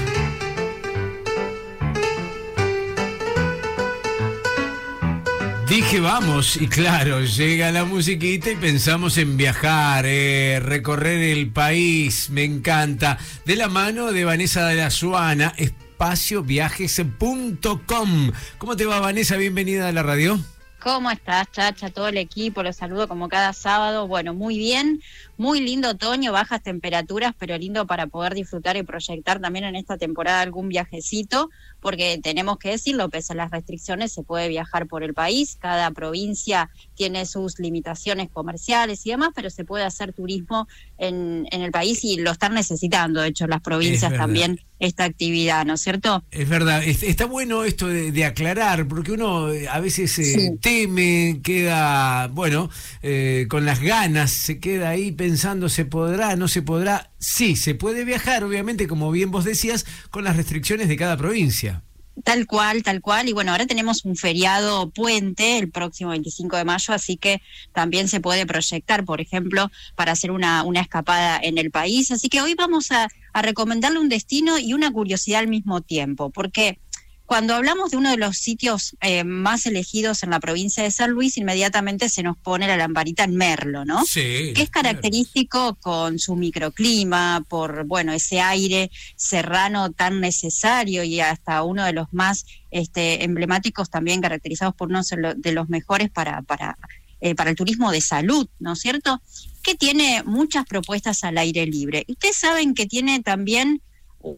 [5.68, 12.30] Dije vamos, y claro, llega la musiquita y pensamos en viajar, eh, recorrer el país,
[12.30, 13.18] me encanta.
[13.46, 15.54] De la mano de Vanessa de la Suana,
[15.96, 18.32] espacioviajes.com.
[18.58, 19.38] ¿Cómo te va, Vanessa?
[19.38, 20.38] Bienvenida a la radio.
[20.84, 21.90] ¿Cómo estás, Chacha?
[21.90, 24.08] Todo el equipo, los saludo como cada sábado.
[24.08, 25.02] Bueno, muy bien,
[25.38, 29.98] muy lindo otoño, bajas temperaturas, pero lindo para poder disfrutar y proyectar también en esta
[29.98, 31.50] temporada algún viajecito,
[31.80, 35.92] porque tenemos que decirlo, pese a las restricciones, se puede viajar por el país, cada
[35.92, 40.68] provincia tiene sus limitaciones comerciales y demás, pero se puede hacer turismo
[40.98, 45.66] en, en el país y lo están necesitando, de hecho, las provincias también esta actividad,
[45.66, 46.24] ¿no es cierto?
[46.32, 50.58] Es verdad, es- está bueno esto de, de aclarar, porque uno eh, a veces eh,
[50.62, 52.70] teme, queda, bueno,
[53.02, 57.10] eh, con las ganas, se queda ahí pensando, ¿se podrá, no se podrá?
[57.18, 61.82] Sí, se puede viajar, obviamente, como bien vos decías, con las restricciones de cada provincia.
[62.24, 63.28] Tal cual, tal cual.
[63.28, 67.42] Y bueno, ahora tenemos un feriado puente el próximo 25 de mayo, así que
[67.74, 72.12] también se puede proyectar, por ejemplo, para hacer una, una escapada en el país.
[72.12, 76.30] Así que hoy vamos a, a recomendarle un destino y una curiosidad al mismo tiempo,
[76.30, 76.78] porque
[77.26, 81.12] cuando hablamos de uno de los sitios eh, más elegidos en la provincia de San
[81.12, 84.04] Luis, inmediatamente se nos pone la lamparita en Merlo, ¿no?
[84.06, 84.54] Sí.
[84.56, 91.64] que es característico con su microclima, por bueno ese aire serrano tan necesario y hasta
[91.64, 95.02] uno de los más este, emblemáticos también caracterizados por uno
[95.36, 96.78] de los mejores para, para,
[97.22, 99.22] eh, para el turismo de salud, ¿no es cierto?
[99.64, 102.06] Que tiene muchas propuestas al aire libre.
[102.08, 103.82] Ustedes saben que tiene también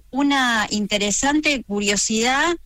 [0.10, 2.58] una interesante curiosidad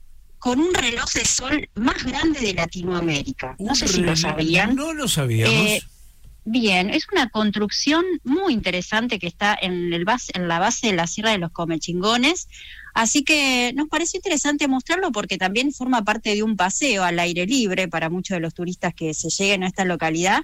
[0.41, 3.55] con un reloj de sol más grande de Latinoamérica.
[3.59, 4.75] No sé si lo sabían.
[4.75, 5.53] No lo sabíamos.
[5.53, 5.81] Eh,
[6.43, 10.93] Bien, es una construcción muy interesante que está en, el base, en la base de
[10.93, 12.47] la Sierra de los Comechingones.
[12.95, 17.45] Así que nos pareció interesante mostrarlo porque también forma parte de un paseo al aire
[17.45, 20.41] libre para muchos de los turistas que se lleguen a esta localidad.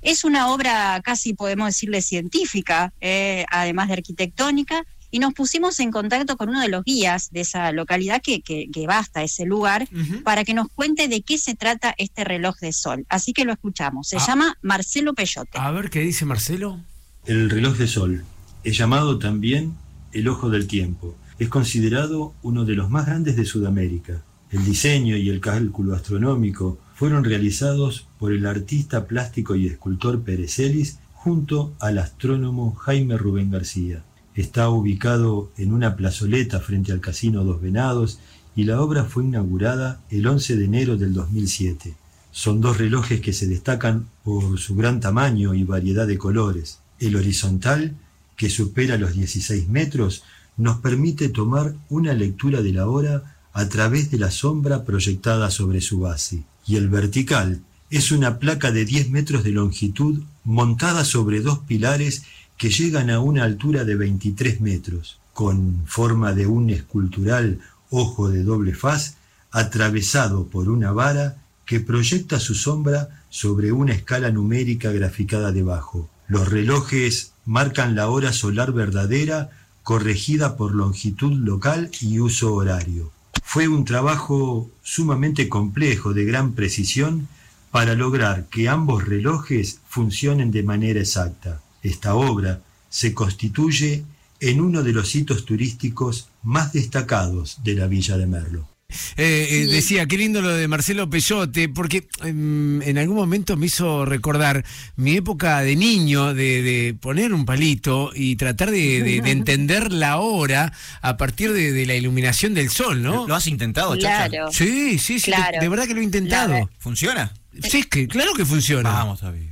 [0.00, 5.90] Es una obra casi, podemos decirle, científica, eh, además de arquitectónica, y nos pusimos en
[5.90, 9.44] contacto con uno de los guías de esa localidad que, que, que va hasta ese
[9.44, 9.88] lugar
[10.24, 13.04] para que nos cuente de qué se trata este reloj de sol.
[13.08, 14.08] Así que lo escuchamos.
[14.08, 14.24] Se Ah.
[14.26, 15.58] llama Marcelo Peyote.
[15.58, 16.80] A ver qué dice Marcelo.
[17.24, 18.24] El reloj de sol
[18.64, 19.74] es llamado también
[20.12, 21.16] el ojo del tiempo.
[21.38, 24.22] Es considerado uno de los más grandes de Sudamérica.
[24.50, 30.54] El diseño y el cálculo astronómico fueron realizados por el artista plástico y escultor Pérez
[30.54, 34.02] Celis junto al astrónomo Jaime Rubén García.
[34.36, 38.18] Está ubicado en una plazoleta frente al Casino Dos Venados
[38.54, 41.94] y la obra fue inaugurada el 11 de enero del 2007.
[42.32, 46.80] Son dos relojes que se destacan por su gran tamaño y variedad de colores.
[46.98, 47.94] El horizontal,
[48.36, 50.22] que supera los 16 metros,
[50.58, 55.80] nos permite tomar una lectura de la hora a través de la sombra proyectada sobre
[55.80, 56.44] su base.
[56.66, 62.24] Y el vertical es una placa de 10 metros de longitud montada sobre dos pilares
[62.56, 67.60] que llegan a una altura de 23 metros, con forma de un escultural
[67.90, 69.16] ojo de doble faz
[69.50, 76.08] atravesado por una vara que proyecta su sombra sobre una escala numérica graficada debajo.
[76.28, 79.50] Los relojes marcan la hora solar verdadera
[79.82, 83.12] corregida por longitud local y uso horario.
[83.42, 87.28] Fue un trabajo sumamente complejo de gran precisión
[87.70, 91.60] para lograr que ambos relojes funcionen de manera exacta.
[91.88, 94.04] Esta obra se constituye
[94.40, 98.68] en uno de los hitos turísticos más destacados de la villa de Merlo.
[99.16, 103.66] Eh, eh, decía, qué lindo lo de Marcelo Peyote, porque em, en algún momento me
[103.66, 104.64] hizo recordar
[104.94, 109.90] mi época de niño, de, de poner un palito y tratar de, de- de entender
[109.90, 110.72] la hora
[111.02, 113.26] a partir de, de la iluminación del sol, ¿no?
[113.26, 114.28] ¿Lo has intentado, Chacha?
[114.28, 114.52] Claro.
[114.52, 115.54] Sí, sí, sí, Claro.
[115.58, 116.70] de, de verdad que lo he intentado.
[116.78, 117.32] ¿Funciona?
[117.60, 118.90] Sí, es que, claro que funciona.
[118.90, 119.48] Vamos, David.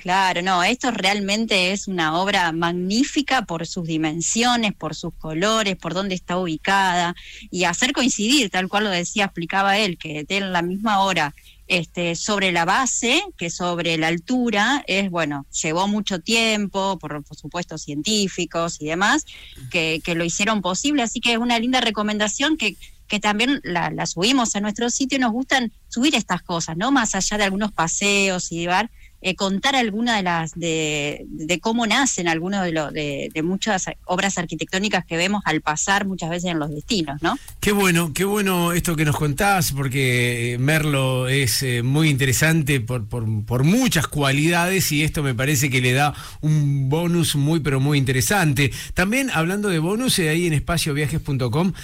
[0.00, 5.92] Claro, no, esto realmente es una obra magnífica por sus dimensiones, por sus colores, por
[5.92, 7.14] dónde está ubicada
[7.50, 11.34] y hacer coincidir, tal cual lo decía, explicaba él, que den la misma hora
[11.66, 17.36] este, sobre la base que sobre la altura, es bueno, llevó mucho tiempo, por, por
[17.36, 19.26] supuesto científicos y demás,
[19.70, 22.74] que, que lo hicieron posible, así que es una linda recomendación que
[23.06, 26.92] que también la, la subimos a nuestro sitio y nos gustan subir estas cosas, ¿no?
[26.92, 28.88] Más allá de algunos paseos y llevar,
[29.22, 31.26] eh, contar alguna de las, de,
[31.60, 36.58] cómo nacen algunos de, de, muchas obras arquitectónicas que vemos al pasar muchas veces en
[36.58, 37.38] los destinos, ¿no?
[37.60, 42.80] Qué bueno, qué bueno esto que nos contás, porque eh, Merlo es eh, muy interesante
[42.80, 47.78] por, por, muchas cualidades y esto me parece que le da un bonus muy, pero
[47.78, 48.72] muy interesante.
[48.94, 51.74] También hablando de bonus, ahí en espacioviajes.com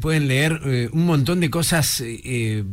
[0.00, 2.02] pueden leer un montón de cosas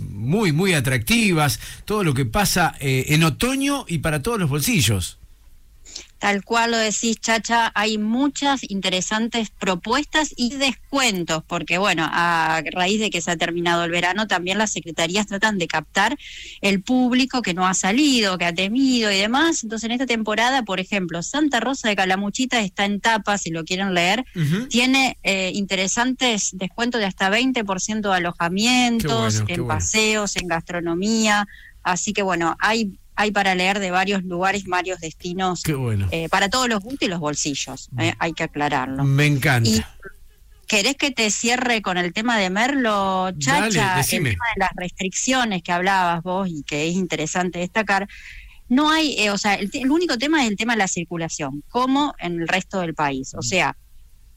[0.09, 5.19] muy, muy atractivas, todo lo que pasa en otoño y para todos los bolsillos.
[6.19, 12.99] Tal cual lo decís, Chacha, hay muchas interesantes propuestas y descuentos, porque bueno, a raíz
[12.99, 16.18] de que se ha terminado el verano, también las secretarías tratan de captar
[16.61, 19.64] el público que no ha salido, que ha temido y demás.
[19.64, 23.64] Entonces, en esta temporada, por ejemplo, Santa Rosa de Calamuchita está en tapa, si lo
[23.64, 24.26] quieren leer,
[24.69, 29.68] tiene eh, interesantes descuentos de hasta 20% de alojamientos, bueno, en bueno.
[29.68, 31.48] paseos, en gastronomía.
[31.84, 36.07] Así que bueno, hay, hay para leer de varios lugares, varios destinos Qué bueno.
[36.11, 39.03] eh, para todos los gustos y los bolsillos, eh, hay que aclararlo.
[39.03, 39.69] Me encanta.
[39.69, 39.84] Y
[40.68, 43.95] ¿Querés que te cierre con el tema de Merlo, Chacha?
[43.95, 48.07] Dale, el tema de las restricciones que hablabas vos y que es interesante destacar.
[48.69, 51.64] No hay, eh, o sea, el, el único tema es el tema de la circulación,
[51.69, 53.34] como en el resto del país.
[53.34, 53.77] O sea,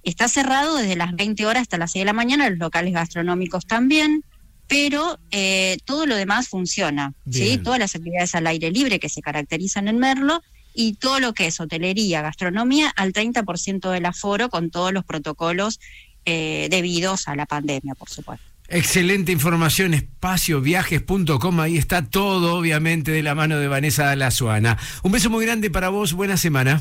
[0.04, 3.66] está cerrado desde las 20 horas hasta las 6 de la mañana, los locales gastronómicos
[3.66, 4.24] también,
[4.70, 7.58] pero eh, todo lo demás funciona, ¿sí?
[7.58, 11.48] Todas las actividades al aire libre que se caracterizan en Merlo y todo lo que
[11.48, 15.80] es hotelería, gastronomía, al 30% del aforo con todos los protocolos
[16.24, 18.46] eh, debidos a la pandemia, por supuesto.
[18.68, 24.78] Excelente información, espacioviajes.com, ahí está todo, obviamente, de la mano de Vanessa Lazuana.
[25.02, 26.80] Un beso muy grande para vos, buena semana.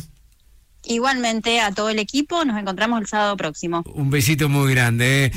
[0.86, 3.84] Igualmente a todo el equipo, nos encontramos el sábado próximo.
[3.94, 5.26] Un besito muy grande.
[5.26, 5.32] eh.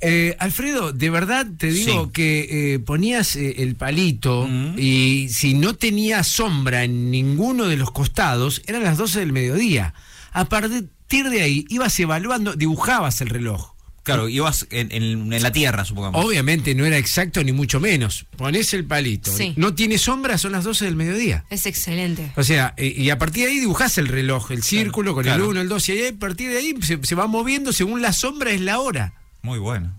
[0.00, 2.10] Eh, Alfredo, de verdad te digo Sí.
[2.12, 7.90] que eh, ponías eh, el palito y si no tenía sombra en ninguno de los
[7.90, 9.94] costados, eran las 12 del mediodía.
[10.32, 10.88] A partir
[11.30, 13.74] de ahí ibas evaluando, dibujabas el reloj.
[14.14, 16.24] Claro, ibas en, en- en la tierra, supongamos.
[16.24, 18.26] Obviamente no era exacto ni mucho menos.
[18.36, 19.34] Ponés el palito.
[19.34, 19.54] Sí.
[19.56, 21.44] No tiene sombra, son las 12 del mediodía.
[21.50, 22.32] Es excelente.
[22.36, 25.32] O sea, eh, y a partir de ahí dibujás el reloj, el círculo con el
[25.34, 25.48] claro.
[25.48, 28.12] 1, el 2, y ahí, a partir de ahí se, se va moviendo según la
[28.12, 29.14] sombra es la hora.
[29.42, 29.98] Muy bueno.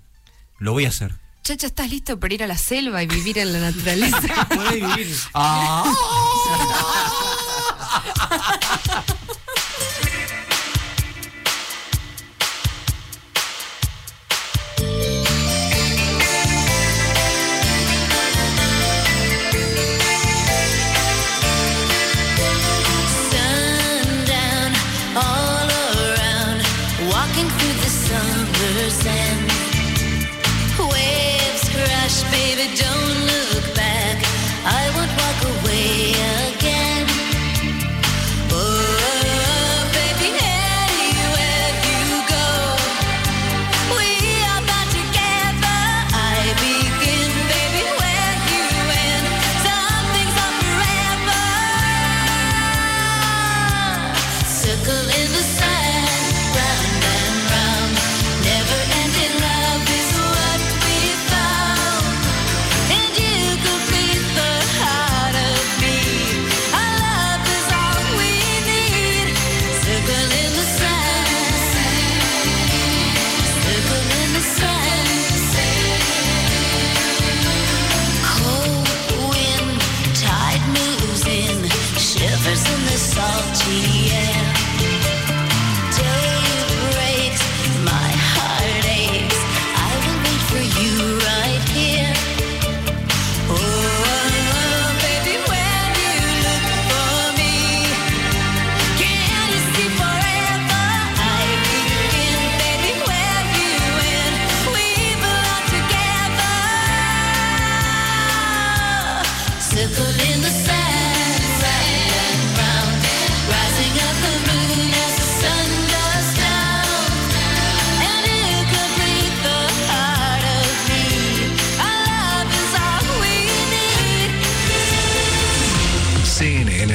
[0.59, 1.13] Lo voy a hacer.
[1.43, 4.21] Chacha, ¿estás listo para ir a la selva y vivir en la naturaleza?
[5.33, 5.85] Ah.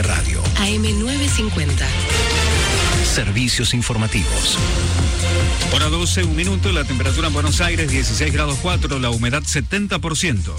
[0.03, 0.43] Radio.
[0.57, 1.85] AM950.
[3.05, 4.59] Servicios informativos.
[5.73, 10.53] Hora 12, un minuto, la temperatura en Buenos Aires 16 grados 4, la humedad 70%.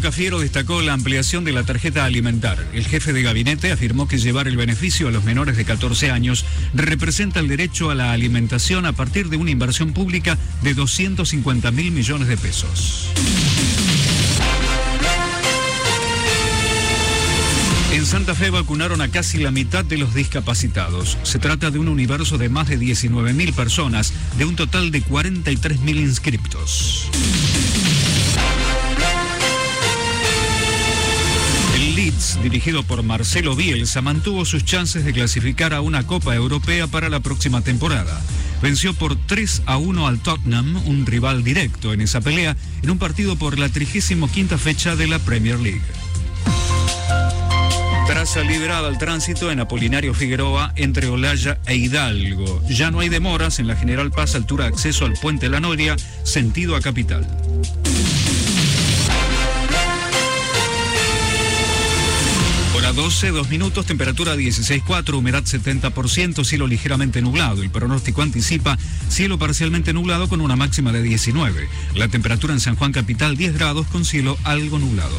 [0.00, 2.64] Cafiero destacó la ampliación de la tarjeta alimentar.
[2.72, 6.44] El jefe de gabinete afirmó que llevar el beneficio a los menores de 14 años
[6.74, 11.92] representa el derecho a la alimentación a partir de una inversión pública de 250 mil
[11.92, 13.08] millones de pesos.
[17.92, 21.16] En Santa Fe vacunaron a casi la mitad de los discapacitados.
[21.22, 25.96] Se trata de un universo de más de 19.000 personas, de un total de 43.000
[25.96, 27.08] inscriptos.
[32.42, 37.20] Dirigido por Marcelo Bielsa, mantuvo sus chances de clasificar a una Copa Europea para la
[37.20, 38.20] próxima temporada.
[38.60, 42.98] Venció por 3 a 1 al Tottenham, un rival directo en esa pelea, en un
[42.98, 44.28] partido por la 35
[44.58, 45.80] fecha de la Premier League.
[48.06, 52.62] Traza liberada al tránsito en Apolinario Figueroa entre Olaya e Hidalgo.
[52.68, 56.76] Ya no hay demoras en la General Paz, altura acceso al Puente La Noria, sentido
[56.76, 57.26] a Capital.
[62.94, 67.62] 12, 2 minutos, temperatura 16.4, humedad 70%, cielo ligeramente nublado.
[67.62, 71.68] El pronóstico anticipa cielo parcialmente nublado con una máxima de 19.
[71.94, 75.18] La temperatura en San Juan Capital 10 grados con cielo algo nublado.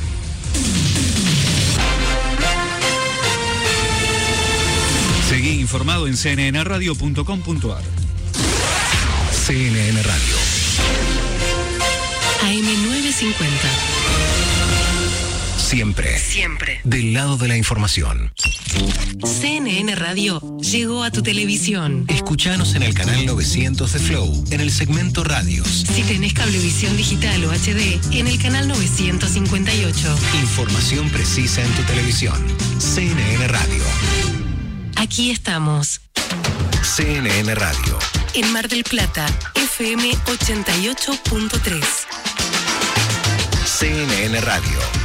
[5.30, 7.84] Seguí informado en cnnradio.com.ar.
[9.45, 10.35] CNN Radio.
[12.41, 13.94] AM950.
[15.65, 16.19] Siempre.
[16.19, 16.79] Siempre.
[16.83, 18.31] Del lado de la información.
[19.23, 22.05] CNN Radio llegó a tu televisión.
[22.07, 25.67] Escuchanos en el canal 900 de Flow, en el segmento Radios.
[25.67, 30.15] Si tenés cablevisión digital o HD, en el canal 958.
[30.39, 32.39] Información precisa en tu televisión.
[32.77, 33.83] CNN Radio.
[34.97, 35.99] Aquí estamos.
[36.83, 37.97] CNN Radio.
[38.35, 39.25] En Mar del Plata,
[39.55, 41.83] FM 88.3.
[43.65, 45.05] CNN Radio.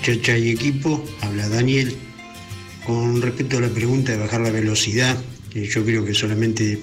[0.00, 1.04] Día, Chacha y equipo.
[1.20, 1.96] Habla Daniel.
[2.84, 5.16] Con respecto a la pregunta de bajar la velocidad,
[5.50, 6.80] que yo creo que solamente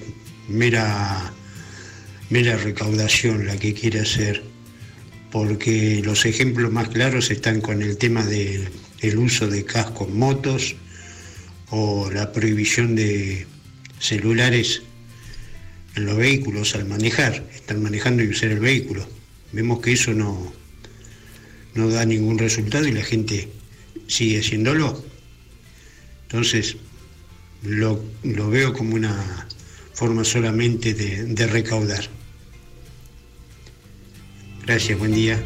[0.48, 1.32] mera,
[2.30, 4.42] mera recaudación la que quiere hacer,
[5.30, 10.76] porque los ejemplos más claros están con el tema del uso de casco en motos
[11.70, 13.46] o la prohibición de
[13.98, 14.82] celulares
[15.96, 19.06] en los vehículos al manejar, estar manejando y usar el vehículo.
[19.52, 20.52] Vemos que eso no,
[21.78, 23.48] no da ningún resultado y la gente
[24.08, 25.00] sigue haciéndolo.
[26.24, 26.76] Entonces,
[27.62, 29.46] lo, lo veo como una
[29.94, 32.17] forma solamente de, de recaudar.
[34.68, 35.42] Gracias, buen día.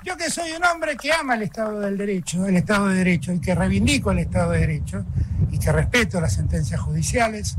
[0.05, 3.33] Yo que soy un hombre que ama el Estado del Derecho, el Estado de Derecho,
[3.33, 5.03] y que reivindico el Estado de Derecho,
[5.49, 7.57] y que respeto las sentencias judiciales,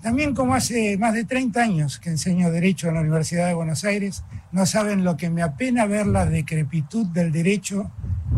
[0.00, 3.82] también como hace más de 30 años que enseño Derecho en la Universidad de Buenos
[3.82, 4.22] Aires,
[4.52, 7.90] no saben lo que me apena ver la decrepitud del derecho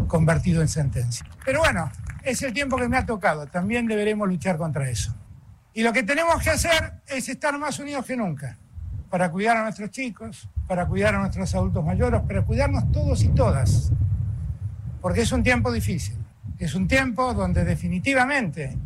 [0.07, 1.27] convertido en sentencia.
[1.45, 1.93] Pero bueno,
[2.23, 5.15] es el tiempo que me ha tocado, también deberemos luchar contra eso.
[5.74, 8.57] Y lo que tenemos que hacer es estar más unidos que nunca,
[9.11, 13.28] para cuidar a nuestros chicos, para cuidar a nuestros adultos mayores, para cuidarnos todos y
[13.28, 13.93] todas.
[15.01, 16.16] Porque es un tiempo difícil.
[16.59, 18.77] Es un tiempo donde definitivamente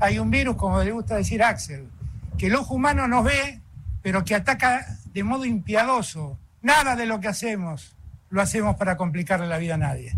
[0.00, 1.88] hay un virus, como le gusta decir Axel,
[2.36, 3.60] que el ojo humano nos ve,
[4.02, 6.38] pero que ataca de modo impiadoso.
[6.60, 7.96] Nada de lo que hacemos
[8.30, 10.12] lo hacemos para complicarle la vida a nadie.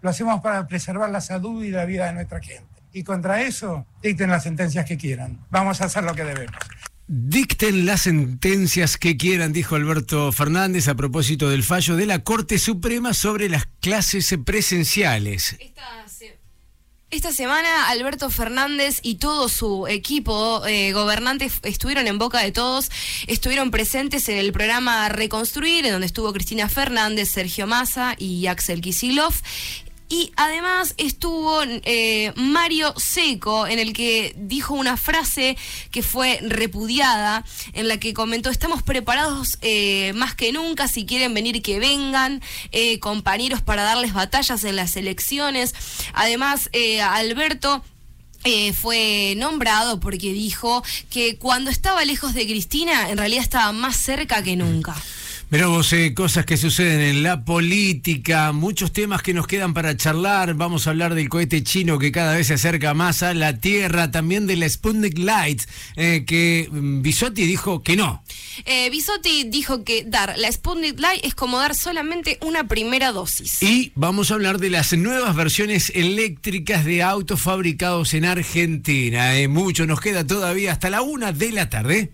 [0.00, 2.82] Lo hacemos para preservar la salud y la vida de nuestra gente.
[2.92, 5.38] Y contra eso, dicten las sentencias que quieran.
[5.50, 6.56] Vamos a hacer lo que debemos.
[7.10, 12.58] Dicten las sentencias que quieran, dijo Alberto Fernández a propósito del fallo de la Corte
[12.58, 15.56] Suprema sobre las clases presenciales.
[17.10, 22.90] Esta semana Alberto Fernández y todo su equipo eh, gobernante estuvieron en boca de todos,
[23.26, 28.82] estuvieron presentes en el programa Reconstruir, en donde estuvo Cristina Fernández, Sergio Massa y Axel
[28.82, 29.32] Kisilov.
[30.10, 35.56] Y además estuvo eh, Mario Seco, en el que dijo una frase
[35.90, 37.44] que fue repudiada,
[37.74, 42.40] en la que comentó, estamos preparados eh, más que nunca, si quieren venir que vengan,
[42.72, 45.74] eh, compañeros para darles batallas en las elecciones.
[46.14, 47.84] Además, eh, Alberto...
[48.72, 54.42] fue nombrado porque dijo que cuando estaba lejos de Cristina, en realidad estaba más cerca
[54.42, 54.94] que nunca.
[55.50, 59.96] Mirá vos, eh, cosas que suceden en la política, muchos temas que nos quedan para
[59.96, 60.52] charlar.
[60.52, 64.10] Vamos a hablar del cohete chino que cada vez se acerca más a la Tierra,
[64.10, 65.62] también de la Sputnik Light,
[65.96, 68.22] eh, que mm, Bisotti dijo que no.
[68.66, 73.62] Eh, Bisotti dijo que dar la Sputnik Light es como dar solamente una primera dosis.
[73.62, 79.38] Y vamos a hablar de las nuevas versiones eléctricas de autos fabricados en Argentina.
[79.38, 82.12] Eh, mucho nos queda todavía hasta la una de la tarde.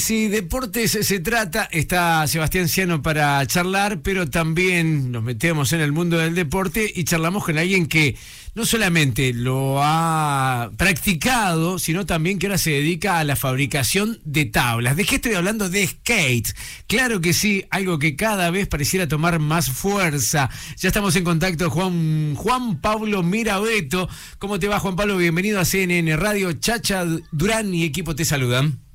[0.00, 1.68] Sí, deportes se trata.
[1.70, 7.04] Está Sebastián Ciano para charlar, pero también nos metemos en el mundo del deporte y
[7.04, 8.16] charlamos con alguien que
[8.54, 14.46] no solamente lo ha practicado, sino también que ahora se dedica a la fabricación de
[14.46, 14.96] tablas.
[14.96, 15.68] ¿De qué estoy hablando?
[15.68, 16.56] De skates.
[16.86, 20.48] Claro que sí, algo que cada vez pareciera tomar más fuerza.
[20.78, 24.08] Ya estamos en contacto Juan, Juan Pablo Mirabeto.
[24.38, 25.18] ¿Cómo te va Juan Pablo?
[25.18, 26.54] Bienvenido a CNN Radio.
[26.54, 28.89] Chacha Durán y equipo te saludan.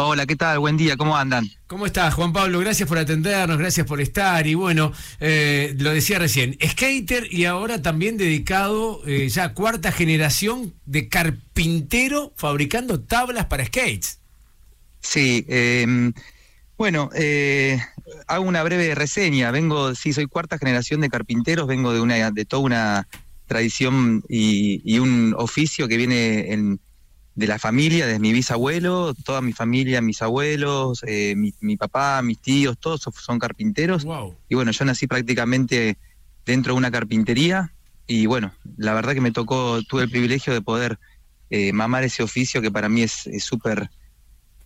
[0.00, 0.60] Hola, ¿qué tal?
[0.60, 1.50] Buen día, ¿cómo andan?
[1.66, 2.60] ¿Cómo estás, Juan Pablo?
[2.60, 4.46] Gracias por atendernos, gracias por estar.
[4.46, 9.90] Y bueno, eh, lo decía recién, skater y ahora también dedicado eh, ya a cuarta
[9.90, 14.20] generación de carpintero fabricando tablas para skates.
[15.00, 16.12] Sí, eh,
[16.76, 17.80] bueno, eh,
[18.28, 19.50] hago una breve reseña.
[19.50, 23.08] Vengo, sí, soy cuarta generación de carpinteros, vengo de una, de toda una
[23.46, 26.78] tradición y, y un oficio que viene en,
[27.38, 32.20] de la familia, de mi bisabuelo, toda mi familia, mis abuelos, eh, mi, mi papá,
[32.20, 34.04] mis tíos, todos son- carpinteros.
[34.48, 35.98] Y bueno, yo nací prácticamente
[36.44, 37.72] dentro de una carpintería
[38.08, 40.98] y bueno, la verdad que me tocó, tuve el privilegio de poder
[41.48, 43.88] eh, mamar ese oficio que para mí es es súper,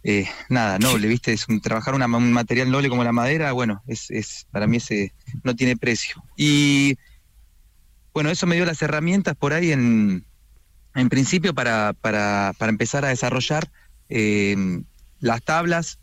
[0.03, 1.35] eh, nada, noble, ¿viste?
[1.35, 4.78] Es un, trabajar una- un material noble como la madera, bueno, es, es para mí
[4.78, 5.12] ese
[5.44, 6.24] no tiene precio.
[6.39, 6.97] Y
[8.15, 10.24] bueno, eso me dio las herramientas por ahí en,
[10.94, 13.70] en principio para, para, para empezar a desarrollar
[14.09, 14.56] eh,
[15.20, 15.98] las tablas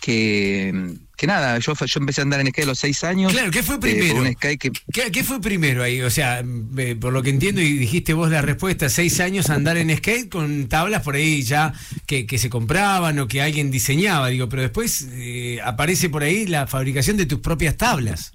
[0.00, 3.32] que, que nada, yo, yo empecé a andar en skate a los seis años.
[3.32, 4.24] Claro, ¿qué fue eh, primero?
[4.38, 6.02] que ¿Qué, qué fue primero ahí?
[6.02, 6.42] O sea,
[6.76, 10.28] eh, por lo que entiendo y dijiste vos la respuesta, seis años andar en skate
[10.28, 11.72] con tablas por ahí ya
[12.06, 16.46] que, que se compraban o que alguien diseñaba, digo, pero después eh, aparece por ahí
[16.46, 18.32] la fabricación de tus propias tablas.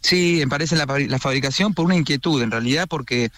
[0.00, 3.30] Sí, me parece la, la fabricación por una inquietud, en realidad, porque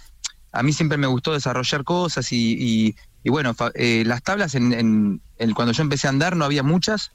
[0.52, 2.94] a mí siempre me gustó desarrollar cosas y,
[3.24, 5.20] bueno, eh, las tablas en,
[5.55, 7.12] cuando yo empecé a andar no había muchas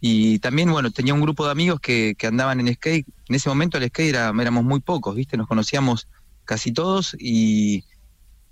[0.00, 3.06] y también, bueno, tenía un grupo de amigos que, andaban en skate.
[3.28, 5.36] En ese momento el skate era, éramos muy pocos, ¿viste?
[5.36, 6.08] Nos conocíamos
[6.44, 7.84] casi todos y,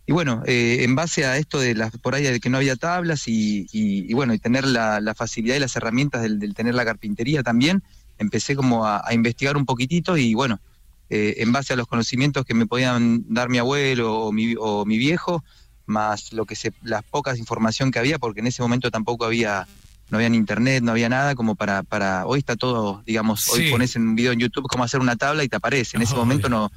[0.07, 3.25] bueno, eh, en base a esto de las por ahí de que no había tablas
[3.27, 7.83] y, bueno, y tener la, facilidad y las herramientas del, tener la carpintería también,
[8.19, 10.61] empecé como a investigar un poquitito y bueno,
[11.11, 14.87] eh, en base a los conocimientos que me podían dar mi abuelo o mi, o
[14.87, 15.45] mi viejo,
[15.87, 19.67] más lo que se, las pocas información que había, porque en ese momento tampoco había,
[20.09, 23.53] no había internet, no había nada como para, para, hoy está todo, digamos, Sí.
[23.53, 25.97] hoy pones en un video en YouTube cómo hacer una tabla y te aparece.
[25.97, 26.71] En ese momento no,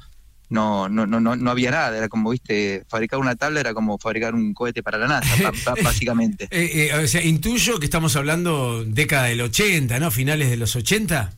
[0.50, 3.98] no, no, no, no, no había nada, era como, viste, fabricar una tabla era como
[3.98, 5.52] fabricar un cohete para la NASA,
[5.84, 6.48] básicamente.
[6.50, 10.10] Eh, eh, o sea, intuyo que estamos hablando década del 80, ¿no?
[10.10, 11.32] Finales de los 80.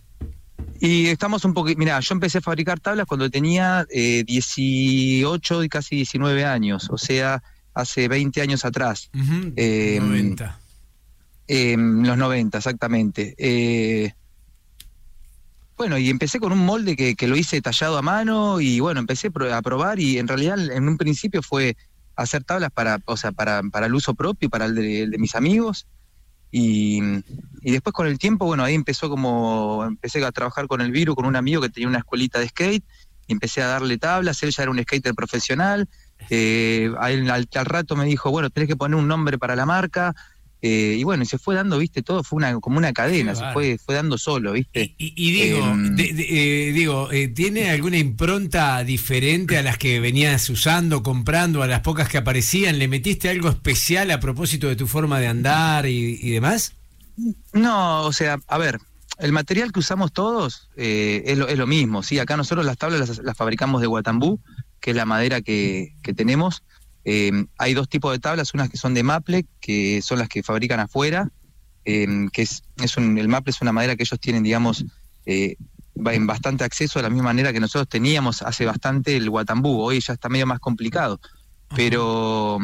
[0.81, 5.69] Y estamos un poco, mira, yo empecé a fabricar tablas cuando tenía eh, 18 y
[5.69, 7.43] casi 19 años, o sea,
[7.75, 9.11] hace 20 años atrás.
[9.15, 10.61] Ujú, Eh, 90.
[11.49, 13.35] En los 90, exactamente.
[13.39, 14.13] Eh,
[15.77, 19.01] bueno, y empecé con un molde que, que lo hice tallado a mano y bueno,
[19.01, 21.77] empecé a probar y en realidad en un principio fue
[22.17, 25.19] hacer tablas para, o sea, para, para el uso propio, para el de, el de
[25.19, 25.87] mis amigos.
[26.51, 27.01] Y,
[27.63, 31.15] y después con el tiempo, bueno, ahí empezó como, empecé a trabajar con el Viru,
[31.15, 32.85] con un amigo que tenía una escuelita de skate,
[33.27, 35.89] y empecé a darle tablas, él ya era un skater profesional,
[36.31, 40.15] eh, al, al rato me dijo, bueno, tenés que poner un nombre para la marca,
[40.63, 43.45] eh, y bueno, y se fue dando, viste, todo fue una como una cadena, se
[43.53, 44.95] fue, fue dando solo, viste.
[44.99, 49.79] Y, y digo, Em, de- de- eh, digo eh, ¿tiene alguna impronta diferente a las
[49.79, 52.79] que venías usando, comprando, a las pocas que aparecían?
[52.79, 56.73] ¿Le metiste algo especial a propósito de tu forma de andar y, y demás?
[57.53, 58.79] No, o sea, a ver,
[59.19, 62.19] el material que usamos todos es, lo, es lo mismo, ¿sí?
[62.19, 64.39] Acá nosotros las tablas las, las fabricamos de guatambú,
[64.81, 66.63] que es la madera que, que tenemos.
[67.09, 70.43] Eh, hay dos tipos de tablas, unas que son de maple, que son las que
[70.43, 71.31] fabrican afuera,
[71.85, 74.85] eh, que es, es un, el maple es una madera que ellos tienen, digamos,
[75.25, 75.55] eh,
[75.95, 80.01] en bastante acceso de la misma manera que nosotros teníamos hace bastante el guatambú, hoy
[80.01, 81.21] ya está medio más complicado,
[81.75, 82.59] pero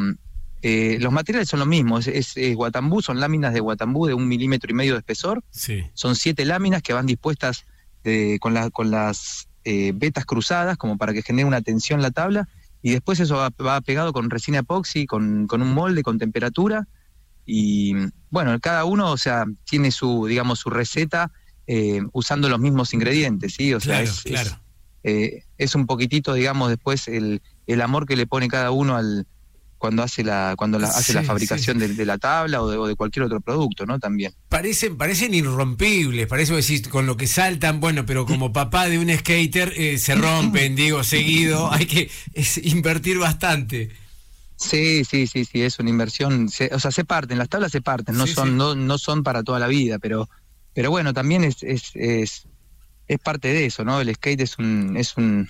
[0.62, 4.14] eh, los materiales son los mismos, es, es- es guatambú, son láminas de guatambú de
[4.14, 5.84] un milímetro y medio de espesor, Sí.
[5.94, 7.64] son siete láminas que van dispuestas
[8.04, 12.48] eh, con, la- con las vetas cruzadas como para que genere una tensión la tabla
[12.82, 16.86] y después eso va, va pegado con resina epoxi, con, con un molde, con temperatura
[17.44, 17.94] y
[18.30, 21.30] bueno, cada uno, o sea, tiene su, digamos, su receta
[21.66, 23.72] eh, usando los mismos ingredientes, ¿sí?
[23.74, 24.62] O sea, Claro, es, es- claro.
[25.04, 29.26] eh, es un poquitito, digamos, después el, el amor que le pone cada uno al
[29.82, 32.76] cuando hace la cuando la, hace la Sí, fabricación de, de la tabla o de,
[32.76, 33.98] o de cualquier otro producto, ¿no?
[33.98, 34.32] También.
[34.48, 39.10] Parecen, parecen irrompibles, parece decir, con lo que saltan, bueno, pero como papá de un
[39.18, 43.90] skater eh, se rompen, digo, seguido, hay que es, invertir bastante.
[44.56, 47.80] Sí, sí, sí, sí, es una inversión, se- o sea, se parten, las tablas se
[47.82, 50.28] parten, no son, no, no son para toda la vida, pero,
[50.74, 52.46] pero bueno, también es, es, es,
[53.08, 54.00] es parte de eso, ¿no?
[54.00, 55.48] El skate es un, es un,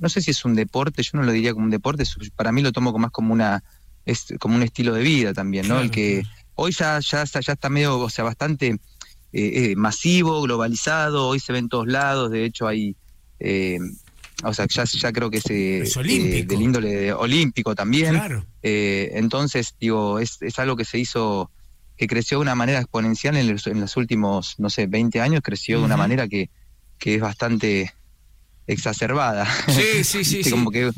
[0.00, 2.52] no sé si es un deporte, yo no lo diría como un deporte, es- para
[2.52, 3.62] mí lo tomo como más como una,
[4.04, 5.80] es como un estilo de vida también, ¿no?
[5.80, 6.22] El que
[6.54, 8.78] hoy ya, ya, está- ya está medio, o sea, bastante
[9.32, 12.96] eh, eh, masivo, globalizado, hoy se ve en todos lados, de hecho hay,
[13.40, 13.78] eh,
[14.42, 16.48] o sea, ya, ya creo que Es eh, olímpico.
[16.54, 18.14] del índole de- olímpico también.
[18.14, 18.46] Claro.
[18.62, 21.50] Eh, entonces, digo, es, es algo que se hizo,
[21.98, 25.42] que creció de una manera exponencial en los, en los últimos, no sé, 20 años,
[25.44, 26.48] creció de una manera que,
[26.98, 27.92] que es bastante
[28.68, 29.46] exacerbada.
[29.68, 30.50] Sí, sí, sí, sí.
[30.50, 30.90] Como que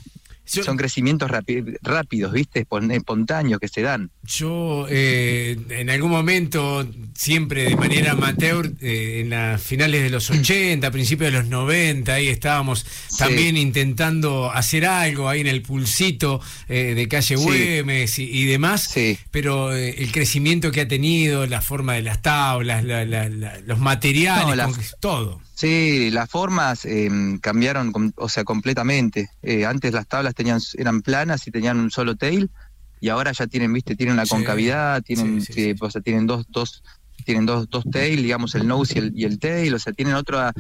[0.45, 2.67] son crecimientos rápidos, ¿viste?
[2.67, 4.11] Espon- Espontáneos que se dan.
[4.25, 6.85] Yo eh, en algún momento,
[7.15, 12.13] siempre de manera amateur, eh, en las finales de los 80, principios de los 90,
[12.15, 12.85] ahí estábamos
[13.17, 17.45] también intentando hacer algo ahí en el pulsito eh, de calle Sí.
[17.45, 18.93] Güemes y, y demás,
[19.31, 23.61] pero eh, el crecimiento que ha tenido, la forma de las tablas, la- la- la-
[23.61, 25.41] los materiales, No, con todo.
[25.61, 27.11] Sí, las formas eh,
[27.43, 29.29] cambiaron, o sea, completamente.
[29.43, 32.51] Eh, antes las tablas tenían eran planas y tenían un solo tail,
[32.99, 36.47] y ahora ya tienen, viste, tienen una Sí, concavidad, tienen, eh, o sea, tienen dos,
[36.49, 36.83] dos,
[37.27, 40.15] tienen dos, dos tail, digamos, el nose y el, y el tail, o sea, tienen
[40.15, 40.51] otra.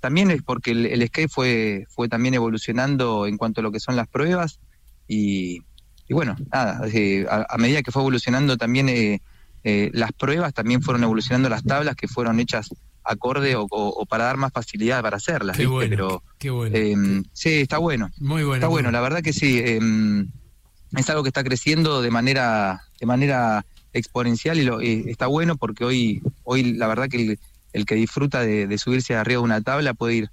[0.00, 3.78] También es porque el, el skate fue, fue también evolucionando en cuanto a lo que
[3.78, 4.58] son las pruebas,
[5.06, 5.62] y,
[6.08, 9.20] y bueno, nada, eh, a, a medida que fue evolucionando también eh,
[9.92, 12.70] las pruebas, también fueron evolucionando las tablas que fueron hechas
[13.08, 15.74] acorde o, o- o para dar más facilidad para hacerlas, Qué ¿viste?
[15.74, 16.76] bueno, Pero qué bueno.
[16.76, 18.10] eh, sí, está bueno.
[18.18, 18.54] Muy bueno.
[18.54, 19.58] Está bueno, la verdad que sí.
[19.64, 19.80] eh,
[20.96, 25.56] es algo que está creciendo de manera, de manera exponencial y lo, eh, está bueno
[25.56, 27.38] porque hoy, hoy la verdad que el,
[27.72, 30.30] el que disfruta de, de subirse arriba de una tabla puede ir,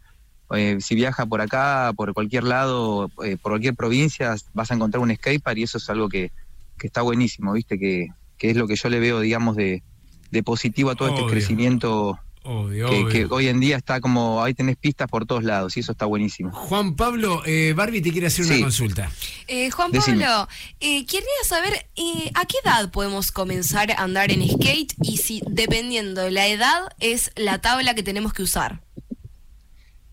[0.51, 5.01] eh, si viaja por acá, por cualquier lado, eh, por cualquier provincia, vas a encontrar
[5.01, 6.31] un skatepark y eso es algo que,
[6.77, 7.79] que está buenísimo, ¿viste?
[7.79, 8.07] Que,
[8.37, 9.83] que es lo que yo le veo, digamos, de,
[10.31, 11.21] de positivo a todo Obvio.
[11.25, 13.09] este crecimiento Obvio, que, obvio.
[13.09, 16.05] que hoy en día está como, ahí tenés pistas por todos lados y eso está
[16.05, 16.51] buenísimo.
[16.51, 19.11] Juan Pablo, eh, Barbie te quiere hacer una consulta.
[19.47, 20.25] Eh, Juan Decime.
[20.25, 20.47] Pablo,
[20.79, 25.41] eh, quería saber eh, a qué edad podemos comenzar a andar en skate y si,
[25.47, 28.81] dependiendo de la edad, es la tabla que tenemos que usar.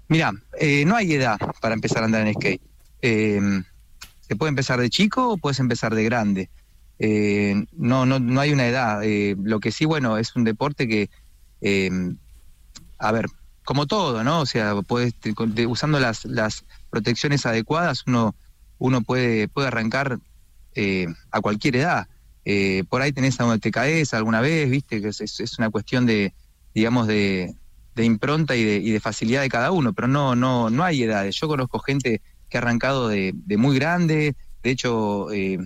[0.09, 2.63] Mira, eh, no hay edad para empezar a andar en skate.
[3.03, 3.41] Eh,
[4.27, 6.51] se puede empezar de chico o puedes empezar de grande.
[6.99, 9.03] Eh, no, no, no hay una edad.
[9.03, 11.11] Eh, lo que sí, bueno, es un deporte que,
[11.63, 11.91] eh,
[12.99, 13.27] a ver,
[13.65, 14.41] como todo, ¿no?
[14.41, 15.15] O sea, puedes,
[15.69, 18.37] usando las, las protecciones adecuadas, uno,
[18.79, 20.19] uno puede, puede arrancar
[20.75, 22.07] eh, a cualquier edad.
[22.45, 25.01] Eh, por ahí tenés a donde te caes alguna vez, ¿viste?
[25.01, 26.35] Que es, es- una cuestión de,
[26.75, 27.55] digamos, de,
[27.95, 31.03] de impronta y de, y de facilidad de cada uno, pero no, no, no hay
[31.05, 31.37] edades.
[31.41, 35.59] Yo conozco gente que ha arrancado de, muy grande, de hecho, eh,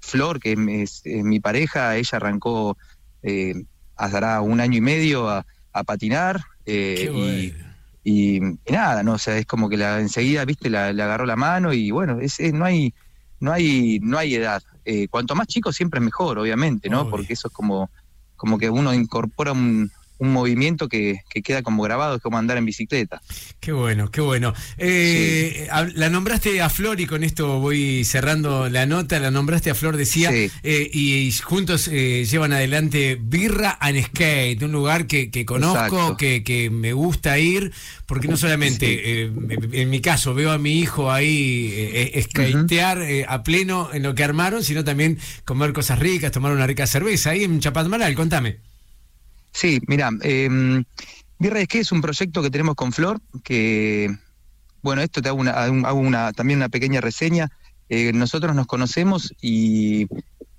[0.00, 2.76] Flor, que es, mi pareja, ella arrancó
[4.04, 7.54] hará un año y medio a, a patinar eh, y,
[8.04, 8.36] y,
[8.66, 11.36] y nada, no, o sea, es como que la enseguida, viste, la, le agarró la
[11.36, 12.92] mano y bueno, es, es- no hay,
[13.40, 14.62] no hay, no hay edad.
[14.84, 17.04] Eh, cuanto más chico siempre es mejor, obviamente, ¿no?
[17.10, 17.90] Porque eso es como,
[18.36, 19.90] como que uno incorpora un,
[20.20, 23.22] un movimiento que, que queda como grabado, es como andar en bicicleta.
[23.58, 24.52] Qué bueno, qué bueno.
[24.76, 29.18] Eh, La nombraste a Flor y con esto voy cerrando la nota.
[29.18, 34.72] La nombraste a Flor, decía, eh, y, juntos eh, llevan adelante Birra and Skate, un
[34.72, 37.72] lugar que, que conozco, que, que me gusta ir,
[38.04, 39.32] porque no solamente, eh,
[39.72, 44.22] en mi caso, veo a mi hijo ahí eh, skatear a pleno en lo que
[44.22, 47.30] armaron, sino también comer cosas ricas, tomar una rica cerveza.
[47.30, 48.69] Ahí en Chapadmalal, contame.
[49.52, 50.82] Sí, mira, eh,
[51.38, 54.14] Birra que es un proyecto que tenemos con Flor, que,
[54.82, 57.48] bueno, esto te hago una, hago una- también una pequeña reseña.
[57.88, 60.06] Eh, nosotros nos conocemos y,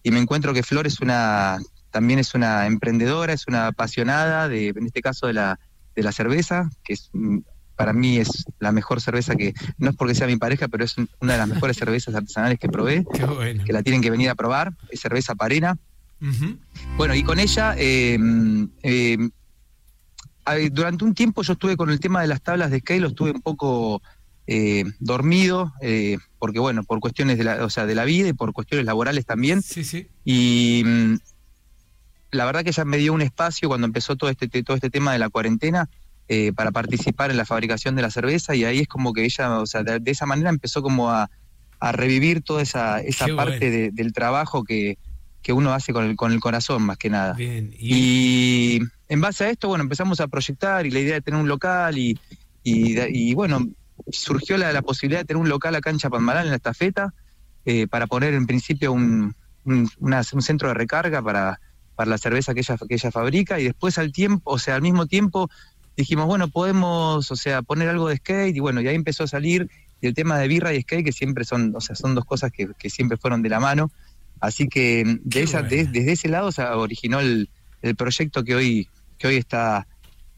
[0.04, 1.60] y me encuentro que Flor es una,
[1.92, 5.60] también es una emprendedora, es una apasionada, de, en este caso de la,
[5.96, 7.38] de la cerveza, que es mm,
[7.76, 10.98] para mí es la mejor cerveza que, no es porque sea mi pareja, pero es
[10.98, 13.64] un- una de las mejores cervezas artesanales que probé, Qué bueno.
[13.64, 15.78] que la tienen que venir a probar, es cerveza parena.
[16.98, 18.18] Bueno, y con ella, eh,
[18.84, 19.18] eh,
[20.72, 23.32] durante un tiempo yo estuve con el tema de las tablas de skate, lo estuve
[23.32, 24.02] un poco
[24.48, 28.34] eh, dormido, eh, porque bueno, por cuestiones de la, o sea, de la vida y
[28.34, 29.62] por cuestiones laborales también.
[29.62, 30.08] Sí, sí.
[30.26, 31.16] Y mm,
[32.32, 34.90] la verdad que ella me dio un espacio cuando empezó todo este, te- todo este
[34.90, 35.90] tema de la cuarentena
[36.56, 39.66] para participar en la fabricación de la cerveza y ahí es como que ella, o
[39.66, 41.30] sea, de, de esa manera empezó como a,
[41.82, 43.76] a revivir toda esa, esa Qué parte bueno.
[43.76, 44.98] de- del trabajo que,
[45.42, 47.34] que uno hace con el, con el corazón más que nada.
[47.34, 47.74] Bien.
[47.78, 51.48] Y en base a esto, bueno, empezamos a proyectar y la idea de tener un
[51.48, 52.18] local y,
[52.64, 53.68] y, y, bueno,
[54.12, 57.14] surgió la, la posibilidad de tener un local acá en Chapadmalal, en la estafeta,
[57.66, 59.36] eh, para poner en principio un,
[59.66, 61.60] un- una- un centro de recarga para,
[61.96, 64.82] para la cerveza que ella, que ella fabrica y después al tiempo, o sea, al
[64.82, 65.50] mismo tiempo
[65.98, 69.28] dijimos, bueno, podemos, o sea, poner algo de skate y bueno, y ahí empezó a
[69.28, 69.70] salir
[70.00, 72.52] y el tema de birra y skate que siempre son, o sea, son dos cosas
[72.52, 73.92] que, que siempre fueron de la mano.
[74.42, 77.50] Así que de esa, de- desde ese lado se originó el,
[77.82, 79.88] el proyecto que hoy, que hoy está,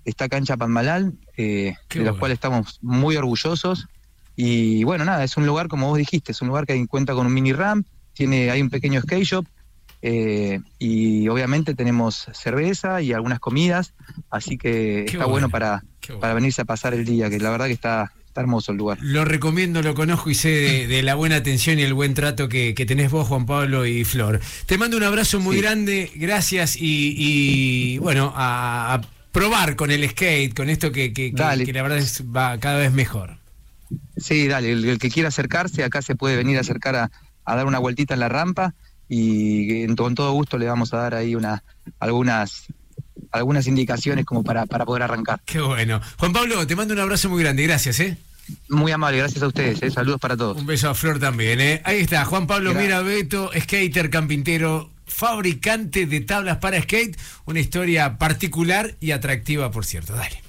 [0.05, 3.87] está Cancha Panmalal, eh, de los cuales estamos muy orgullosos.
[4.35, 7.25] Y bueno, nada, es un lugar, como vos dijiste, es un lugar que cuenta con
[7.27, 9.45] un mini ramp, tiene, hay un pequeño skate shop,
[10.01, 13.93] eh, y obviamente tenemos cerveza y algunas comidas,
[14.29, 16.19] así que está bueno, bueno, para, bueno.
[16.19, 18.97] para venirse a pasar el día, que la verdad que está, está hermoso el lugar.
[18.99, 22.49] Lo recomiendo, lo conozco y sé de, de la buena atención y el buen trato
[22.49, 24.39] que, que tenés vos, Juan Pablo y Flor.
[24.65, 29.01] Te mando un abrazo muy grande, gracias y, y, bueno, a, a
[29.31, 33.37] probar con el skate, con esto que, la verdad es, va cada vez mejor.
[34.17, 37.11] Sí, dale, el, el que quiera acercarse, acá se puede venir a acercar a,
[37.45, 38.73] a dar una vueltita en la rampa
[39.07, 41.63] y en- con todo gusto le vamos a dar ahí una,
[41.99, 42.65] algunas,
[43.31, 45.41] algunas indicaciones como para, para poder arrancar.
[45.45, 46.01] Qué bueno.
[46.17, 48.17] Juan Pablo, te mando un abrazo muy grande, gracias, ¿eh?
[48.69, 49.91] Muy amable, gracias a ustedes, ¿eh?
[49.91, 50.57] saludos para todos.
[50.57, 51.81] Un beso a Flor también, ¿eh?
[51.85, 52.73] Ahí está, Juan Pablo.
[52.73, 57.17] Mirabeto, skater, campintero, fabricante de tablas para skate.
[57.45, 60.13] Una historia particular y atractiva, por cierto.
[60.13, 60.42] Dale.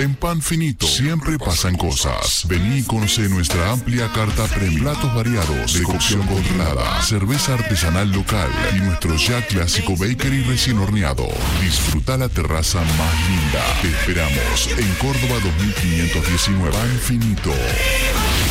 [0.00, 2.46] En Pan Finito siempre pasan cosas.
[2.48, 4.80] Vení y conoce nuestra amplia carta premium.
[4.80, 11.28] Platos variados, de cocción controlada, cerveza artesanal local y nuestro ya clásico bakery recién horneado.
[11.60, 13.62] Disfruta la terraza más linda.
[13.82, 16.72] Te esperamos en Córdoba 2519.
[16.72, 17.52] Pan Finito.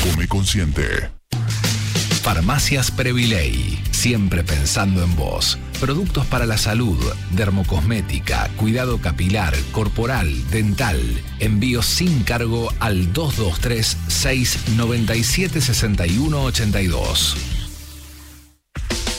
[0.03, 1.09] Come consciente.
[2.29, 5.57] Farmacias Previley, siempre pensando en vos.
[5.79, 6.95] Productos para la salud,
[7.31, 11.01] dermocosmética, cuidado capilar, corporal, dental.
[11.39, 17.35] Envíos sin cargo al 223 697 6182.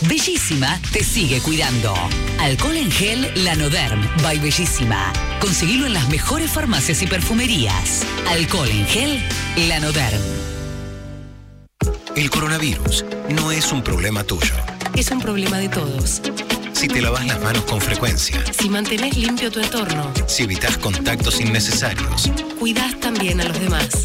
[0.02, 1.92] Bellísima te sigue cuidando.
[2.38, 5.12] Alcohol en gel Lanoderm by Bellísima.
[5.40, 8.06] Conseguilo en las mejores farmacias y perfumerías.
[8.28, 9.20] Alcohol en gel
[9.68, 10.49] Lanoderm.
[12.16, 14.54] El coronavirus no es un problema tuyo.
[14.96, 16.20] Es un problema de todos.
[16.72, 21.40] Si te lavas las manos con frecuencia, Si mantenés limpio tu entorno, si evitas contactos
[21.40, 24.04] innecesarios, cuidás también a los demás.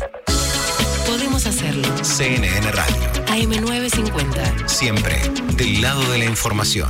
[1.08, 1.88] Podemos hacerlo.
[2.04, 4.68] CNN Radio, AM950.
[4.68, 5.22] siempre
[5.56, 6.90] del lado de la información.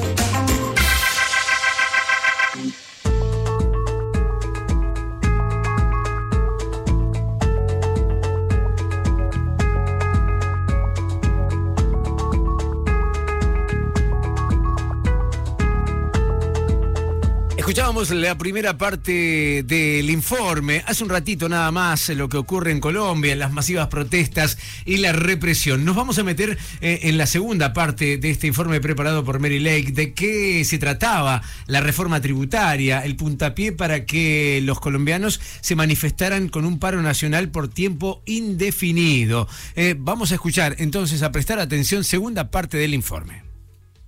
[17.71, 22.81] Escuchábamos la primera parte del informe, hace un ratito nada más, lo que ocurre en
[22.81, 25.85] Colombia, las masivas protestas y la represión.
[25.85, 29.59] Nos vamos a meter eh, en la segunda parte de este informe preparado por Mary
[29.59, 35.77] Lake, de qué se trataba la reforma tributaria, el puntapié para que los colombianos se
[35.77, 39.47] manifestaran con un paro nacional por tiempo indefinido.
[39.77, 43.50] Eh, vamos a escuchar entonces, a prestar atención, segunda parte del informe.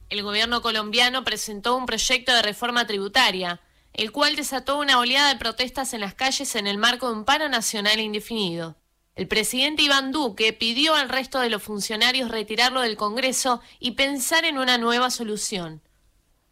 [0.10, 3.62] El gobierno colombiano presentó un proyecto de reforma tributaria,
[3.94, 7.26] el cual desató una oleada de protestas en las calles en el marco de un
[7.26, 8.76] paro nacional indefinido.
[9.16, 14.46] El presidente Iván Duque pidió al resto de los funcionarios retirarlo del Congreso y pensar
[14.46, 15.82] en una nueva solución.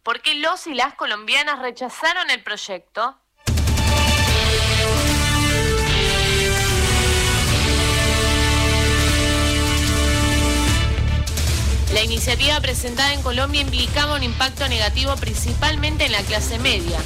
[0.04, 3.18] ¿Por qué los y las colombianas rechazaron el proyecto?
[11.92, 16.98] La iniciativa presentada en Colombia implicaba un impacto negativo principalmente en la clase media,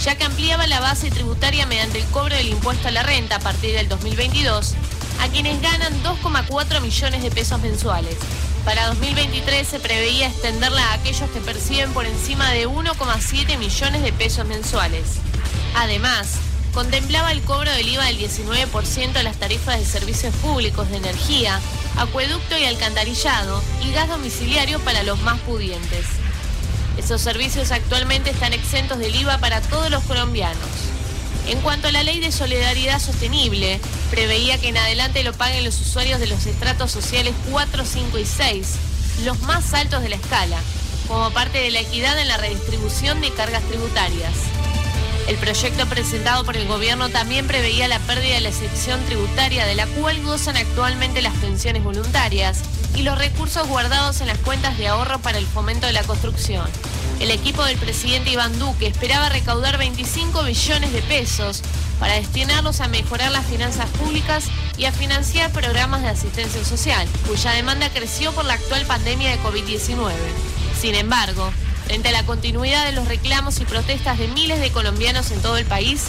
[0.00, 3.40] ya que ampliaba la base tributaria mediante el cobro del impuesto a la renta a
[3.40, 4.74] partir del 2022
[5.20, 8.16] a quienes ganan 2,4 millones de pesos mensuales.
[8.66, 14.12] Para 2023 se preveía extenderla a aquellos que perciben por encima de 1,7 millones de
[14.12, 15.18] pesos mensuales.
[15.76, 16.34] Además,
[16.76, 21.58] contemplaba el cobro del IVA del 19% de las tarifas de servicios públicos de energía,
[21.96, 26.04] acueducto y alcantarillado y gas domiciliario para los más pudientes.
[26.98, 30.68] Esos servicios actualmente están exentos del IVA para todos los colombianos.
[31.46, 33.80] En cuanto a la ley de solidaridad sostenible,
[34.10, 38.26] preveía que en adelante lo paguen los usuarios de los estratos sociales 4, 5 y
[38.26, 38.74] 6,
[39.24, 40.58] los más altos de la escala,
[41.08, 44.34] como parte de la equidad en la redistribución de cargas tributarias.
[45.26, 49.74] El proyecto presentado por el gobierno también preveía la pérdida de la excepción tributaria de
[49.74, 52.62] la cual gozan actualmente las pensiones voluntarias
[52.94, 56.68] y los recursos guardados en las cuentas de ahorro para el fomento de la construcción.
[57.18, 61.62] El equipo del presidente Iván Duque esperaba recaudar 25 billones de pesos
[61.98, 64.44] para destinarlos a mejorar las finanzas públicas
[64.78, 69.40] y a financiar programas de asistencia social, cuya demanda creció por la actual pandemia de
[69.40, 70.12] COVID-19.
[70.78, 71.50] Sin embargo,
[71.86, 75.56] frente a la continuidad de los reclamos y protestas de miles de colombianos en todo
[75.56, 76.06] el país,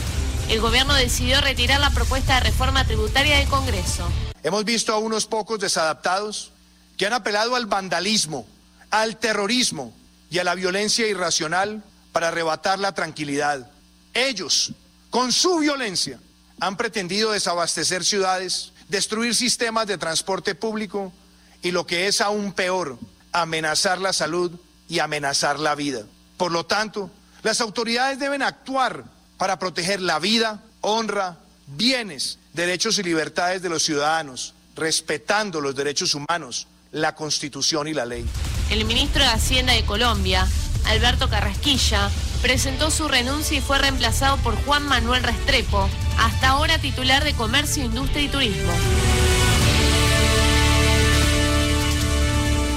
[0.49, 4.09] el gobierno decidió retirar la propuesta de reforma tributaria del Congreso.
[4.41, 6.51] Hemos visto a unos pocos desadaptados
[6.97, 8.47] que han apelado al vandalismo,
[8.89, 9.93] al terrorismo
[10.31, 13.69] y a la violencia irracional para arrebatar la tranquilidad.
[14.15, 14.71] Ellos,
[15.11, 16.19] con su violencia,
[16.59, 21.13] han pretendido desabastecer ciudades, destruir sistemas de transporte público
[21.61, 22.97] y lo que es aún peor,
[23.31, 24.51] amenazar la salud
[24.87, 26.01] y amenazar la vida.
[26.37, 27.09] Por lo tanto,
[27.43, 29.03] las autoridades deben actuar
[29.37, 36.15] para proteger la vida, honra, bienes, derechos y libertades de los ciudadanos, respetando los derechos
[36.15, 38.25] humanos, la Constitución y la ley.
[38.69, 40.47] El ministro de Hacienda de Colombia,
[40.85, 42.09] Alberto Carrasquilla,
[42.41, 47.83] presentó su renuncia y fue reemplazado por Juan Manuel Restrepo, hasta ahora titular de Comercio,
[47.83, 48.73] Industria y Turismo.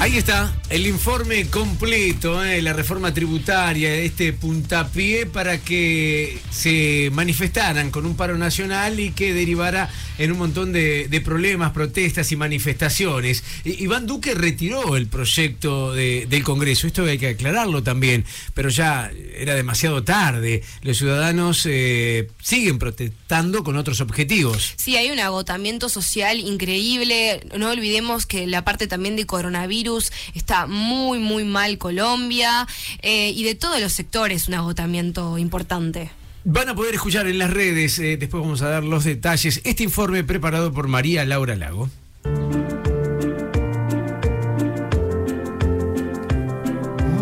[0.00, 7.90] Ahí está el informe completo de la reforma tributaria, este puntapié para que se manifestaran
[7.90, 13.44] con un paro nacional y que derivara en un montón de, problemas, protestas y manifestaciones.
[13.64, 19.10] Iván Duque retiró el proyecto de- del Congreso, esto hay que aclararlo también, pero ya
[19.36, 20.62] era demasiado tarde.
[20.82, 24.72] Los ciudadanos eh, siguen protestando con otros objetivos.
[24.76, 27.40] Sí, hay un agotamiento social increíble.
[27.58, 29.89] No olvidemos que la parte también de coronavirus
[30.34, 32.66] está muy, muy mal Colombia
[33.02, 36.10] eh, y de todos los sectores un agotamiento importante.
[36.44, 39.82] Van a poder escuchar en las redes, eh, después vamos a dar los detalles, este
[39.82, 41.90] informe preparado por María Laura Lago.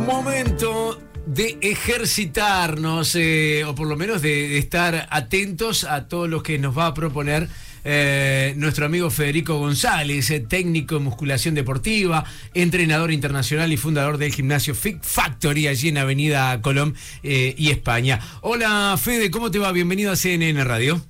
[0.07, 6.43] Momento de ejercitarnos, eh, o por lo menos de, de estar atentos a todo lo
[6.43, 7.49] que nos va a proponer
[7.85, 12.25] eh, nuestro amigo Federico González, eh, técnico en musculación deportiva,
[12.55, 18.21] entrenador internacional y fundador del gimnasio Fit Factory allí en Avenida Colón eh, y España.
[18.43, 19.73] Hola Fede, ¿cómo te va?
[19.73, 21.01] Bienvenido a CNN Radio.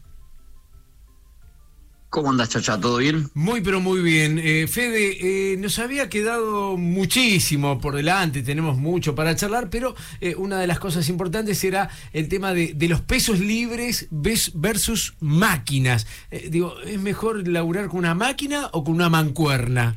[2.10, 2.80] ¿Cómo andas, Chacha?
[2.80, 3.30] ¿Todo bien?
[3.34, 4.40] Muy, pero muy bien.
[4.42, 10.34] Eh, Fede, eh, nos había quedado muchísimo por delante, tenemos mucho para charlar, pero eh,
[10.34, 16.06] una de las cosas importantes era el tema de, de los pesos libres versus máquinas.
[16.48, 19.96] Digo, ¿es mejor laburar con una máquina o con una mancuerna?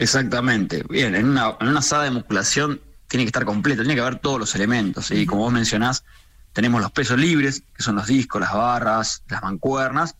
[0.00, 0.82] Exactamente.
[0.88, 4.18] Bien, en una, en una sala de musculación tiene que estar completo, tiene que haber
[4.18, 5.12] todos los elementos.
[5.12, 6.04] Y como vos mencionás,
[6.58, 10.16] tenemos los pesos libres, que son los discos, las barras, las mancuernas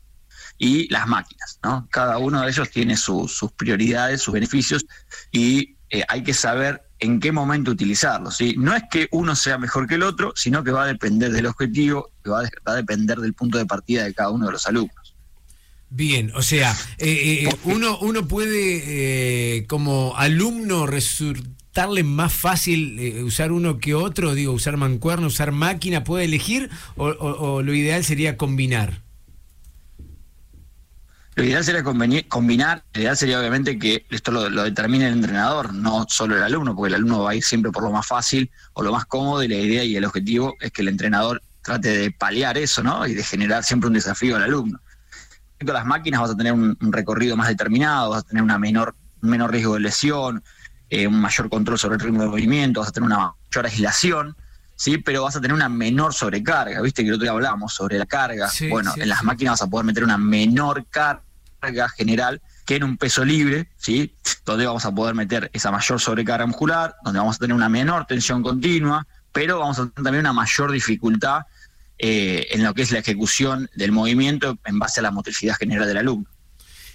[0.57, 1.59] y las máquinas.
[1.65, 1.89] ¿no?
[1.91, 4.87] Cada uno de ellos tiene su- sus prioridades, sus beneficios
[5.33, 8.37] y eh, hay que saber en qué momento utilizarlos.
[8.37, 8.55] ¿sí?
[8.57, 11.47] No es que uno sea mejor que el otro, sino que va a depender del
[11.47, 14.53] objetivo, que va a, va a depender del punto de partida de cada uno de
[14.53, 15.17] los alumnos.
[15.91, 20.87] Bien, o sea, eh, eh, uno, uno puede eh, como alumno
[21.79, 26.71] resultarle más fácil eh, usar uno que otro, digo, usar mancuerna, usar máquina, puede elegir
[26.97, 29.01] o, lo ideal sería combinar.
[31.37, 35.73] Lo ideal sería combinar, lo ideal sería obviamente que esto lo, lo determine el entrenador,
[35.73, 38.51] no solo el alumno, porque el alumno va a ir siempre por lo más fácil
[38.73, 41.97] o lo más cómodo y la idea y el objetivo es que el entrenador trate
[41.97, 43.07] de paliar eso, ¿no?
[43.07, 44.81] Y de generar siempre un desafío al alumno.
[45.61, 48.59] A las máquinas vas a tener un, un recorrido más determinado, vas a tener una
[48.59, 50.43] menor, un menor riesgo de lesión,
[50.91, 54.37] eh, un mayor control sobre el ritmo de movimiento, vas a tener una mayor aislación,
[54.77, 54.99] ¿sí?
[54.99, 57.03] Pero vas a tener una menor sobrecarga, ¿viste?
[57.03, 58.49] Que el otro día hablamos sobre la carga.
[58.49, 59.27] Sí, bueno, sí, en las sí.
[59.27, 64.15] máquinas vas a poder meter una menor carga general que en un peso libre, ¿sí?
[64.45, 68.07] Donde vamos a poder meter esa mayor sobrecarga muscular, donde vamos a tener una menor
[68.07, 71.43] tensión continua, pero vamos a tener también una mayor dificultad
[71.99, 75.89] eh, en lo que es la ejecución del movimiento en base a la motricidad general
[75.89, 76.29] del alumno.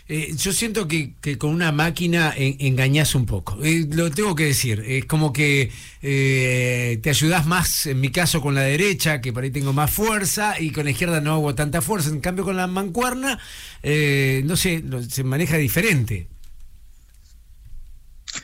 [0.10, 3.58] Eh, yo siento que, con una máquina en- engañás un poco.
[3.64, 4.82] Eh, lo tengo que decir.
[4.86, 9.44] Es como que eh, te ayudás más, en mi caso, con la derecha, que por
[9.44, 12.10] ahí tengo más fuerza, y con la izquierda no hago tanta fuerza.
[12.10, 13.40] En cambio, con la mancuerna,
[13.82, 16.28] eh, no sé, se maneja diferente.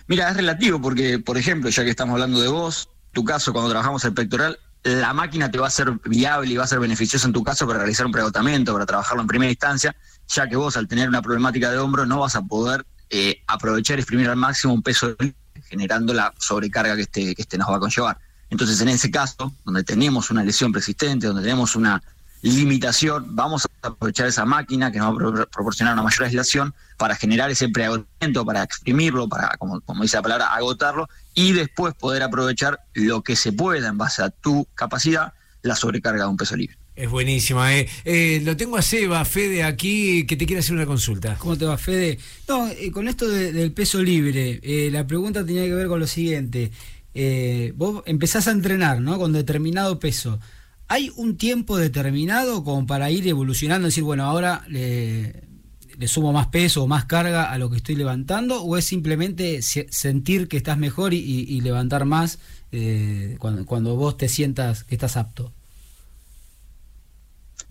[0.07, 3.69] Mira, es relativo porque, por ejemplo, ya que estamos hablando de vos, tu caso cuando
[3.69, 7.27] trabajamos el pectoral, la máquina te va a ser viable y va a ser beneficiosa
[7.27, 9.95] en tu caso para realizar un preagotamiento, para trabajarlo en primera instancia,
[10.29, 13.99] ya que vos al tener una problemática de hombro no vas a poder eh, aprovechar
[13.99, 15.35] exprimir al máximo un peso libre,
[15.67, 18.17] generando la sobrecarga que este, que este nos va a conllevar.
[18.49, 22.01] Entonces, en ese caso, donde tenemos una lesión persistente, donde tenemos una
[22.41, 26.73] limitación, vamos a aprovechar esa máquina que nos va a pro- proporcionar una mayor aislación
[26.97, 31.93] para generar ese preagotamiento, para exprimirlo, para, como, como dice la palabra, agotarlo, y después
[31.93, 36.37] poder aprovechar lo que se pueda en base a tu capacidad, la sobrecarga de un
[36.37, 36.77] peso libre.
[36.99, 37.87] Es buenísima, eh.
[38.03, 41.37] Eh, lo tengo a Seba, Fede, aquí, que te quiere hacer una consulta.
[41.37, 42.19] ¿Cómo te va, Fede?
[42.45, 46.01] No, eh, con esto de- del peso libre, eh, la pregunta tenía que ver con
[46.01, 46.71] lo siguiente.
[47.13, 49.17] Eh, vos empezás a entrenar, ¿no?
[49.17, 50.41] Con determinado peso.
[50.89, 53.85] ¿Hay un tiempo determinado como para ir evolucionando?
[53.87, 55.43] Decir, bueno, ahora le,
[56.05, 59.87] sumo más peso o más carga a lo que estoy levantando, o es simplemente se-
[59.89, 62.39] sentir que estás mejor y, levantar más
[63.39, 65.53] cuando vos te sientas que estás apto?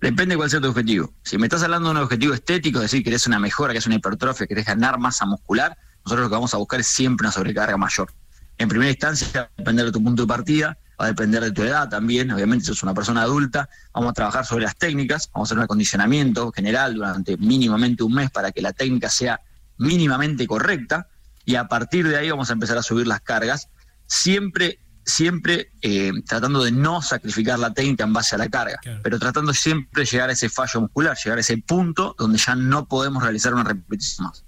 [0.00, 1.12] Depende de cuál sea tu objetivo.
[1.24, 3.80] Si me estás hablando de un objetivo estético, es decir, que eres una mejora, que
[3.80, 6.86] es una hipertrofia, que querés ganar masa muscular, nosotros lo que vamos a buscar es
[6.86, 8.12] siempre una sobrecarga mayor.
[8.58, 11.50] En primera instancia, va a depender de tu punto de partida, va a depender de
[11.50, 15.30] tu edad también, obviamente si sos una persona adulta, vamos a trabajar sobre las técnicas,
[15.32, 19.40] vamos a hacer un acondicionamiento general durante mínimamente un mes para que la técnica sea
[19.78, 21.08] mínimamente correcta
[21.44, 23.68] y a partir de ahí vamos a empezar a subir las cargas,
[24.06, 24.78] siempre
[25.08, 29.52] siempre eh, tratando de no sacrificar la técnica en base a la carga, pero tratando
[29.54, 33.22] siempre de llegar a ese fallo muscular, llegar a ese punto donde ya no podemos
[33.22, 34.44] realizar una repetición más.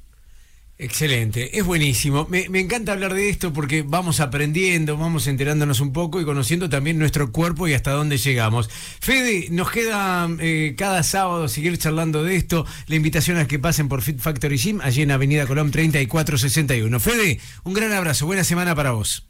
[0.82, 2.26] Excelente, es buenísimo.
[2.30, 6.70] Me, me encanta hablar de esto porque vamos aprendiendo, vamos enterándonos un poco y conociendo
[6.70, 8.70] también nuestro cuerpo y hasta dónde llegamos.
[8.98, 12.64] Fede, nos queda eh, cada sábado seguir charlando de esto.
[12.86, 16.98] La invitación a que pasen por Fit Factory Gym, allí en Avenida Colón 3461.
[16.98, 19.29] Fede, un gran abrazo, buena semana para vos.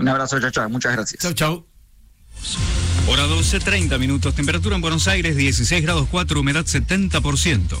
[0.00, 1.20] Un abrazo, chao, chao, muchas gracias.
[1.22, 1.66] Chau, chau.
[3.06, 4.34] Hora 12, 30 minutos.
[4.34, 7.76] Temperatura en Buenos Aires 16 grados 4, humedad 70%.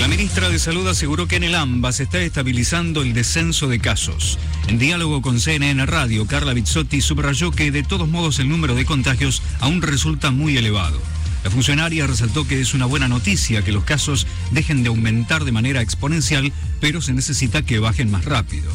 [0.00, 3.78] La ministra de Salud aseguró que en el AMBA se está estabilizando el descenso de
[3.78, 4.38] casos.
[4.68, 8.86] En diálogo con CNN Radio, Carla Bizzotti subrayó que de todos modos el número de
[8.86, 10.98] contagios aún resulta muy elevado.
[11.44, 15.52] La funcionaria resaltó que es una buena noticia que los casos dejen de aumentar de
[15.52, 18.70] manera exponencial, pero se necesita que bajen más rápido.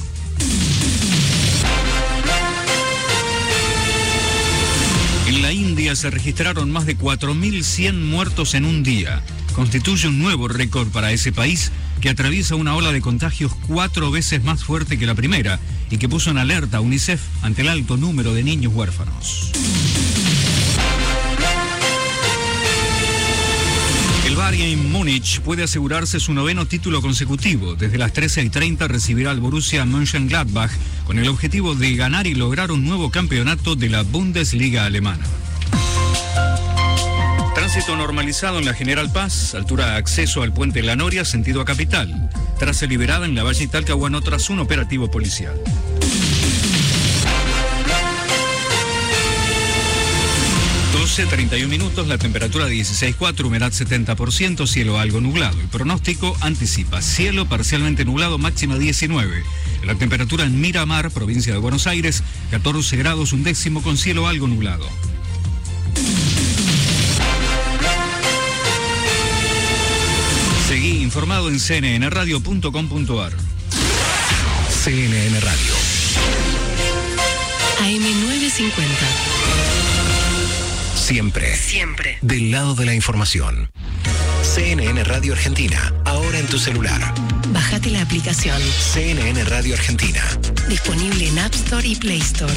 [5.27, 9.21] En la India se registraron más de 4.100 muertos en un día.
[9.53, 11.71] Constituye un nuevo récord para ese país
[12.01, 16.09] que atraviesa una ola de contagios cuatro veces más fuerte que la primera y que
[16.09, 19.51] puso en alerta a UNICEF ante el alto número de niños huérfanos.
[24.37, 27.73] Bayern Múnich puede asegurarse su noveno título consecutivo.
[27.73, 30.69] Desde las 13 y 30 recibirá al Borussia Mönchengladbach
[31.07, 35.25] con el objetivo de ganar y lograr un nuevo campeonato de la Bundesliga alemana.
[37.55, 41.65] Tránsito normalizado en la General Paz, altura de acceso al puente La Noria, sentido a
[41.65, 42.29] capital.
[42.59, 45.59] Traza liberada en la Valle Talcahuano tras un operativo policial.
[51.17, 55.59] Doce, 31 minutos, la temperatura 16.4, humedad 70%, cielo algo nublado.
[55.59, 59.43] El pronóstico anticipa cielo parcialmente nublado, máxima 19.
[59.83, 62.21] La temperatura en Miramar, provincia de Buenos Aires,
[62.51, 64.87] 14 grados un décimo con cielo algo nublado.
[70.67, 73.33] Seguí informado en cnnradio.com.ar.
[74.83, 75.73] CNN Radio.
[77.79, 79.36] AM950.
[81.07, 81.55] Siempre.
[81.55, 82.17] Siempre.
[82.21, 83.71] Del lado de la información.
[84.41, 85.93] CNN Radio Argentina.
[86.03, 87.13] Ahora en tu celular.
[87.47, 88.61] Bájate la aplicación.
[88.61, 90.21] CNN Radio Argentina.
[90.67, 92.53] Disponible en App Store y Play Store.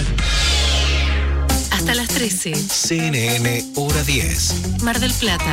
[1.70, 2.52] Hasta las 13.
[2.56, 4.82] CNN Hora 10.
[4.82, 5.52] Mar del Plata.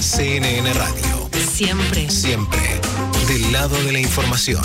[0.00, 1.30] CNN Radio.
[1.50, 2.10] Siempre.
[2.10, 2.60] Siempre.
[3.26, 4.62] Del lado de la información.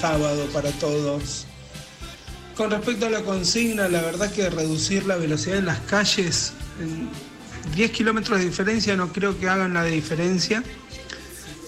[0.00, 1.46] Sábado para todos.
[2.56, 7.10] Con respecto a la consigna, la verdad que reducir la velocidad en las calles, en
[7.74, 10.62] 10 kilómetros de diferencia no creo que hagan la diferencia.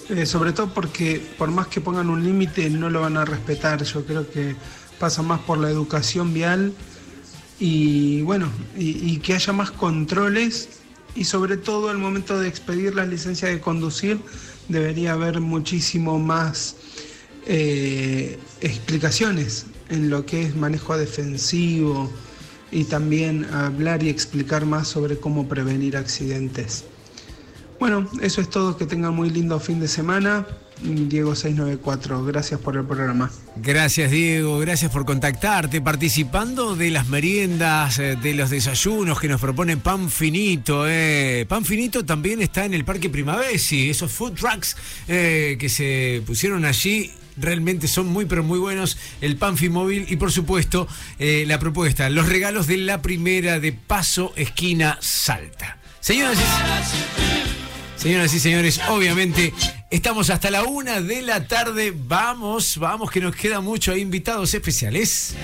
[0.09, 3.83] Eh, sobre todo porque por más que pongan un límite no lo van a respetar.
[3.85, 4.57] Yo creo que
[4.99, 6.73] pasa más por la educación vial
[7.59, 10.69] y bueno, y, y que haya más controles
[11.15, 14.19] y sobre todo al momento de expedir la licencia de conducir
[14.69, 16.77] debería haber muchísimo más
[17.47, 22.11] eh, explicaciones en lo que es manejo defensivo
[22.71, 26.85] y también hablar y explicar más sobre cómo prevenir accidentes.
[27.79, 30.47] Bueno, eso es todo, que tengan muy lindo fin de semana.
[30.83, 33.31] Diego 694, gracias por el programa.
[33.57, 39.41] Gracias Diego, gracias por contactarte, participando de las meriendas, eh, de los desayunos que nos
[39.41, 40.85] propone Pan Finito.
[40.89, 41.47] eh.
[41.49, 46.65] Pan Finito también está en el Parque Primavesi, esos food trucks eh, que se pusieron
[46.65, 47.13] allí.
[47.37, 50.89] Realmente son muy pero muy buenos el Panfi Móvil y por supuesto
[51.19, 55.79] eh, la propuesta, los regalos de la primera de Paso Esquina Salta.
[56.01, 59.55] Señoras y, señoras y señores, obviamente
[59.91, 61.93] estamos hasta la una de la tarde.
[61.95, 63.93] Vamos, vamos que nos queda mucho.
[63.93, 65.37] Hay invitados especiales.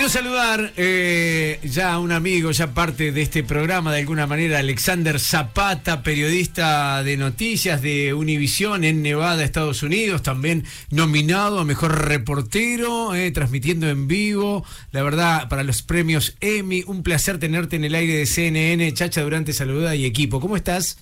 [0.00, 4.58] Quiero saludar eh, ya a un amigo, ya parte de este programa de alguna manera,
[4.58, 12.06] Alexander Zapata, periodista de noticias de Univisión en Nevada, Estados Unidos, también nominado a Mejor
[12.06, 16.82] Reportero, eh, transmitiendo en vivo, la verdad, para los premios Emmy.
[16.86, 18.94] Un placer tenerte en el aire de CNN.
[18.94, 20.40] Chacha Durante saluda y equipo.
[20.40, 20.96] ¿Cómo estás?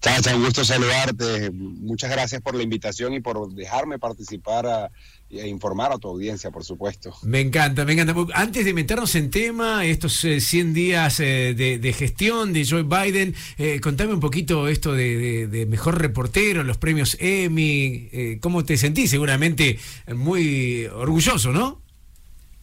[0.00, 1.50] Chacha, un gusto saludarte.
[1.50, 4.92] Muchas gracias por la invitación y por dejarme participar
[5.28, 7.12] e informar a tu audiencia, por supuesto.
[7.22, 8.14] Me encanta, me encanta.
[8.34, 12.84] Antes de meternos en tema, estos eh, 100 días eh, de, de gestión de Joe
[12.84, 18.38] Biden, eh, contame un poquito esto de, de- de mejor reportero, los premios Emmy, eh,
[18.40, 19.10] ¿cómo te sentís?
[19.10, 19.78] Seguramente
[20.14, 21.80] muy orgulloso, ¿no?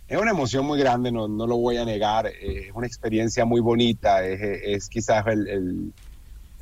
[0.07, 2.27] Es una emoción muy grande, no, no lo voy a negar.
[2.27, 4.23] Es una experiencia muy bonita.
[4.25, 5.93] Es, es quizás el, el-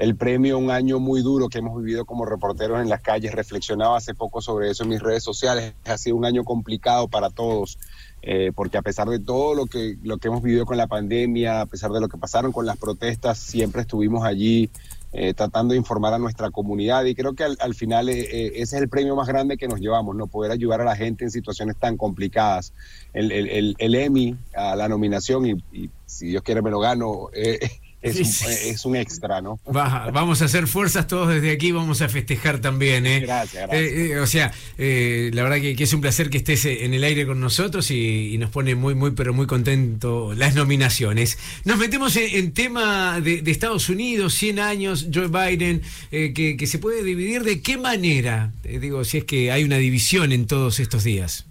[0.02, 3.34] el premio, un año muy duro que hemos vivido como reporteros en las calles.
[3.36, 5.76] Reflexionaba hace poco sobre eso en mis redes sociales.
[5.86, 7.78] Ha sido un año complicado para todos.
[8.22, 11.62] eh, porque a pesar de todo lo que, lo que hemos vivido con la pandemia,
[11.62, 14.70] a pesar de lo que pasaron con las protestas, siempre estuvimos allí
[15.14, 18.52] eh, tratando de informar a nuestra comunidad y creo que al, al final eh, eh,
[18.56, 21.26] ese es el premio más grande que nos llevamos, no poder ayudar a la gente
[21.26, 22.74] en situaciones tan complicadas.
[23.14, 27.60] El, el Emmy, a la nominación y, y si Dios quiere me lo gano, eh,
[28.02, 28.46] es, Sí, un, sí.
[28.70, 29.60] es un extra, ¿no?
[29.68, 33.06] Va- vamos a hacer fuerzas todos desde aquí, vamos a festejar también.
[33.06, 33.20] ¿eh?
[33.22, 33.82] Gracias, gracias.
[33.92, 36.86] Eh, eh, o sea, eh, la verdad que, que es un placer que estés eh,
[36.86, 40.56] en el aire con nosotros y, y nos pone muy, muy, pero muy contento las
[40.56, 41.38] nominaciones.
[41.66, 45.82] Nos metemos en, en tema de, de Estados Unidos, 100 años, Joe Biden,
[46.12, 49.64] eh, que, que se puede dividir de qué manera, Eh, digo, si es que hay
[49.64, 51.46] una división en todos estos días.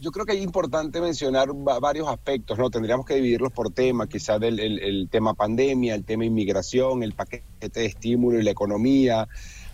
[0.00, 2.70] Yo creo que es importante mencionar va- varios aspectos, ¿no?
[2.70, 7.12] Tendríamos que dividirlos por tema, quizás el, el- el tema pandemia, el tema inmigración, el
[7.14, 9.26] paquete de estímulo y la economía,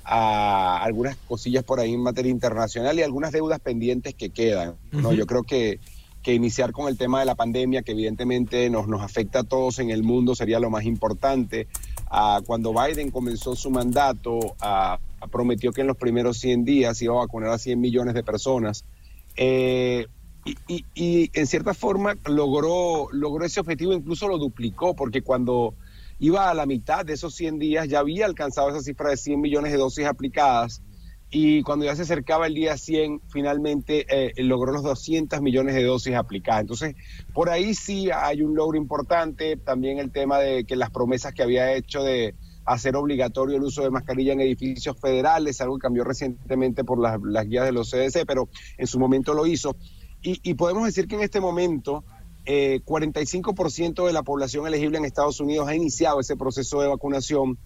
[0.04, 5.12] a algunas cosillas por ahí en materia internacional y algunas deudas pendientes que quedan, ¿no?
[5.12, 5.78] Yo creo que,
[6.22, 9.78] que iniciar con el tema de la pandemia, que evidentemente nos, nos afecta a todos
[9.78, 11.68] en el mundo, sería lo más importante.
[12.10, 14.98] Ah, cuando Biden comenzó su mandato, ah,
[15.30, 18.84] prometió que en los primeros 100 días iba a vacunar a 100 millones de personas.
[19.36, 20.06] Eh,
[20.44, 25.74] y, en cierta forma logró, logró ese objetivo, incluso lo duplicó, porque cuando
[26.18, 29.40] iba a la mitad de esos 100 días ya había alcanzado esa cifra de 100
[29.40, 30.82] millones de dosis aplicadas
[31.30, 35.82] y cuando ya se acercaba el día 100, finalmente eh, logró los 200 millones de
[35.82, 36.60] dosis aplicadas.
[36.60, 36.94] Entonces,
[37.32, 41.42] por ahí sí hay un logro importante, también el tema de que las promesas que
[41.42, 46.04] había hecho de hacer obligatorio el uso de mascarilla en edificios federales, algo que cambió
[46.04, 49.76] recientemente por las, las guías de los CDC, pero en su momento lo hizo.
[50.26, 52.02] Y, podemos decir que en este momento
[52.46, 57.58] eh, 45% de la población elegible en Estados Unidos ha iniciado ese proceso de vacunación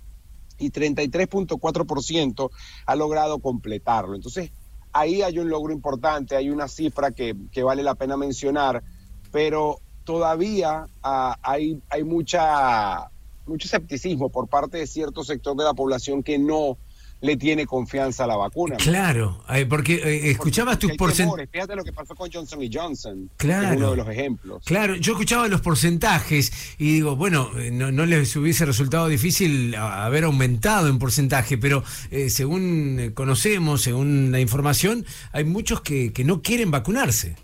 [0.59, 2.51] y 33.4%
[2.85, 4.17] ha logrado completarlo.
[4.17, 4.51] Entonces,
[4.93, 8.83] ahí hay un logro importante, hay una cifra que, que vale la pena mencionar,
[9.31, 13.11] pero todavía ah, hay, hay mucha,
[13.49, 16.79] mucho escepticismo por parte de cierto sector de la población que no
[17.21, 18.77] le tiene confianza a la vacuna.
[18.77, 21.49] Claro, eh, porque eh, escuchabas tus Porque porcentajes.
[21.51, 23.71] Fíjate lo que pasó con Johnson y Johnson, Claro.
[23.73, 24.63] es uno de los ejemplos.
[24.65, 29.75] Claro, yo escuchaba los porcentajes y digo, bueno, eh, no, no les hubiese resultado difícil
[29.75, 36.23] haber aumentado en porcentaje, pero eh, según conocemos, según la información, hay muchos que, que
[36.23, 37.35] no quieren vacunarse.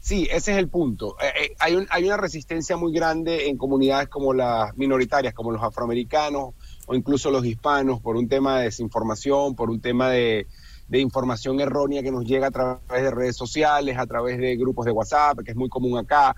[0.00, 1.16] Sí, ese es el punto.
[1.20, 5.52] Eh, eh, hay, un- hay una resistencia muy grande en comunidades como las minoritarias, como
[5.52, 6.54] los afroamericanos
[6.86, 10.46] o incluso los hispanos, por un tema de desinformación, por un tema de,
[10.92, 14.90] información errónea que nos llega a través de redes sociales, a través de grupos de
[14.90, 16.34] WhatsApp, que es muy común acá.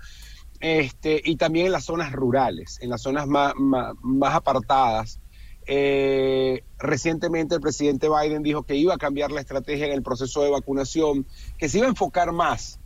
[0.59, 5.19] Este, y también en las zonas rurales, en las zonas más, más, más apartadas.
[5.65, 10.43] Eh, recientemente el presidente Biden dijo que iba a cambiar la estrategia en el proceso
[10.43, 11.25] de vacunación,
[11.57, 12.79] que se iba a enfocar más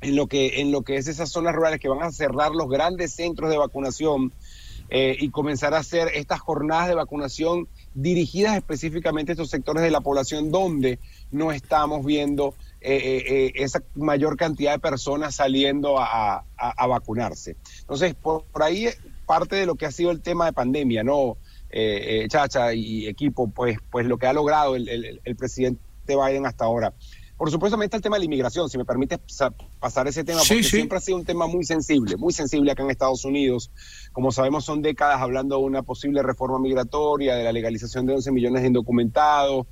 [0.00, 2.68] en lo que, en lo que es esas zonas rurales que van a cerrar los
[2.68, 4.32] grandes centros de vacunación
[4.88, 9.90] eh, y comenzar a hacer estas jornadas de vacunación dirigidas específicamente a estos sectores de
[9.90, 10.98] la población donde
[11.30, 17.56] no estamos viendo eh, eh, eh, esa mayor cantidad de personas saliendo a, a- vacunarse.
[17.82, 18.88] Entonces, por, por ahí
[19.26, 21.36] parte de lo que ha sido el tema de pandemia, ¿no?
[22.28, 26.94] Chacha y equipo, pues, pues lo que ha logrado el- el presidente Biden hasta ahora.
[27.40, 30.24] Por supuesto, también está el tema de la inmigración, si me permite sa- pasar ese
[30.24, 30.70] tema, Sí, porque sí.
[30.76, 33.70] siempre ha sido un tema muy sensible, muy sensible acá en Estados Unidos.
[34.12, 38.30] Como sabemos, son décadas hablando de una posible reforma migratoria, de la legalización de 11
[38.30, 39.66] millones de indocumentados.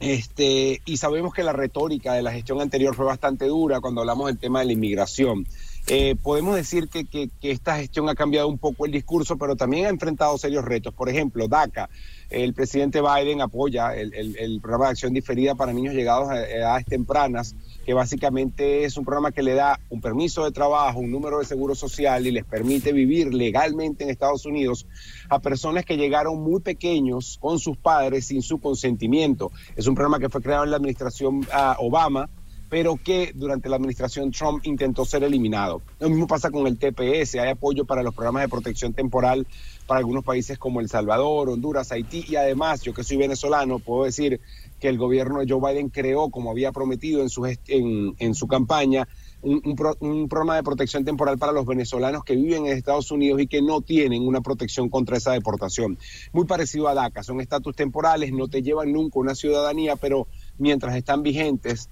[0.00, 4.26] Este, y sabemos que la retórica de la gestión anterior fue bastante dura cuando hablamos
[4.28, 5.46] del tema de la inmigración.
[5.88, 9.90] Eh, podemos decir que, esta gestión ha cambiado un poco el discurso, pero también ha
[9.90, 10.92] enfrentado serios retos.
[10.92, 11.88] Por ejemplo, DACA.
[12.28, 16.84] El presidente Biden apoya el, el- programa de acción diferida para niños llegados a edades
[16.86, 21.38] tempranas, que básicamente es un programa que le da un permiso de trabajo, un número
[21.38, 24.86] de seguro social y les permite vivir legalmente en Estados Unidos
[25.28, 29.52] a personas que llegaron muy pequeños con sus padres sin su consentimiento.
[29.76, 32.28] Es un programa que fue creado en la administración ah, Obama
[32.68, 35.82] pero que durante la administración Trump intentó ser eliminado.
[36.00, 39.46] Lo mismo pasa con el TPS, hay apoyo para los programas de protección temporal
[39.86, 44.04] para algunos países como El Salvador, Honduras, Haití y además, yo que soy venezolano, puedo
[44.04, 44.40] decir
[44.80, 49.08] que el gobierno de Joe Biden creó, como había prometido en su, en, su campaña,
[49.42, 53.40] un pro- un programa de protección temporal para los venezolanos que viven en Estados Unidos
[53.40, 55.98] y que no tienen una protección contra esa deportación.
[56.32, 60.26] Muy parecido a DACA, son estatus temporales, no te llevan nunca una ciudadanía, pero
[60.58, 61.88] mientras están vigentes,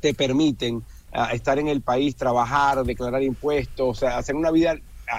[0.00, 4.76] te permiten ah, estar en el país, trabajar, declarar impuestos, o sea, hacer una vida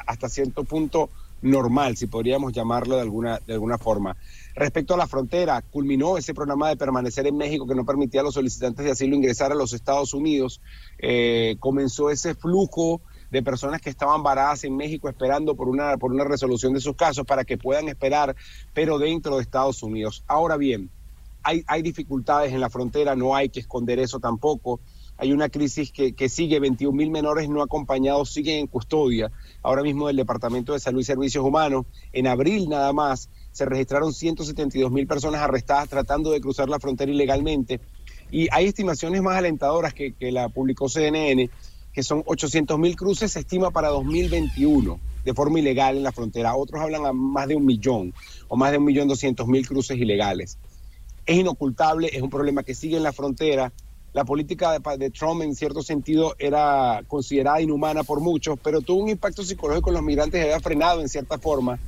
[0.08, 1.10] hasta cierto punto
[1.42, 4.16] normal, si podríamos llamarlo de alguna, de alguna forma.
[4.56, 8.24] Respecto a la frontera, culminó ese programa de permanecer en México que no permitía a
[8.24, 10.61] los solicitantes de asilo ingresar a los Estados Unidos.
[11.00, 13.01] Eh, comenzó ese flujo
[13.32, 16.95] de personas que estaban varadas en México esperando por una, por una resolución de sus
[16.95, 18.35] casos para que puedan esperar,
[18.74, 20.24] pero dentro de Estados Unidos.
[20.27, 20.90] Ahora bien,
[21.44, 24.80] hay, hay dificultades en la frontera, no hay que esconder eso tampoco.
[25.22, 29.32] Hay una crisis que, sigue, 21 mil menores no acompañados siguen en custodia.
[29.61, 34.14] Ahora mismo del Departamento de Salud y Servicios Humanos, en abril nada más, se registraron
[34.14, 37.80] 172 mil personas arrestadas tratando de cruzar la frontera ilegalmente.
[38.32, 41.52] Y hay estimaciones más alentadoras que, que la publicó CNN,
[41.94, 46.56] que son 800 mil cruces, se estima para 2021 de forma ilegal en la frontera.
[46.56, 48.11] Otros hablan a más de un millón
[48.48, 50.58] o más de un millón doscientos mil cruces ilegales
[51.25, 53.72] es inocultable, es un problema que sigue en la frontera.
[54.14, 59.03] La política de, de Trump en cierto sentido era considerada inhumana por muchos, pero tuvo
[59.03, 61.80] un impacto psicológico en los migrantes y había frenado en cierta forma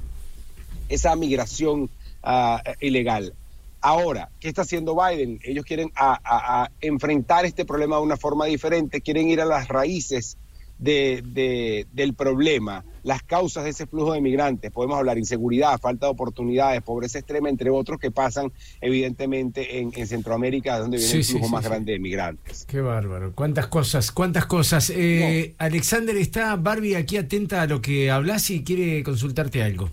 [0.87, 1.89] esa migración
[2.21, 3.33] ah, ilegal.
[3.81, 5.39] Ahora, ¿qué está haciendo Biden?
[5.43, 5.91] Ellos quieren
[6.79, 10.37] enfrentar este problema de una forma diferente, quieren ir a las raíces
[10.77, 14.71] de- de- del problema, las causas de ese flujo de migrantes.
[14.71, 18.51] Podemos hablar inseguridad, falta de oportunidades, pobreza extrema, entre otros que pasan
[18.81, 21.69] evidentemente en, en Centroamérica, donde viene Sí, el flujo sí, más sí.
[21.69, 22.65] grande de migrantes.
[22.65, 23.33] Qué bárbaro.
[23.33, 24.89] Cuántas cosas, cuántas cosas.
[24.89, 29.89] Eh, Alexander, está Barbie aquí atenta a lo que hablas y quiere consultarte algo.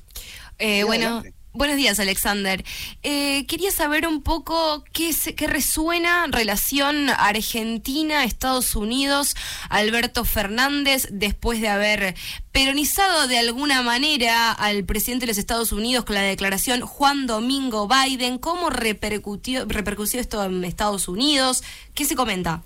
[0.58, 1.22] Eh, bueno,
[1.52, 2.64] buenos días, Alexander.
[3.02, 9.34] Eh, quería saber un poco qué, se- qué resuena relación Argentina-Estados Unidos,
[9.68, 12.14] Alberto Fernández, después de haber
[12.52, 17.88] peronizado de alguna manera al presidente de los Estados Unidos con la declaración Juan Domingo
[17.88, 18.38] Biden.
[18.38, 21.62] ¿Cómo repercutió, repercutió esto en Estados Unidos?
[21.94, 22.62] ¿Qué se comenta?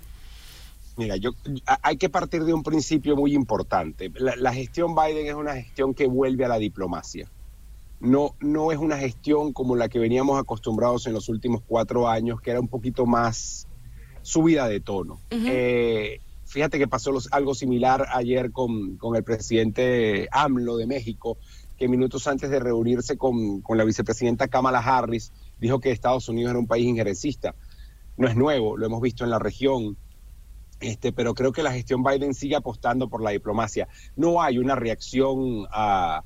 [0.97, 1.31] Mira, yo
[1.81, 4.09] hay que partir de un principio muy importante.
[4.15, 7.27] La, la gestión Biden es una gestión que vuelve a la diplomacia.
[7.99, 12.41] No, no es una gestión como la que veníamos acostumbrados en los últimos cuatro años,
[12.41, 13.67] que era un poquito más
[14.21, 15.21] subida de tono.
[15.47, 21.37] Eh, fíjate que pasó los- algo similar ayer con, con el presidente AMLO de México,
[21.77, 26.51] que minutos antes de reunirse con, con la vicepresidenta Kamala Harris, dijo que Estados Unidos
[26.51, 27.55] era un país injerencista.
[28.17, 29.97] No es nuevo, lo hemos visto en la región.
[30.79, 33.87] Este, pero creo que la gestión Biden sigue apostando por la diplomacia.
[34.15, 36.23] No hay una reacción, ah,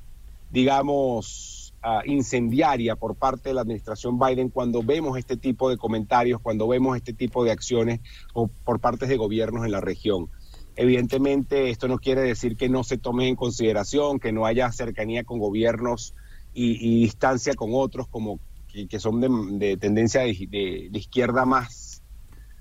[0.48, 6.40] digamos, ah, incendiaria por parte de la administración Biden cuando vemos este tipo de comentarios,
[6.40, 8.00] cuando vemos este tipo de acciones
[8.34, 10.28] o por partes de gobiernos en la región.
[10.76, 15.24] Evidentemente, esto no quiere decir que no se tome en consideración, que no haya cercanía
[15.24, 16.14] con gobiernos
[16.54, 18.40] y, distancia con otros, como
[18.88, 19.28] que, son de,
[19.66, 22.02] de tendencia de, de- de izquierda más,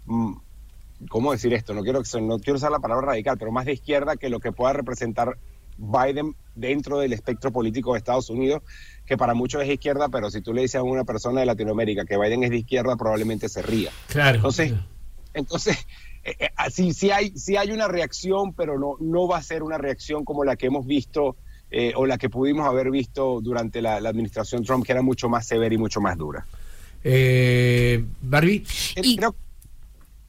[0.05, 0.33] mm,
[1.09, 1.73] ¿cómo decir esto?
[1.73, 4.51] No quiero, no quiero usar la palabra radical, pero más de izquierda que lo que
[4.51, 5.37] pueda representar
[5.79, 8.61] Biden dentro del espectro político de Estados Unidos,
[9.05, 12.05] que para muchos es izquierda, pero si tú le dices a una persona de Latinoamérica
[12.05, 13.91] que Biden es de izquierda, probablemente se ría.
[14.07, 14.35] Claro.
[14.35, 14.73] Entonces,
[15.33, 15.77] entonces
[16.23, 19.63] eh, eh, sí, sí, hay, sí hay una reacción, pero no, no va a ser
[19.63, 21.37] una reacción como la que hemos visto
[21.71, 25.29] eh, o la que pudimos haber visto durante la, la administración Trump, que era mucho
[25.29, 26.45] más severa y mucho más dura.
[27.03, 28.63] Eh, Barbie.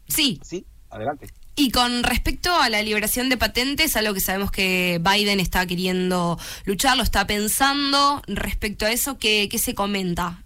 [0.06, 0.38] Sí.
[0.42, 1.28] Sí, adelante.
[1.56, 6.38] Y con respecto a la liberación de patentes, algo que sabemos que Biden está queriendo
[6.64, 8.22] luchar, lo está pensando.
[8.26, 10.42] Respecto a eso, ¿qué, qué se comenta?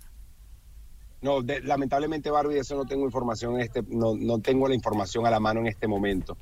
[1.23, 4.75] No, de- lamentablemente, Barbie, de eso no tengo información en este, no, no tengo la
[4.75, 6.37] información a la mano en este momento.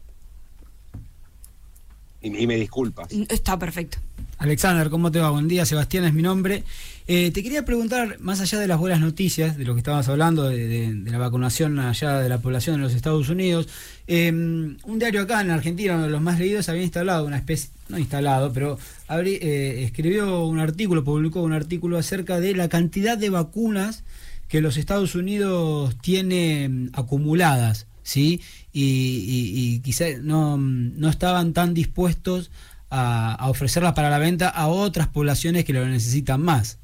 [2.20, 3.08] Y, y me disculpas.
[3.28, 3.98] Está perfecto.
[4.38, 5.30] Alexander, ¿cómo te va?
[5.30, 6.64] Buen día, Sebastián es mi nombre.
[7.08, 10.48] Eh, te quería preguntar, más allá de las buenas noticias, de lo que estabas hablando,
[10.48, 13.68] de, la vacunación allá de la población en los Estados Unidos,
[14.06, 17.70] eh, un diario acá en Argentina, uno de los más leídos, había instalado una especie,
[17.88, 18.78] no instalado, pero
[19.10, 24.04] eh, escribió un artículo, publicó un artículo acerca de la cantidad de vacunas
[24.48, 28.40] que los Estados Unidos tiene acumuladas, ¿sí?
[28.72, 32.50] Y, y, y quizá no, no estaban tan dispuestos
[32.94, 36.78] a ofrecerlas para la venta a otras poblaciones que lo necesitan más.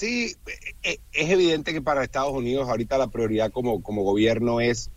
[0.00, 0.34] Sí,
[0.82, 4.90] eh, es evidente que para Estados Unidos ahorita la prioridad como, como gobierno es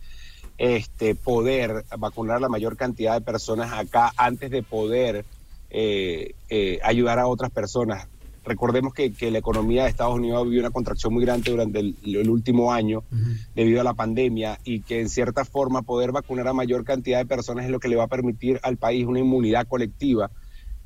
[0.56, 5.26] este poder vacunar a la mayor cantidad de personas acá antes de poder
[5.68, 8.08] eh, eh, ayudar a otras personas.
[8.46, 11.98] Recordemos que, que la economía de Estados Unidos vivió una contracción muy grande durante el,
[12.02, 13.04] el último año
[13.54, 17.26] debido a la pandemia y que en cierta forma poder vacunar a mayor cantidad de
[17.26, 20.30] personas es lo que le va a permitir al país una inmunidad colectiva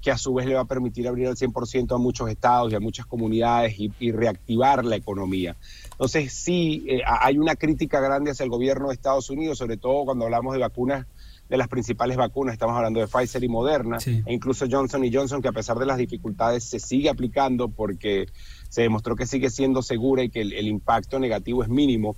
[0.00, 2.76] que a su vez le va a permitir abrir al 100% a muchos estados y
[2.76, 5.56] a muchas comunidades y, y reactivar la economía.
[5.90, 10.04] Entonces sí, eh, hay una crítica grande hacia el gobierno de Estados Unidos, sobre todo
[10.04, 11.06] cuando hablamos de vacunas,
[11.48, 15.40] de las principales vacunas, estamos hablando de Pfizer y Moderna, e incluso Johnson y Johnson,
[15.40, 18.26] que a pesar de las dificultades se sigue aplicando porque
[18.68, 22.16] se demostró que sigue siendo segura y que el, el impacto negativo es mínimo.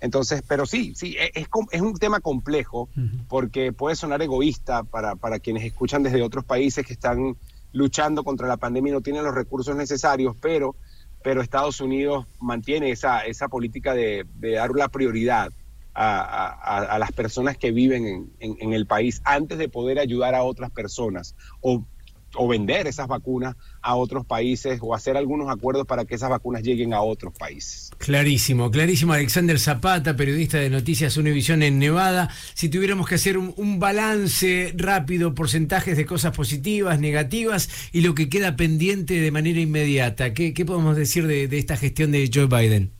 [0.00, 2.88] Entonces, pero sí, sí, e- es, es un tema complejo
[3.28, 7.36] porque puede sonar egoísta para, para quienes escuchan desde otros países que están
[7.72, 10.76] luchando contra la pandemia y no tienen los recursos necesarios, pero,
[11.22, 15.52] pero Estados Unidos mantiene esa, esa política de, de dar la prioridad
[15.94, 16.48] a, a-
[16.78, 20.34] a- a las personas que viven en, en- en el país antes de poder ayudar
[20.34, 21.86] a otras personas o,
[22.34, 26.62] o vender esas vacunas a otros países o hacer algunos acuerdos para que esas vacunas
[26.62, 27.90] lleguen a otros países.
[27.98, 29.12] Clarísimo, clarísimo.
[29.12, 32.30] Alexander Zapata, periodista de Noticias Univisión en Nevada.
[32.54, 38.28] Si tuviéramos que hacer un, balance rápido, porcentajes de cosas positivas, negativas y lo que
[38.28, 42.99] queda pendiente de manera inmediata, ¿qué, podemos decir de, de esta gestión de Joe Biden?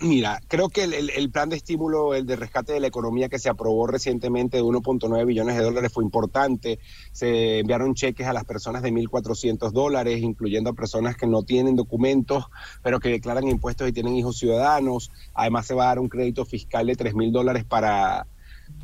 [0.00, 3.48] Mira, creo que el, plan de estímulo, el de rescate de la economía que se
[3.48, 6.80] aprobó recientemente de 1.9 billones de dólares fue importante.
[7.12, 11.76] Se enviaron cheques a las personas de 1.400 dólares, incluyendo a personas que no tienen
[11.76, 12.46] documentos,
[12.82, 15.12] pero que declaran impuestos y tienen hijos ciudadanos.
[15.32, 18.26] Además, se va a dar un crédito fiscal de 3 mil dólares para,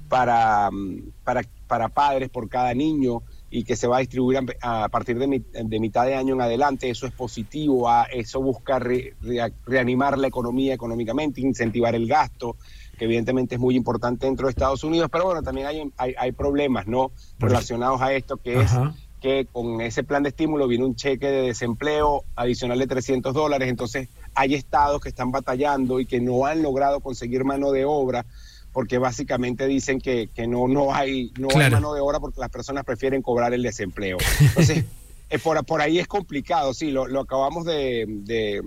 [0.09, 4.85] para, mm, para, para padres por cada niño y que se va a distribuir a,
[4.85, 6.89] a partir de, mi- de mitad de año en adelante.
[6.89, 12.57] Eso es positivo, a- eso busca re- rea- reanimar la economía económicamente, incentivar el gasto,
[12.97, 16.33] que evidentemente es muy importante dentro de Estados Unidos, pero bueno, también hay, hay, hay
[16.33, 18.71] problemas no relacionados a esto, que es
[19.21, 23.69] que con ese plan de estímulo viene un cheque de desempleo adicional de 300 dólares,
[23.69, 28.25] entonces hay estados que están batallando y que no han logrado conseguir mano de obra
[28.73, 32.51] porque básicamente dicen que, que no, no, hay, no hay mano de obra porque las
[32.51, 34.19] personas prefieren cobrar el desempleo.
[34.41, 34.85] Entonces,
[35.31, 38.63] eh, por, por ahí es complicado, sí, lo, lo acabamos de, de-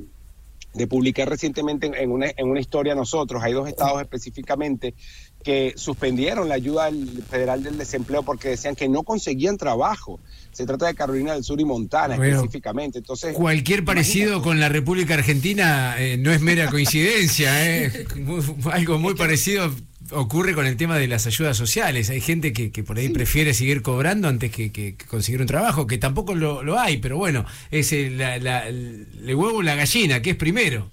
[0.73, 3.43] de publicar recientemente en, en una, en una historia nosotros.
[3.43, 4.95] Hay dos estados específicamente
[5.43, 6.89] que suspendieron la ayuda
[7.30, 10.19] federal del desempleo porque decían que no conseguían trabajo.
[10.51, 12.99] Se trata de Carolina del Sur y Montana Bueno, específicamente.
[12.99, 18.05] Entonces, Cualquier parecido con la República Argentina eh, no es mera coincidencia, eh.
[18.17, 18.41] Muy-
[18.72, 19.69] algo muy parecido
[20.11, 22.09] ocurre con el tema de las ayudas sociales.
[22.09, 25.47] Hay gente que, que por ahí prefiere seguir cobrando antes que, que- que conseguir un
[25.47, 29.61] trabajo, que tampoco lo, lo hay, pero bueno, es el, la- la- el huevo o
[29.63, 30.91] la gallina, que es primero.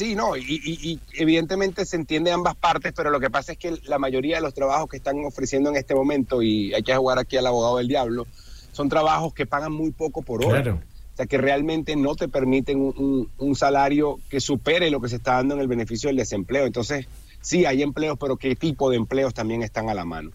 [0.00, 3.58] Sí, no, y, y- y evidentemente se entiende ambas partes, pero lo que pasa es
[3.58, 6.96] que la mayoría de los trabajos que están ofreciendo en este momento, y hay que
[6.96, 8.26] jugar aquí al abogado del diablo,
[8.72, 10.62] son trabajos que pagan muy poco por hora.
[10.62, 10.80] Claro.
[11.12, 15.10] O sea, que realmente no te permiten un, un- un salario que supere lo que
[15.10, 16.64] se está dando en el beneficio del desempleo.
[16.64, 17.06] Entonces,
[17.42, 20.30] sí, hay empleos, pero ¿qué tipo de empleos también están a la mano?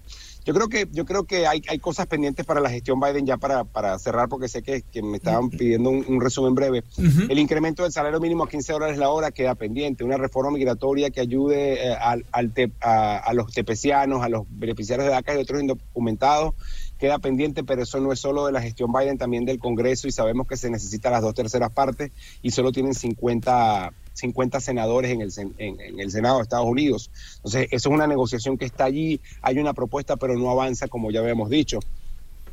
[0.46, 3.38] Yo creo que, yo creo que hay, hay cosas pendientes para la gestión Biden ya
[3.38, 6.84] para, para cerrar, porque sé que, que me estaban pidiendo un, un resumen breve.
[7.30, 10.04] El incremento del salario mínimo a 15 dólares la hora queda pendiente.
[10.04, 14.44] Una reforma migratoria que ayude eh, al, al te- a, a los tepecianos, a los
[14.50, 16.54] beneficiarios de DACA y otros indocumentados
[17.00, 20.12] queda pendiente, pero eso no es solo de la gestión Biden, también del Congreso y
[20.14, 25.22] sabemos que se necesitan las dos terceras partes y solo tienen 50, 50 senadores en
[25.22, 27.12] el, sen- en, en el Senado de Estados Unidos.
[27.38, 31.12] Entonces, eso es una negociación que está allí, hay una propuesta, pero no avanza como
[31.12, 31.80] ya habíamos dicho.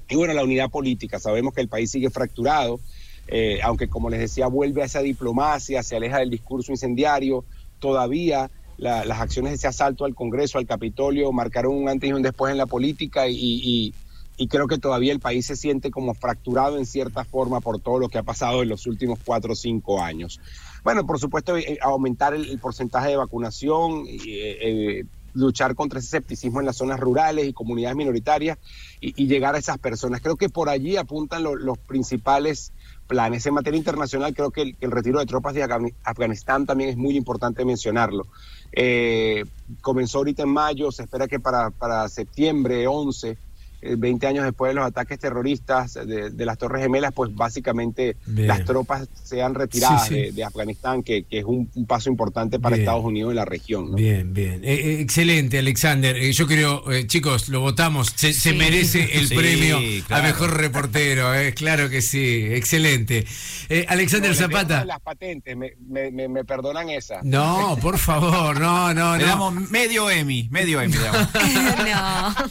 [0.08, 2.81] Y bueno, la unidad política, sabemos que el país sigue fracturado,
[3.28, 7.47] eh, aunque como les decía, vuelve a esa diplomacia, se aleja del discurso incendiario,
[7.78, 12.12] todavía la- las acciones de ese asalto al Congreso, al Capitolio, marcaron un antes y
[12.12, 13.94] un después en la política y-
[14.36, 17.99] y creo que todavía el país se siente como fracturado en cierta forma por todo
[17.99, 20.41] lo que ha pasado en los últimos cuatro o cinco años.
[20.85, 25.05] Bueno, por supuesto, eh, aumentar el, porcentaje de vacunación, eh, eh,
[25.35, 28.59] luchar contra ese escepticismo en las zonas rurales y comunidades minoritarias
[29.01, 30.20] y, llegar a esas personas.
[30.20, 32.73] Creo que por allí apuntan lo- los principales
[33.07, 33.47] planes.
[33.47, 36.97] En materia internacional, creo que el, el retiro de tropas de Afgani- Afganistán también es
[36.97, 38.27] muy importante mencionarlo.
[38.73, 39.44] Eh,
[39.81, 43.39] comenzó ahorita en mayo, se espera que para, para septiembre 11, eh,
[43.83, 48.49] 20 años después de los ataques terroristas de, de las Torres Gemelas, pues básicamente Bien.
[48.49, 50.20] las tropas sean retiradas Sí, sí.
[50.20, 52.86] De, de Afganistán, que, que es un, un paso importante para Bien.
[52.89, 53.91] Estados Unidos y la región.
[53.91, 53.97] ¿no?
[53.97, 54.65] Bien, bien.
[54.65, 56.17] Eh, eh, excelente, Alexander.
[56.17, 58.12] Eh, yo creo, eh, chicos, lo votamos.
[58.15, 60.25] Se, se merece el Sí, premio claro.
[60.25, 61.35] a mejor reportero.
[61.35, 62.47] eh, claro que sí.
[62.52, 63.25] Excelente.
[63.69, 64.85] Eh, Alexander No, Zapata.
[64.85, 67.20] Las patentes, me, me, me, me perdonan esa.
[67.23, 69.28] No, por favor, no, no, Le no.
[69.28, 70.94] damos medio Emmy, medio Emmy.
[70.94, 71.28] le damos.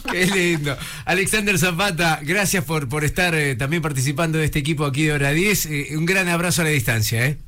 [0.04, 0.10] no.
[0.12, 0.76] Qué lindo.
[1.04, 5.30] Alexander Zapata, gracias por, por estar eh, también participando de este equipo aquí de Hora
[5.30, 5.66] 10.
[5.66, 7.38] Eh, un gran abrazo a la distancia, ¿eh?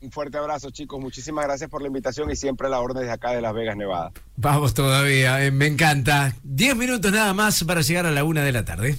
[0.00, 0.98] Un fuerte abrazo, chicos.
[0.98, 3.76] Muchísimas gracias por la invitación y siempre a la orden desde acá de Las Vegas,
[3.76, 4.12] Nevada.
[4.36, 6.34] Vamos todavía, eh, me encanta.
[6.42, 8.96] Diez minutos nada más para llegar a la una de la tarde.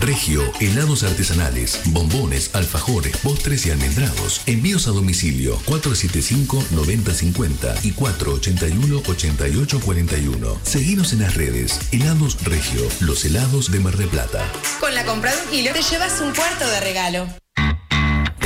[0.00, 4.40] Regio, helados artesanales, bombones, alfajores, postres y almendrados.
[4.46, 10.58] Envíos a domicilio 475-9050 y 481-8841.
[10.62, 11.78] Seguinos en las redes.
[11.92, 14.44] Helados Regio, los helados de Mar del Plata.
[14.80, 17.45] Con la compra de un kilo te llevas un cuarto de regalo.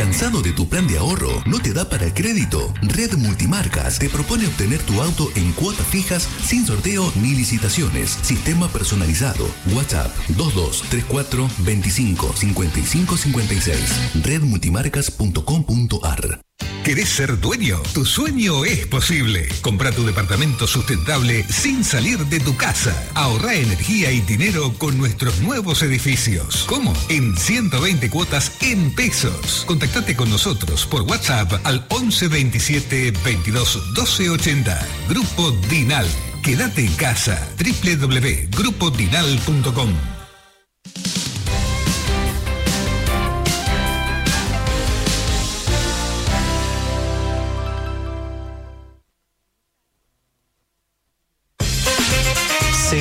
[0.00, 1.42] ¿Cansado de tu plan de ahorro?
[1.44, 2.72] ¿No te da para el crédito?
[2.80, 8.18] Red Multimarcas te propone obtener tu auto en cuotas fijas sin sorteo ni licitaciones.
[8.22, 9.46] Sistema personalizado.
[9.74, 14.24] WhatsApp 2234 25 55 56.
[14.24, 16.49] Redmultimarcas.com.ar
[16.84, 17.80] ¿Querés ser dueño?
[17.94, 19.46] Tu sueño es posible.
[19.60, 22.92] Compra tu departamento sustentable sin salir de tu casa.
[23.14, 26.64] Ahorra energía y dinero con nuestros nuevos edificios.
[26.66, 26.92] ¿Cómo?
[27.08, 29.64] En 120 cuotas en pesos.
[29.66, 34.88] Contactate con nosotros por WhatsApp al 11 27 22 12 80.
[35.08, 36.08] Grupo Dinal.
[36.42, 37.46] Quédate en casa.
[37.58, 40.19] www.grupodinal.com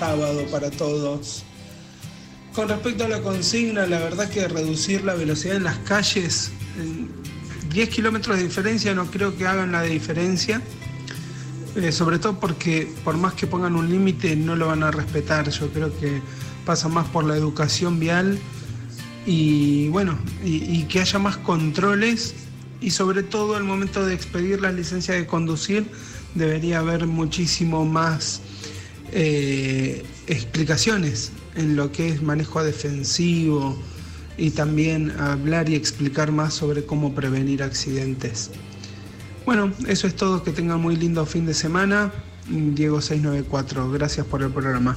[0.00, 1.44] Sábado para todos.
[2.54, 7.10] Con respecto a la consigna, la verdad que reducir la velocidad en las calles, en
[7.68, 10.62] 10 kilómetros de diferencia no creo que hagan la diferencia.
[11.76, 15.50] Eh, sobre todo porque por más que pongan un límite no lo van a respetar.
[15.50, 16.22] Yo creo que
[16.64, 18.38] pasa más por la educación vial
[19.26, 22.34] y bueno, y, y que haya más controles
[22.80, 25.90] y sobre todo al momento de expedir la licencia de conducir
[26.34, 28.40] debería haber muchísimo más
[29.12, 33.76] eh, explicaciones en lo que es manejo defensivo
[34.36, 38.50] y también hablar y explicar más sobre cómo prevenir accidentes.
[39.44, 42.12] Bueno, eso es todo, que tengan muy lindo fin de semana.
[42.48, 44.96] Diego 694, gracias por el programa.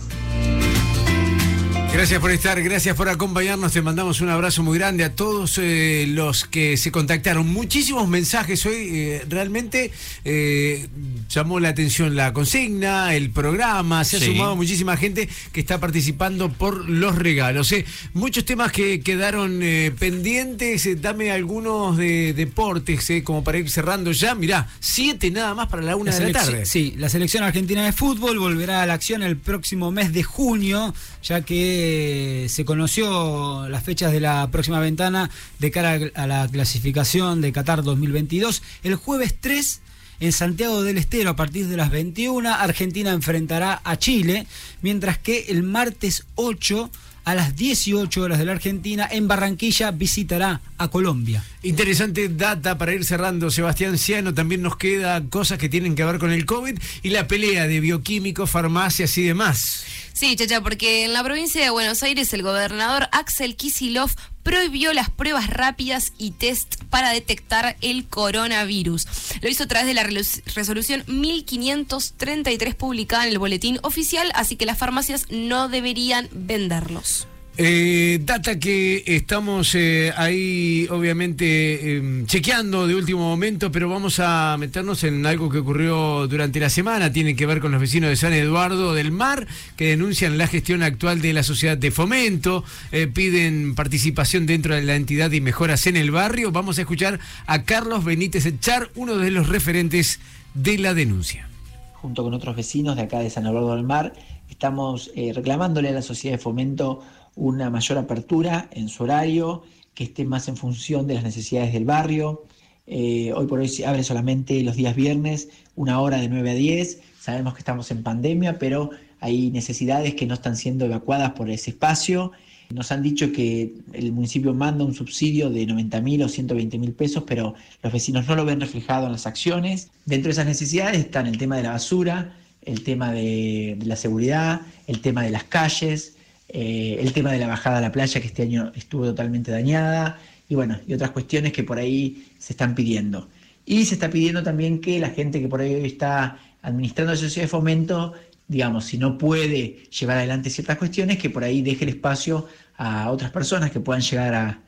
[1.94, 3.72] Gracias por estar, gracias por acompañarnos.
[3.72, 7.48] Te mandamos un abrazo muy grande a todos eh, los que se contactaron.
[7.48, 8.90] Muchísimos mensajes hoy.
[8.92, 9.92] eh, realmente
[10.26, 10.88] eh,
[11.30, 14.04] llamó la atención la consigna, el programa.
[14.06, 17.74] Se ha sumado muchísima gente que está participando por los regalos.
[18.14, 19.62] Muchos temas que quedaron
[20.00, 21.00] pendientes.
[21.00, 24.34] dame algunos de deportes, como para ir cerrando ya.
[24.34, 26.66] Mirá, siete nada más para la una La de la tarde.
[26.66, 30.94] Sí, la selección argentina de fútbol volverá a la acción el próximo mes de junio,
[31.24, 35.30] ya que se conoció las fechas de la próxima ventana
[35.60, 38.62] de cara a la clasificación de Qatar 2022.
[38.84, 39.82] El jueves 3
[40.20, 44.48] en Santiago del Estero a partir de las 21 Argentina enfrentará a Chile,
[44.82, 46.92] mientras que el martes 8
[47.26, 51.44] a las 18 horas de la Argentina en Barranquilla visitará a Colombia.
[51.62, 54.34] Interesante data para ir cerrando, Sebastián Ciano.
[54.34, 57.80] También nos queda cosas que tienen que ver con el COVID y la pelea de
[57.80, 59.86] bioquímicos, farmacias y demás.
[60.14, 64.12] Sí, chacha, porque en la provincia de Buenos Aires el gobernador Axel Kisilov
[64.44, 69.08] prohibió las pruebas rápidas y test para detectar el coronavirus.
[69.42, 74.68] Lo hizo a través de la resolución 1533 publicada en el boletín oficial, así que
[74.68, 77.28] las farmacias no deberían venderlos.
[77.56, 84.58] Eh, data que estamos eh, ahí obviamente eh, chequeando de último momento, pero vamos a
[84.58, 87.14] meternos en algo que ocurrió durante la semana.
[87.14, 89.46] Tiene que ver con los vecinos de San Eduardo del Mar,
[89.78, 94.82] que denuncian la gestión actual de la sociedad de fomento, eh, piden participación dentro de
[94.82, 96.52] la entidad y mejoras en el barrio.
[96.52, 100.20] Vamos a escuchar a Carlos Benítez Echar, uno de los referentes
[100.56, 101.48] de la denuncia.
[101.94, 104.14] junto con otros vecinos de acá de San Eduardo del Mar,
[104.50, 107.02] estamos reclamándole a la sociedad de fomento
[107.36, 109.64] una mayor apertura en su horario,
[109.94, 112.46] que esté más en función de las necesidades del barrio.
[112.86, 116.54] Eh, hoy por hoy se abre solamente los días viernes, una hora de 9 a
[116.54, 117.02] 10.
[117.20, 118.90] Sabemos que estamos en pandemia, pero
[119.20, 122.32] hay necesidades que no están siendo evacuadas por ese espacio.
[122.74, 126.92] Nos han dicho que el municipio manda un subsidio de 90 mil o 120 mil
[126.94, 129.92] pesos, pero los vecinos no lo ven reflejado en las acciones.
[130.06, 133.96] Dentro de esas necesidades están el tema de la basura, el tema de, de la
[133.96, 136.16] seguridad, el tema de las calles,
[136.56, 140.20] eh, el tema de la bajada a la playa que este año estuvo totalmente dañada
[140.48, 143.28] y bueno, y otras cuestiones que por ahí se están pidiendo.
[143.66, 147.46] Y se está pidiendo también que la gente que por ahí hoy está administrando sociedad
[147.46, 148.14] de fomento,
[148.48, 153.10] digamos, si no puede llevar adelante ciertas cuestiones, que por ahí deje el espacio a
[153.10, 154.60] otras personas que puedan llegar a,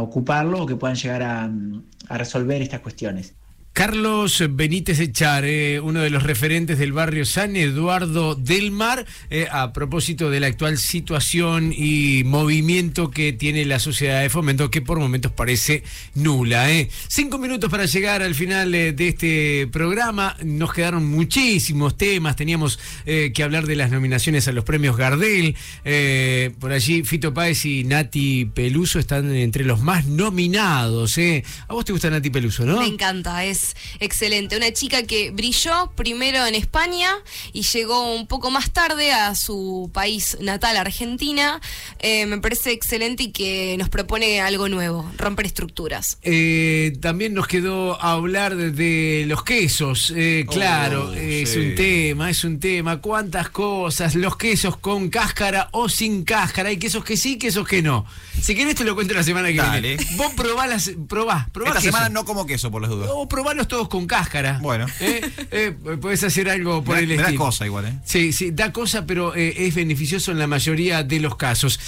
[0.00, 3.34] ocuparlo o que puedan llegar a resolver estas cuestiones.
[3.72, 9.46] Carlos Benítez Echar, eh, uno de los referentes del barrio San Eduardo del Mar, eh,
[9.50, 14.82] a propósito de la actual situación y movimiento que tiene la sociedad de fomento, que
[14.82, 15.84] por momentos parece
[16.14, 16.70] nula.
[16.70, 16.90] eh.
[17.08, 20.36] Cinco minutos para llegar al final eh, de este programa.
[20.44, 22.36] Nos quedaron muchísimos temas.
[22.36, 25.56] Teníamos que hablar de las nominaciones a los premios Gardel.
[26.58, 31.18] Por allí, Fito Páez y Nati Peluso están entre los más nominados.
[31.68, 32.80] A vos te gusta Nati Peluso, ¿no?
[32.80, 33.59] Me encanta, es
[34.00, 34.56] excelente.
[34.56, 37.10] Una chica que brilló primero en España
[37.52, 41.60] y llegó un poco más tarde a su país natal, Argentina.
[41.98, 46.18] Eh, me parece excelente y que nos propone algo nuevo, romper estructuras.
[46.22, 50.12] Eh, también nos quedó hablar de, de los quesos.
[50.16, 51.58] Eh, claro, Oh, es sí.
[51.58, 53.00] un tema, es un tema.
[53.00, 54.14] ¿Cuántas cosas?
[54.14, 56.68] Los quesos con cáscara o sin cáscara.
[56.70, 58.06] Hay quesos que sí, quesos que no.
[58.40, 59.96] Si querés te lo cuento la semana que Dale.
[59.96, 60.16] viene.
[60.16, 61.92] Vos probá las, probá, probá Esta queso.
[61.92, 63.10] semana no como queso, por las dudas.
[63.12, 64.58] O probalos todos con cáscara.
[64.62, 64.86] Bueno.
[65.00, 67.44] Eh, eh, podés hacer algo por Me el me da estilo.
[67.44, 67.94] cosa igual, ¿eh?
[68.04, 71.80] Sí, sí, da cosa, pero eh, es beneficioso en la mayoría de los casos.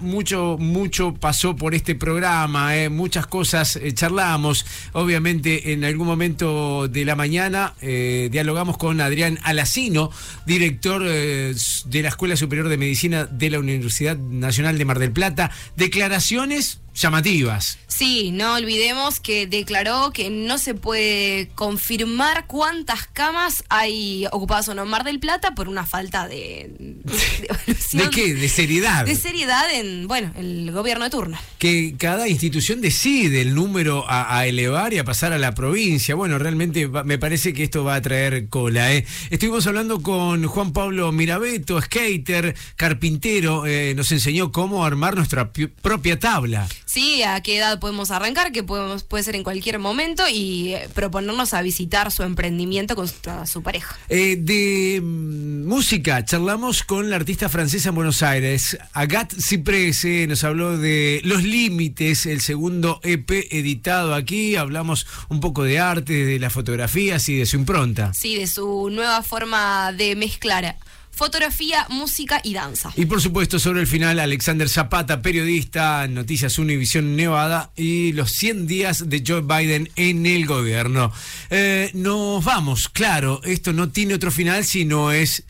[0.00, 4.64] Mucho, mucho pasó por este programa, muchas cosas charlamos.
[4.92, 10.10] Obviamente, en algún momento de la mañana dialogamos con Adrián Alacino,
[10.46, 15.50] director de la Escuela Superior de Medicina de la Universidad Nacional de Mar del Plata.
[15.76, 17.78] Declaraciones llamativas.
[17.86, 24.74] Sí, no olvidemos que declaró que no se puede confirmar cuántas camas hay ocupadas o
[24.74, 27.74] no en Mar del Plata por una falta de, de.
[28.04, 28.34] ¿De qué?
[28.34, 29.06] De seriedad.
[29.06, 31.38] De seriedad en, bueno, el gobierno de turno.
[31.58, 36.14] que cada institución decide el número a, a elevar y a pasar a la provincia.
[36.14, 38.92] Bueno, realmente va- me parece que esto va a traer cola.
[38.92, 39.06] ¿eh?
[39.30, 45.66] Estuvimos hablando con Juan Pablo Mirabeto, skater, carpintero, eh, nos enseñó cómo armar nuestra pi-
[45.68, 46.68] propia tabla.
[46.96, 50.88] Sí, a qué edad podemos arrancar, que podemos, puede ser en cualquier momento, y eh,
[50.94, 53.98] proponernos a visitar su emprendimiento con su, su pareja.
[54.08, 60.26] Eh, de mm, música, charlamos con la artista francesa en Buenos Aires, Agathe Ciprés, eh,
[60.26, 66.24] nos habló de Los Límites, el segundo EP editado aquí, hablamos un poco de arte,
[66.24, 68.14] de las fotografías y de su impronta.
[68.14, 70.78] Sí, de su nueva forma de mezclar
[71.16, 72.92] fotografía, música y danza.
[72.94, 78.66] Y por supuesto, sobre el final, Alexander Zapata, periodista, Noticias Univisión Nevada y los 100
[78.66, 81.12] días de Joe Biden en el gobierno.
[81.50, 85.44] Eh, nos vamos, claro, esto no tiene otro final si no es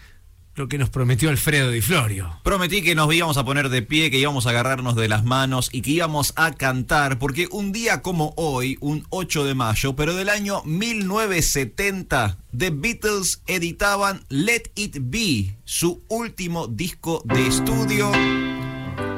[0.57, 2.41] lo que nos prometió Alfredo Di Florio.
[2.43, 5.69] Prometí que nos íbamos a poner de pie, que íbamos a agarrarnos de las manos
[5.71, 10.15] y que íbamos a cantar, porque un día como hoy, un 8 de mayo, pero
[10.15, 18.11] del año 1970, The Beatles editaban Let It Be, su último disco de estudio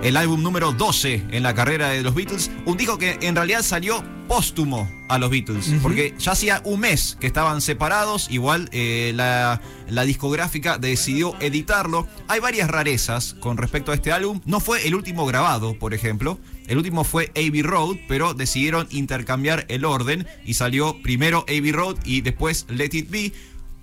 [0.02, 3.62] el álbum número 12 en la carrera de los Beatles, un disco que en realidad
[3.62, 9.12] salió póstumo a los Beatles, porque ya hacía un mes que estaban separados, igual eh,
[9.14, 12.06] la, la discográfica decidió editarlo.
[12.28, 16.38] Hay varias rarezas con respecto a este álbum, no fue el último grabado, por ejemplo,
[16.66, 21.96] el último fue Abbey Road, pero decidieron intercambiar el orden y salió primero Abbey Road
[22.04, 23.32] y después Let It Be.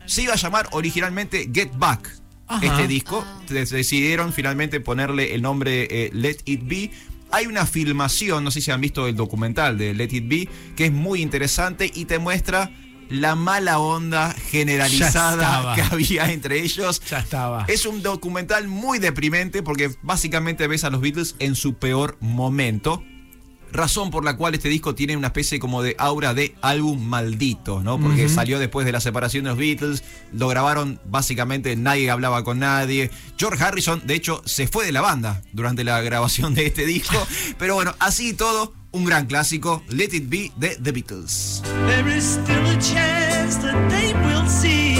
[0.06, 2.08] Se iba a llamar originalmente Get Back,
[2.48, 2.66] Ajá.
[2.66, 3.26] este disco.
[3.50, 6.92] Decidieron finalmente ponerle el nombre eh, Let It Be.
[7.32, 10.86] Hay una filmación, no sé si han visto el documental de Let It Be, que
[10.86, 12.72] es muy interesante y te muestra
[13.10, 17.02] la mala onda generalizada que había entre ellos.
[17.10, 17.66] Ya estaba.
[17.68, 23.04] Es un documental muy deprimente porque básicamente ves a los Beatles en su peor momento.
[23.76, 27.84] Razón por la cual este disco tiene una especie como de aura de álbum maldito,
[27.84, 28.00] ¿no?
[28.00, 32.60] Porque salió después de la separación de los Beatles, lo grabaron básicamente, nadie hablaba con
[32.60, 33.12] nadie.
[33.38, 37.18] George Harrison, de hecho, se fue de la banda durante la grabación de este disco.
[37.60, 41.62] Pero bueno, así y todo, un gran clásico, Let It Be de The Beatles.
[41.86, 44.96] There is still a chance that they will see.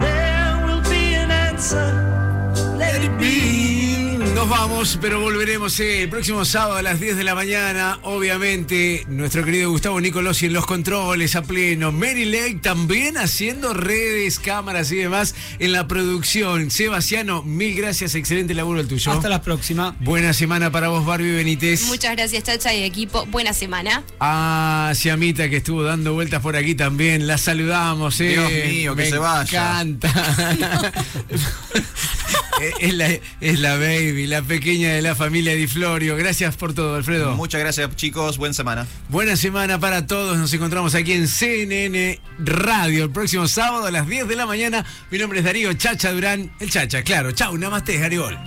[0.00, 1.94] There will be an answer.
[2.76, 3.65] Let it be.
[4.36, 7.98] Nos vamos, pero volveremos eh, el próximo sábado a las 10 de la mañana.
[8.02, 11.90] Obviamente, nuestro querido Gustavo Nicolosi en los controles a pleno.
[11.90, 16.70] Mary Lake también haciendo redes, cámaras y demás en la producción.
[16.70, 19.10] Sebastiano, mil gracias, excelente laburo el tuyo.
[19.10, 19.96] Hasta la próxima.
[20.00, 21.86] Buena semana para vos, Barbie Benítez.
[21.86, 23.24] Muchas gracias, Chacha y equipo.
[23.24, 24.04] Buena semana.
[24.20, 27.26] A Siamita que estuvo dando vueltas por aquí también.
[27.26, 28.28] La saludamos, eh.
[28.28, 29.80] Dios mío, que Me se vaya.
[29.80, 30.12] encanta.
[32.80, 33.08] es, la,
[33.40, 36.16] es la baby, la pequeña de la familia Di Florio.
[36.16, 37.34] Gracias por todo, Alfredo.
[37.34, 38.38] Muchas gracias, chicos.
[38.38, 38.86] Buena semana.
[39.08, 40.38] Buena semana para todos.
[40.38, 44.84] Nos encontramos aquí en CNN Radio el próximo sábado a las 10 de la mañana.
[45.10, 46.50] Mi nombre es Darío Chacha Durán.
[46.60, 47.32] El Chacha, claro.
[47.32, 48.38] Chau, namaste, Garibol.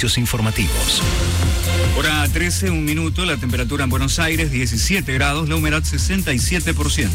[0.00, 1.02] Informativos.
[1.98, 7.08] Hora 13, un minuto, la temperatura en Buenos Aires 17 grados, la humedad 67%.